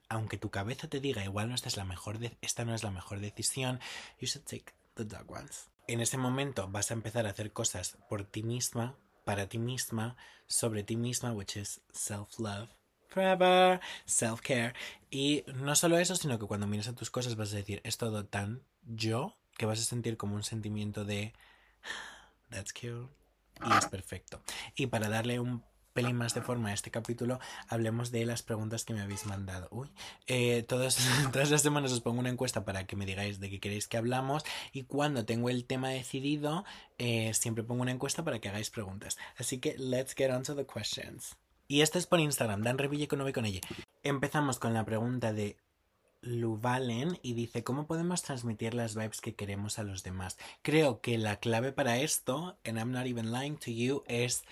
aunque 0.09 0.37
tu 0.37 0.51
cabeza 0.51 0.87
te 0.87 0.99
diga, 0.99 1.23
igual 1.23 1.49
no 1.49 1.55
esta 1.55 1.69
es 1.69 1.77
la 1.77 1.85
mejor, 1.85 2.19
esta 2.41 2.65
no 2.65 2.75
es 2.75 2.83
la 2.83 2.91
mejor 2.91 3.19
decisión, 3.19 3.79
you 4.19 4.27
should 4.27 4.45
take 4.45 4.73
the 4.95 5.05
dog 5.05 5.31
ones. 5.31 5.69
En 5.87 5.99
ese 5.99 6.17
momento 6.17 6.69
vas 6.69 6.91
a 6.91 6.93
empezar 6.93 7.25
a 7.25 7.31
hacer 7.31 7.51
cosas 7.51 7.97
por 8.09 8.23
ti 8.23 8.43
misma, 8.43 8.95
para 9.23 9.47
ti 9.47 9.57
misma, 9.57 10.15
sobre 10.47 10.83
ti 10.83 10.95
misma, 10.95 11.33
which 11.33 11.57
is 11.57 11.81
self-love. 11.91 12.69
Forever, 13.09 13.79
self-care. 14.05 14.73
Y 15.11 15.43
no 15.53 15.75
solo 15.75 15.99
eso, 15.99 16.15
sino 16.15 16.39
que 16.39 16.47
cuando 16.47 16.67
mires 16.67 16.87
a 16.87 16.95
tus 16.95 17.11
cosas 17.11 17.35
vas 17.35 17.53
a 17.53 17.57
decir, 17.57 17.81
es 17.83 17.97
todo 17.97 18.25
tan 18.25 18.63
yo 18.83 19.37
que 19.57 19.65
vas 19.65 19.79
a 19.79 19.83
sentir 19.83 20.17
como 20.17 20.35
un 20.35 20.43
sentimiento 20.43 21.05
de 21.05 21.33
that's 22.49 22.73
cute 22.73 23.09
y 23.65 23.77
es 23.77 23.85
perfecto. 23.85 24.41
Y 24.75 24.87
para 24.87 25.09
darle 25.09 25.39
un 25.39 25.63
pelín 25.93 26.15
más 26.15 26.33
de 26.33 26.41
forma 26.41 26.69
a 26.69 26.73
este 26.73 26.91
capítulo, 26.91 27.39
hablemos 27.67 28.11
de 28.11 28.25
las 28.25 28.43
preguntas 28.43 28.83
que 28.83 28.93
me 28.93 29.01
habéis 29.01 29.25
mandado. 29.25 29.67
Uy, 29.71 29.89
eh, 30.27 30.63
todas, 30.63 30.97
todas 31.31 31.51
las 31.51 31.61
semanas 31.61 31.91
os 31.91 32.01
pongo 32.01 32.19
una 32.19 32.29
encuesta 32.29 32.65
para 32.65 32.85
que 32.85 32.95
me 32.95 33.05
digáis 33.05 33.39
de 33.39 33.49
qué 33.49 33.59
queréis 33.59 33.87
que 33.87 33.97
hablamos 33.97 34.43
y 34.71 34.83
cuando 34.83 35.25
tengo 35.25 35.49
el 35.49 35.65
tema 35.65 35.89
decidido, 35.89 36.65
eh, 36.97 37.33
siempre 37.33 37.63
pongo 37.63 37.83
una 37.83 37.91
encuesta 37.91 38.23
para 38.23 38.39
que 38.39 38.49
hagáis 38.49 38.69
preguntas. 38.69 39.17
Así 39.37 39.59
que 39.59 39.75
let's 39.77 40.15
get 40.15 40.31
on 40.31 40.43
to 40.43 40.55
the 40.55 40.65
questions. 40.65 41.37
Y 41.67 41.81
esto 41.81 41.97
es 41.97 42.07
por 42.07 42.19
Instagram, 42.19 42.61
Dan 42.61 42.77
Reville 42.77 43.07
con 43.07 43.31
con 43.31 43.45
ella. 43.45 43.61
Empezamos 44.03 44.59
con 44.59 44.73
la 44.73 44.83
pregunta 44.83 45.31
de 45.31 45.57
Luvalen 46.21 47.19
y 47.21 47.33
dice 47.33 47.63
cómo 47.63 47.85
podemos 47.85 48.21
transmitir 48.21 48.73
las 48.73 48.95
vibes 48.95 49.21
que 49.21 49.35
queremos 49.35 49.79
a 49.79 49.83
los 49.83 50.03
demás. 50.03 50.37
Creo 50.61 51.01
que 51.01 51.17
la 51.17 51.37
clave 51.37 51.71
para 51.71 51.97
esto, 51.97 52.57
and 52.65 52.77
I'm 52.77 52.91
not 52.91 53.05
even 53.05 53.31
lying 53.31 53.57
to 53.57 53.71
you, 53.71 54.03
es 54.07 54.43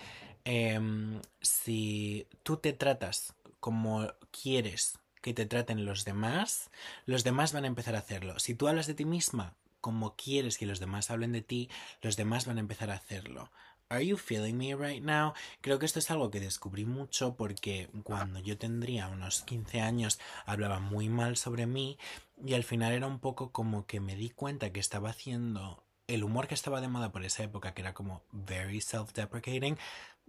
Em, 0.44 1.20
si 1.40 2.26
tú 2.42 2.56
te 2.56 2.72
tratas 2.72 3.34
como 3.60 4.08
quieres 4.30 4.98
que 5.20 5.34
te 5.34 5.46
traten 5.46 5.84
los 5.84 6.04
demás, 6.04 6.70
los 7.06 7.22
demás 7.22 7.52
van 7.52 7.64
a 7.64 7.68
empezar 7.68 7.94
a 7.94 8.00
hacerlo. 8.00 8.38
Si 8.40 8.54
tú 8.54 8.66
hablas 8.66 8.86
de 8.86 8.94
ti 8.94 9.04
misma 9.04 9.54
como 9.80 10.14
quieres 10.16 10.58
que 10.58 10.66
los 10.66 10.80
demás 10.80 11.10
hablen 11.10 11.32
de 11.32 11.42
ti, 11.42 11.68
los 12.00 12.16
demás 12.16 12.46
van 12.46 12.56
a 12.56 12.60
empezar 12.60 12.90
a 12.90 12.94
hacerlo. 12.94 13.50
Are 13.88 14.06
you 14.06 14.16
feeling 14.16 14.54
me 14.54 14.74
right 14.74 15.02
now? 15.02 15.34
Creo 15.60 15.78
que 15.78 15.86
esto 15.86 15.98
es 15.98 16.10
algo 16.10 16.30
que 16.30 16.40
descubrí 16.40 16.86
mucho 16.86 17.36
porque 17.36 17.90
cuando 18.04 18.40
yo 18.40 18.56
tendría 18.56 19.08
unos 19.08 19.42
15 19.42 19.80
años 19.80 20.18
hablaba 20.46 20.80
muy 20.80 21.08
mal 21.08 21.36
sobre 21.36 21.66
mí 21.66 21.98
y 22.44 22.54
al 22.54 22.64
final 22.64 22.92
era 22.92 23.06
un 23.06 23.18
poco 23.18 23.52
como 23.52 23.86
que 23.86 24.00
me 24.00 24.16
di 24.16 24.30
cuenta 24.30 24.72
que 24.72 24.80
estaba 24.80 25.10
haciendo 25.10 25.84
el 26.06 26.24
humor 26.24 26.46
que 26.46 26.54
estaba 26.54 26.80
de 26.80 26.88
moda 26.88 27.12
por 27.12 27.24
esa 27.24 27.42
época, 27.42 27.74
que 27.74 27.82
era 27.82 27.94
como 27.94 28.22
very 28.32 28.80
self-deprecating, 28.80 29.78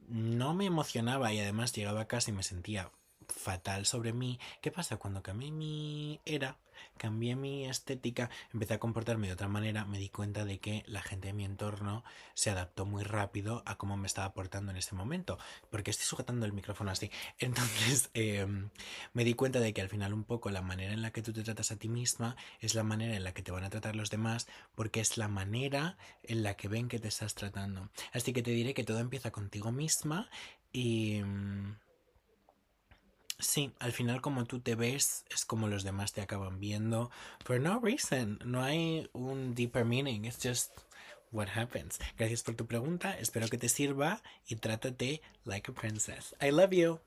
no 0.08 0.54
me 0.54 0.66
emocionaba 0.66 1.34
y 1.34 1.40
además 1.40 1.74
llegaba 1.74 2.02
a 2.02 2.08
casa 2.08 2.32
y 2.32 2.34
me 2.34 2.44
sentía 2.44 2.92
fatal 3.34 3.86
sobre 3.86 4.14
mí. 4.14 4.40
¿Qué 4.62 4.72
pasa? 4.72 4.98
Cuando 4.98 5.24
cambié 5.24 5.52
mi 5.52 6.20
era, 6.26 6.58
cambié 6.98 7.36
mi 7.36 7.66
estética, 7.66 8.30
empecé 8.54 8.76
a 8.76 8.80
comportarme 8.80 9.28
de 9.28 9.34
otra 9.34 9.48
manera, 9.48 9.86
me 9.86 10.00
di 10.00 10.10
cuenta 10.10 10.46
de 10.46 10.60
que 10.60 10.84
la 10.88 11.02
gente 11.02 11.28
de 11.28 11.34
mi 11.34 11.46
entorno 11.46 12.04
se 12.34 12.50
adaptó 12.50 12.86
muy 12.86 13.04
rápido 13.04 13.64
a 13.66 13.78
cómo 13.78 13.98
me 13.98 14.08
estaba 14.08 14.34
portando 14.34 14.72
en 14.72 14.78
ese 14.78 14.96
momento. 14.96 15.38
Porque 15.70 15.92
estoy 15.92 16.06
sujetando 16.06 16.46
el 16.46 16.54
micrófono 16.54 16.92
así. 16.92 17.12
Entonces 17.40 18.10
em, 18.14 18.70
me 19.14 19.24
di 19.24 19.34
cuenta 19.34 19.60
de 19.60 19.74
que 19.74 19.82
al 19.82 19.90
final 19.90 20.14
un 20.14 20.24
poco 20.24 20.50
la 20.50 20.62
manera 20.62 20.94
en 20.94 21.02
la 21.02 21.12
que 21.12 21.22
tú 21.22 21.34
te 21.34 21.44
tratas 21.44 21.72
a 21.72 21.78
ti 21.78 21.90
misma 21.90 22.36
es 22.60 22.76
la 22.76 22.84
manera 22.84 23.16
en 23.16 23.24
la 23.24 23.34
que 23.34 23.42
te 23.42 23.52
van 23.52 23.64
a 23.64 23.70
tratar 23.70 23.96
los 23.96 24.10
demás 24.10 24.48
porque 24.76 25.00
es 25.00 25.18
la 25.18 25.28
manera 25.28 25.98
en 26.24 26.44
la 26.44 26.56
que 26.56 26.68
ven 26.68 26.88
que 26.88 27.00
te 27.00 27.08
estás 27.08 27.36
tratando. 27.36 27.90
Así 28.14 28.34
que 28.34 28.44
te 28.44 28.52
diré 28.52 28.74
que 28.74 28.84
todo 28.84 29.00
empieza 29.00 29.32
contigo 29.32 29.72
misma 29.72 30.30
y... 30.72 31.22
Sí, 33.44 33.74
al 33.80 33.92
final 33.92 34.22
como 34.22 34.46
tú 34.46 34.62
te 34.62 34.76
ves 34.76 35.26
es 35.30 35.46
como 35.46 35.68
los 35.68 35.84
demás 35.84 36.14
te 36.14 36.22
acaban 36.22 36.60
viendo. 36.60 37.12
For 37.44 37.60
no 37.60 37.80
reason. 37.80 38.40
No 38.46 38.64
hay 38.64 39.10
un 39.12 39.54
deeper 39.54 39.84
meaning. 39.84 40.26
It's 40.26 40.40
just 40.42 40.72
what 41.32 41.50
happens. 41.54 42.00
Gracias 42.18 42.42
por 42.42 42.56
tu 42.56 42.66
pregunta. 42.66 43.18
Espero 43.20 43.48
que 43.50 43.58
te 43.58 43.68
sirva 43.68 44.22
y 44.48 44.56
trátate 44.56 45.22
like 45.44 45.70
a 45.70 45.74
princess. 45.74 46.36
I 46.42 46.52
love 46.52 46.72
you. 46.72 47.00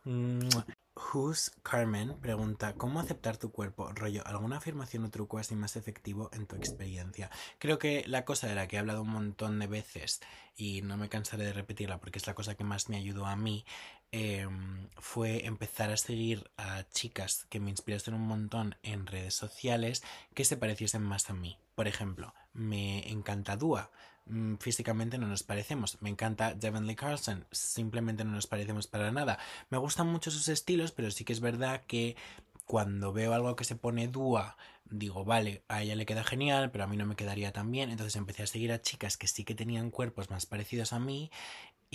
Who's 0.97 1.53
Carmen 1.63 2.19
pregunta, 2.21 2.73
¿cómo 2.73 3.01
aceptar 3.01 3.37
tu 3.37 3.53
cuerpo? 3.53 3.93
Rollo, 3.93 4.27
¿alguna 4.27 4.57
afirmación 4.57 5.05
o 5.05 5.11
truco 5.11 5.39
así 5.39 5.55
más 5.55 5.77
efectivo 5.77 6.31
en 6.33 6.47
tu 6.47 6.57
experiencia? 6.57 7.31
Creo 7.59 7.79
que 7.79 8.05
la 8.07 8.25
cosa 8.25 8.47
de 8.47 8.55
la 8.55 8.67
que 8.67 8.77
he 8.77 8.79
hablado 8.79 9.03
un 9.03 9.11
montón 9.11 9.59
de 9.59 9.67
veces 9.67 10.21
y 10.57 10.81
no 10.81 10.97
me 10.97 11.11
cansaré 11.11 11.45
de 11.45 11.53
repetirla 11.53 12.01
porque 12.01 12.19
es 12.19 12.27
la 12.27 12.35
cosa 12.35 12.55
que 12.55 12.65
más 12.65 12.89
me 12.89 12.97
ayudó 12.97 13.27
a 13.27 13.37
mí, 13.37 13.67
em, 14.13 14.89
fue 14.99 15.47
empezar 15.47 15.91
a 15.91 15.97
seguir 15.97 16.51
a 16.57 16.85
chicas 16.91 17.47
que 17.49 17.61
me 17.61 17.71
inspirasen 17.71 18.15
un 18.15 18.27
montón 18.27 18.77
en 18.83 19.07
redes 19.07 19.35
sociales 19.35 20.03
que 20.35 20.45
se 20.45 20.57
pareciesen 20.57 21.03
más 21.03 21.29
a 21.31 21.35
mí. 21.35 21.59
Por 21.75 21.89
ejemplo, 21.89 22.35
me 22.53 23.11
encanta 23.11 23.57
Dua. 23.57 23.91
Mm, 24.27 24.57
físicamente 24.57 25.19
no 25.19 25.27
nos 25.27 25.43
parecemos. 25.43 25.99
Me 26.01 26.11
encanta 26.11 26.55
Devon 26.55 26.87
Lee 26.87 26.97
Carlson. 26.97 27.47
Simplemente 27.51 28.25
no 28.25 28.33
nos 28.33 28.47
parecemos 28.47 28.87
para 28.87 29.13
nada. 29.13 29.39
Me 29.71 29.79
gustan 29.79 30.09
mucho 30.09 30.31
sus 30.31 30.49
estilos, 30.49 30.93
pero 30.93 31.11
sí 31.11 31.25
que 31.25 31.33
es 31.33 31.41
verdad 31.41 31.85
que 31.87 32.17
cuando 32.65 33.13
veo 33.13 33.35
algo 33.35 33.55
que 33.55 33.65
se 33.65 33.77
pone 33.77 34.09
Dua, 34.09 34.57
digo, 34.91 35.25
vale, 35.25 35.63
a 35.69 35.83
ella 35.83 35.95
le 35.95 36.07
queda 36.07 36.25
genial, 36.25 36.71
pero 36.73 36.85
a 36.85 36.87
mí 36.89 36.97
no 36.97 37.07
me 37.07 37.17
quedaría 37.17 37.53
tan 37.53 37.71
bien. 37.71 37.91
Entonces 37.91 38.17
empecé 38.17 38.43
a 38.43 38.47
seguir 38.49 38.73
a 38.73 38.83
chicas 38.83 39.17
que 39.17 39.29
sí 39.29 39.45
que 39.45 39.55
tenían 39.55 39.91
cuerpos 39.91 40.31
más 40.31 40.47
parecidos 40.47 40.93
a 40.93 40.99
mí 40.99 41.31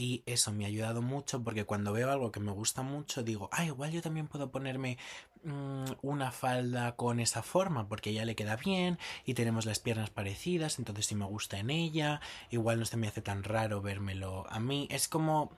y 0.01 0.23
eso 0.25 0.51
me 0.51 0.65
ha 0.65 0.67
ayudado 0.67 1.03
mucho 1.03 1.43
porque 1.43 1.65
cuando 1.65 1.93
veo 1.93 2.09
algo 2.09 2.31
que 2.31 2.39
me 2.39 2.51
gusta 2.51 2.81
mucho 2.81 3.21
digo, 3.21 3.49
ah, 3.51 3.65
igual 3.65 3.91
yo 3.91 4.01
también 4.01 4.27
puedo 4.27 4.49
ponerme 4.49 4.97
mm, 5.43 5.91
una 6.01 6.31
falda 6.31 6.95
con 6.95 7.19
esa 7.19 7.43
forma 7.43 7.87
porque 7.87 8.09
a 8.09 8.13
ella 8.13 8.25
le 8.25 8.35
queda 8.35 8.55
bien 8.55 8.97
y 9.25 9.35
tenemos 9.35 9.67
las 9.67 9.77
piernas 9.77 10.09
parecidas, 10.09 10.79
entonces 10.79 11.05
si 11.05 11.13
me 11.13 11.25
gusta 11.25 11.59
en 11.59 11.69
ella, 11.69 12.19
igual 12.49 12.79
no 12.79 12.85
se 12.85 12.97
me 12.97 13.07
hace 13.07 13.21
tan 13.21 13.43
raro 13.43 13.83
vérmelo 13.83 14.47
a 14.49 14.59
mí. 14.59 14.87
Es 14.89 15.07
como, 15.07 15.51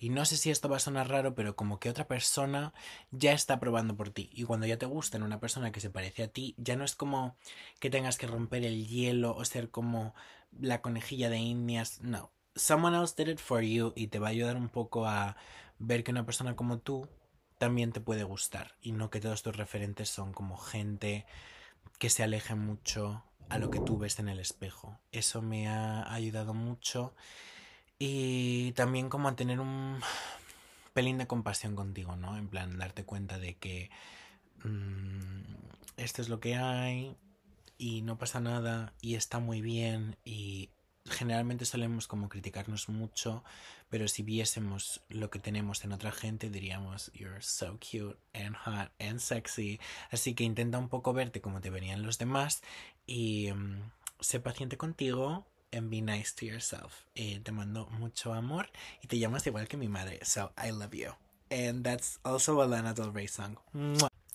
y 0.00 0.08
no 0.08 0.24
sé 0.24 0.38
si 0.38 0.50
esto 0.50 0.68
va 0.68 0.78
a 0.78 0.80
sonar 0.80 1.08
raro, 1.08 1.36
pero 1.36 1.54
como 1.54 1.78
que 1.78 1.88
otra 1.88 2.08
persona 2.08 2.74
ya 3.12 3.32
está 3.32 3.60
probando 3.60 3.96
por 3.96 4.10
ti. 4.10 4.28
Y 4.32 4.42
cuando 4.42 4.66
ya 4.66 4.76
te 4.76 4.86
gusta 4.86 5.18
en 5.18 5.22
una 5.22 5.38
persona 5.38 5.70
que 5.70 5.80
se 5.80 5.90
parece 5.90 6.24
a 6.24 6.28
ti, 6.28 6.56
ya 6.58 6.74
no 6.74 6.82
es 6.84 6.96
como 6.96 7.36
que 7.78 7.90
tengas 7.90 8.18
que 8.18 8.26
romper 8.26 8.64
el 8.64 8.88
hielo 8.88 9.36
o 9.36 9.44
ser 9.44 9.70
como 9.70 10.16
la 10.60 10.82
conejilla 10.82 11.30
de 11.30 11.38
indias, 11.38 12.00
no 12.02 12.33
someone 12.54 12.96
else 12.96 13.14
did 13.16 13.28
it 13.28 13.38
for 13.38 13.62
you 13.62 13.92
y 13.96 14.08
te 14.08 14.18
va 14.18 14.28
a 14.28 14.30
ayudar 14.30 14.56
un 14.56 14.68
poco 14.68 15.06
a 15.06 15.36
ver 15.78 16.04
que 16.04 16.10
una 16.10 16.24
persona 16.24 16.56
como 16.56 16.78
tú 16.78 17.08
también 17.58 17.92
te 17.92 18.00
puede 18.00 18.24
gustar 18.24 18.76
y 18.80 18.92
no 18.92 19.10
que 19.10 19.20
todos 19.20 19.42
tus 19.42 19.56
referentes 19.56 20.08
son 20.08 20.32
como 20.32 20.56
gente 20.56 21.26
que 21.98 22.10
se 22.10 22.22
aleje 22.22 22.54
mucho 22.54 23.24
a 23.48 23.58
lo 23.58 23.70
que 23.70 23.80
tú 23.80 23.98
ves 23.98 24.18
en 24.18 24.28
el 24.28 24.40
espejo. 24.40 24.98
Eso 25.12 25.42
me 25.42 25.68
ha 25.68 26.12
ayudado 26.12 26.54
mucho 26.54 27.14
y 27.98 28.72
también 28.72 29.08
como 29.08 29.28
a 29.28 29.36
tener 29.36 29.60
un 29.60 30.00
pelín 30.92 31.18
de 31.18 31.26
compasión 31.26 31.74
contigo, 31.74 32.16
¿no? 32.16 32.36
En 32.36 32.48
plan, 32.48 32.78
darte 32.78 33.04
cuenta 33.04 33.38
de 33.38 33.56
que 33.56 33.90
mm, 34.64 35.42
esto 35.96 36.22
es 36.22 36.28
lo 36.28 36.40
que 36.40 36.56
hay 36.56 37.16
y 37.78 38.02
no 38.02 38.18
pasa 38.18 38.40
nada 38.40 38.92
y 39.00 39.14
está 39.14 39.38
muy 39.38 39.60
bien 39.60 40.16
y 40.24 40.70
generalmente 41.06 41.64
solemos 41.64 42.06
como 42.06 42.28
criticarnos 42.28 42.88
mucho, 42.88 43.44
pero 43.90 44.08
si 44.08 44.22
viésemos 44.22 45.02
lo 45.08 45.30
que 45.30 45.38
tenemos 45.38 45.84
en 45.84 45.92
otra 45.92 46.12
gente 46.12 46.50
diríamos 46.50 47.10
you're 47.14 47.42
so 47.42 47.78
cute 47.78 48.18
and 48.32 48.56
hot 48.56 48.90
and 48.98 49.18
sexy. 49.20 49.80
Así 50.10 50.34
que 50.34 50.44
intenta 50.44 50.78
un 50.78 50.88
poco 50.88 51.12
verte 51.12 51.40
como 51.40 51.60
te 51.60 51.70
verían 51.70 52.02
los 52.02 52.18
demás 52.18 52.62
y 53.06 53.50
um, 53.50 53.90
sé 54.20 54.40
paciente 54.40 54.76
contigo 54.76 55.46
and 55.72 55.90
be 55.90 56.00
nice 56.00 56.32
to 56.34 56.46
yourself. 56.46 57.04
Eh, 57.14 57.40
te 57.42 57.52
mando 57.52 57.86
mucho 57.86 58.32
amor 58.32 58.70
y 59.02 59.08
te 59.08 59.18
llamas 59.18 59.46
igual 59.46 59.68
que 59.68 59.76
mi 59.76 59.88
madre, 59.88 60.20
so 60.24 60.52
I 60.56 60.70
love 60.70 60.94
you. 60.94 61.12
And 61.50 61.84
that's 61.84 62.18
also 62.24 62.60
a 62.62 62.66
Lana 62.66 62.94
Del 62.94 63.12
Rey 63.12 63.28
song. 63.28 63.58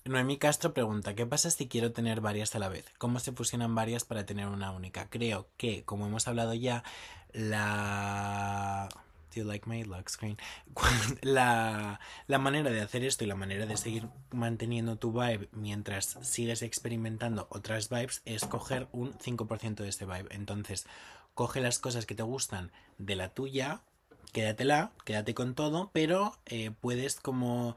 Noemí 0.10 0.40
Castro 0.40 0.74
pregunta, 0.74 1.14
¿qué 1.14 1.28
pasa 1.28 1.52
si 1.52 1.68
quiero 1.68 1.92
tener 1.92 2.20
varias 2.20 2.56
a 2.56 2.60
la 2.60 2.68
vez? 2.68 2.84
¿Cómo 2.98 3.20
se 3.20 3.32
fusionan 3.32 3.76
varias 3.76 4.06
para 4.06 4.26
tener 4.26 4.48
una 4.48 4.72
única? 4.72 5.08
Creo 5.08 5.48
que, 5.56 5.84
como 5.84 6.08
hemos 6.08 6.28
hablado 6.28 6.56
ya, 6.56 6.84
la... 7.32 8.90
Do 9.30 9.42
you 9.42 9.44
like 9.44 9.70
my 9.70 9.84
lock 9.84 10.10
screen? 10.10 10.40
La, 11.22 12.00
la 12.26 12.40
manera 12.40 12.72
de 12.72 12.82
hacer 12.82 13.04
esto 13.04 13.24
y 13.24 13.28
la 13.28 13.36
manera 13.36 13.68
de 13.68 13.78
seguir 13.78 14.08
manteniendo 14.32 14.96
tu 14.96 15.12
vibe 15.12 15.48
mientras 15.52 16.18
sigues 16.24 16.64
experimentando 16.64 17.46
otras 17.52 17.90
vibes 17.90 18.24
es 18.26 18.46
coger 18.46 18.88
un 18.92 19.14
5% 19.14 19.76
de 19.76 19.90
ese 19.90 20.06
vibe. 20.06 20.30
Entonces, 20.32 20.88
coge 21.36 21.62
las 21.62 21.78
cosas 21.78 22.08
que 22.08 22.16
te 22.16 22.24
gustan 22.24 22.72
de 22.98 23.16
la 23.16 23.30
tuya, 23.30 23.84
quédatela, 24.32 24.92
quédate 25.06 25.36
con 25.36 25.54
todo, 25.54 25.92
pero 25.94 26.36
eh, 26.48 26.72
puedes 26.82 27.20
como 27.20 27.76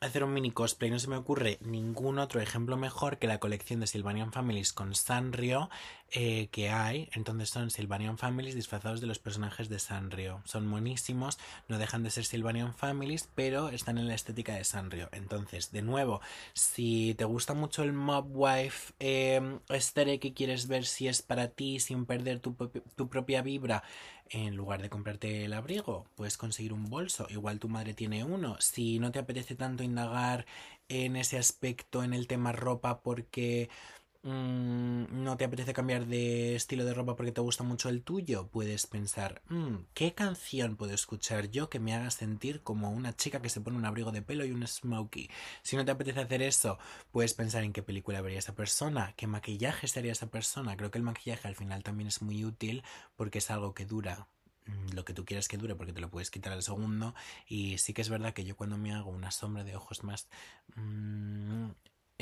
hacer 0.00 0.24
un 0.24 0.32
mini 0.32 0.50
cosplay. 0.50 0.90
No 0.90 0.98
se 0.98 1.08
me 1.08 1.16
ocurre 1.16 1.58
ningún 1.60 2.18
otro 2.18 2.40
ejemplo 2.40 2.76
mejor 2.78 3.18
que 3.18 3.26
la 3.26 3.38
colección 3.38 3.80
de 3.80 3.86
Sylvanian 3.86 4.32
Families 4.32 4.72
con 4.72 4.94
Sanrio 4.94 5.68
eh, 6.12 6.48
que 6.50 6.70
hay. 6.70 7.08
Entonces 7.12 7.50
son 7.50 7.70
Sylvanian 7.70 8.18
Families 8.18 8.54
disfrazados 8.54 9.00
de 9.00 9.06
los 9.06 9.18
personajes 9.18 9.68
de 9.68 9.78
Sanrio. 9.78 10.42
Son 10.44 10.68
buenísimos, 10.70 11.38
no 11.68 11.78
dejan 11.78 12.02
de 12.02 12.10
ser 12.10 12.24
Sylvanian 12.24 12.74
Families, 12.74 13.28
pero 13.34 13.68
están 13.68 13.96
en 13.98 14.08
la 14.08 14.14
estética 14.14 14.54
de 14.54 14.64
Sanrio. 14.64 15.08
Entonces, 15.12 15.70
de 15.70 15.82
nuevo, 15.82 16.20
si 16.52 17.14
te 17.14 17.24
gusta 17.24 17.54
mucho 17.54 17.82
el 17.82 17.92
Mob 17.92 18.26
Wife 18.30 18.92
eh, 18.98 19.58
que 20.20 20.34
quieres 20.34 20.66
ver 20.66 20.84
si 20.84 21.06
es 21.08 21.22
para 21.22 21.48
ti 21.48 21.78
sin 21.80 22.06
perder 22.06 22.40
tu, 22.40 22.54
tu 22.96 23.08
propia 23.08 23.42
vibra, 23.42 23.82
en 24.30 24.54
lugar 24.56 24.80
de 24.80 24.88
comprarte 24.90 25.44
el 25.44 25.52
abrigo, 25.52 26.06
puedes 26.14 26.36
conseguir 26.36 26.72
un 26.72 26.88
bolso. 26.88 27.26
Igual 27.30 27.58
tu 27.58 27.68
madre 27.68 27.94
tiene 27.94 28.24
uno. 28.24 28.56
Si 28.60 28.98
no 28.98 29.10
te 29.10 29.18
apetece 29.18 29.56
tanto 29.56 29.82
indagar 29.82 30.46
en 30.88 31.16
ese 31.16 31.36
aspecto, 31.38 32.02
en 32.04 32.14
el 32.14 32.26
tema 32.26 32.52
ropa, 32.52 33.00
porque 33.02 33.70
Mm, 34.22 35.24
no 35.24 35.38
te 35.38 35.46
apetece 35.46 35.72
cambiar 35.72 36.04
de 36.06 36.54
estilo 36.54 36.84
de 36.84 36.92
ropa 36.92 37.16
porque 37.16 37.32
te 37.32 37.40
gusta 37.40 37.64
mucho 37.64 37.88
el 37.88 38.02
tuyo, 38.02 38.48
puedes 38.48 38.86
pensar, 38.86 39.40
mm, 39.48 39.76
¿qué 39.94 40.12
canción 40.14 40.76
puedo 40.76 40.92
escuchar 40.92 41.50
yo 41.50 41.70
que 41.70 41.78
me 41.80 41.94
haga 41.94 42.10
sentir 42.10 42.62
como 42.62 42.90
una 42.90 43.16
chica 43.16 43.40
que 43.40 43.48
se 43.48 43.62
pone 43.62 43.78
un 43.78 43.86
abrigo 43.86 44.12
de 44.12 44.20
pelo 44.20 44.44
y 44.44 44.50
un 44.52 44.66
smokey? 44.66 45.30
Si 45.62 45.74
no 45.76 45.86
te 45.86 45.92
apetece 45.92 46.20
hacer 46.20 46.42
eso, 46.42 46.78
puedes 47.12 47.32
pensar 47.32 47.64
en 47.64 47.72
qué 47.72 47.82
película 47.82 48.20
vería 48.20 48.38
esa 48.38 48.54
persona, 48.54 49.14
qué 49.16 49.26
maquillaje 49.26 49.88
sería 49.88 50.12
esa 50.12 50.30
persona. 50.30 50.76
Creo 50.76 50.90
que 50.90 50.98
el 50.98 51.04
maquillaje 51.04 51.48
al 51.48 51.56
final 51.56 51.82
también 51.82 52.08
es 52.08 52.20
muy 52.20 52.44
útil 52.44 52.82
porque 53.16 53.38
es 53.38 53.50
algo 53.50 53.72
que 53.72 53.86
dura 53.86 54.28
mm, 54.66 54.94
lo 54.94 55.04
que 55.06 55.14
tú 55.14 55.24
quieras 55.24 55.48
que 55.48 55.56
dure 55.56 55.74
porque 55.76 55.94
te 55.94 56.00
lo 56.00 56.10
puedes 56.10 56.30
quitar 56.30 56.52
al 56.52 56.62
segundo 56.62 57.14
y 57.46 57.78
sí 57.78 57.94
que 57.94 58.02
es 58.02 58.10
verdad 58.10 58.34
que 58.34 58.44
yo 58.44 58.54
cuando 58.56 58.76
me 58.76 58.92
hago 58.92 59.10
una 59.10 59.30
sombra 59.30 59.64
de 59.64 59.76
ojos 59.76 60.04
más 60.04 60.28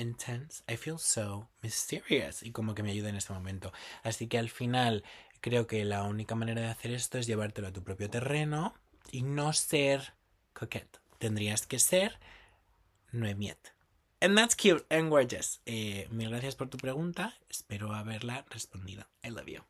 intense, 0.00 0.62
I 0.68 0.76
feel 0.76 0.98
so 0.98 1.48
mysterious 1.62 2.42
y 2.42 2.52
como 2.52 2.74
que 2.74 2.82
me 2.82 2.90
ayuda 2.90 3.08
en 3.08 3.16
este 3.16 3.32
momento. 3.32 3.72
Así 4.02 4.26
que 4.26 4.38
al 4.38 4.50
final 4.50 5.04
creo 5.40 5.66
que 5.66 5.84
la 5.84 6.02
única 6.04 6.34
manera 6.34 6.60
de 6.62 6.68
hacer 6.68 6.92
esto 6.92 7.18
es 7.18 7.26
llevártelo 7.26 7.68
a 7.68 7.72
tu 7.72 7.82
propio 7.82 8.10
terreno 8.10 8.74
y 9.10 9.22
no 9.22 9.52
ser 9.52 10.14
coquette. 10.52 11.00
Tendrías 11.18 11.66
que 11.66 11.78
ser 11.78 12.18
Noemiet. 13.12 13.78
And 14.20 14.36
that's 14.36 14.56
cute 14.56 14.84
and 14.90 15.10
gorgeous. 15.10 15.60
Eh, 15.64 16.08
mil 16.10 16.30
gracias 16.30 16.56
por 16.56 16.68
tu 16.68 16.76
pregunta. 16.76 17.34
Espero 17.48 17.92
haberla 17.92 18.44
respondido. 18.50 19.06
I 19.22 19.28
love 19.30 19.46
you. 19.46 19.62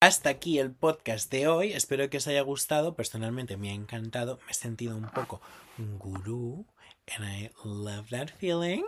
Hasta 0.00 0.28
aquí 0.28 0.58
el 0.58 0.70
podcast 0.70 1.30
de 1.30 1.48
hoy. 1.48 1.72
Espero 1.72 2.10
que 2.10 2.18
os 2.18 2.26
haya 2.26 2.42
gustado. 2.42 2.94
Personalmente 2.94 3.56
me 3.56 3.70
ha 3.70 3.74
encantado. 3.74 4.38
Me 4.44 4.50
he 4.50 4.54
sentido 4.54 4.98
un 4.98 5.08
poco 5.08 5.40
un 5.78 5.98
gurú 5.98 6.66
And 7.14 7.24
I 7.24 7.50
love 7.64 8.10
that 8.10 8.30
feeling. 8.30 8.84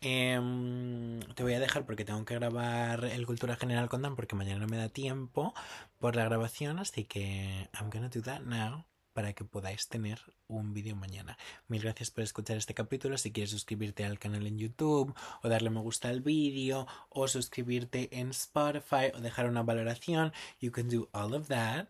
Em, 0.00 1.20
te 1.34 1.42
voy 1.42 1.54
a 1.54 1.60
dejar 1.60 1.86
porque 1.86 2.04
tengo 2.04 2.24
que 2.24 2.34
grabar 2.34 3.04
el 3.04 3.26
Cultura 3.26 3.56
General 3.56 3.88
con 3.88 4.02
Dan 4.02 4.14
porque 4.16 4.36
mañana 4.36 4.60
no 4.60 4.66
me 4.66 4.76
da 4.76 4.88
tiempo 4.88 5.54
por 5.98 6.16
la 6.16 6.24
grabación. 6.24 6.78
Así 6.78 7.04
que 7.04 7.68
I'm 7.72 7.90
gonna 7.90 8.08
do 8.08 8.20
that 8.22 8.40
now 8.40 8.86
para 9.12 9.32
que 9.32 9.44
podáis 9.44 9.88
tener 9.88 10.20
un 10.48 10.72
vídeo 10.72 10.96
mañana. 10.96 11.38
Mil 11.68 11.82
gracias 11.82 12.10
por 12.10 12.24
escuchar 12.24 12.56
este 12.56 12.74
capítulo. 12.74 13.16
Si 13.18 13.32
quieres 13.32 13.50
suscribirte 13.50 14.04
al 14.04 14.18
canal 14.18 14.46
en 14.46 14.58
YouTube 14.58 15.14
o 15.42 15.48
darle 15.48 15.70
me 15.70 15.80
gusta 15.80 16.08
al 16.08 16.20
vídeo 16.20 16.86
o 17.08 17.28
suscribirte 17.28 18.08
en 18.18 18.30
Spotify 18.30 19.12
o 19.14 19.20
dejar 19.20 19.48
una 19.48 19.62
valoración, 19.62 20.32
you 20.60 20.72
can 20.72 20.88
do 20.88 21.08
all 21.12 21.34
of 21.34 21.48
that 21.48 21.88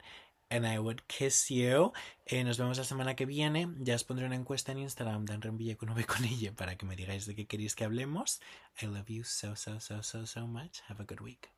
and 0.53 0.67
I 0.67 0.79
would 0.79 1.03
kiss 1.09 1.51
you. 1.51 1.93
Eh, 2.27 2.45
nos 2.45 2.59
vemos 2.59 2.77
la 2.79 2.85
semana 2.85 3.17
que 3.17 3.27
viene. 3.27 3.69
Ya 3.79 3.95
os 3.95 4.05
pondré 4.05 4.27
una 4.27 4.37
encuesta 4.37 4.73
en 4.73 4.79
Instagram, 4.79 5.25
Dan 5.25 5.41
Rembille 5.41 5.77
con 5.77 5.89
con 5.89 6.25
ella, 6.25 6.53
para 6.55 6.77
que 6.77 6.87
me 6.87 6.95
digáis 6.95 7.27
de 7.27 7.35
qué 7.35 7.47
queréis 7.47 7.75
que 7.75 7.85
hablemos. 7.85 8.41
I 8.81 8.87
love 8.87 9.09
you 9.09 9.25
so, 9.25 9.57
so, 9.57 9.81
so, 9.81 10.03
so, 10.03 10.27
so 10.27 10.47
much. 10.47 10.83
Have 10.89 11.01
a 11.01 11.05
good 11.05 11.21
week. 11.21 11.51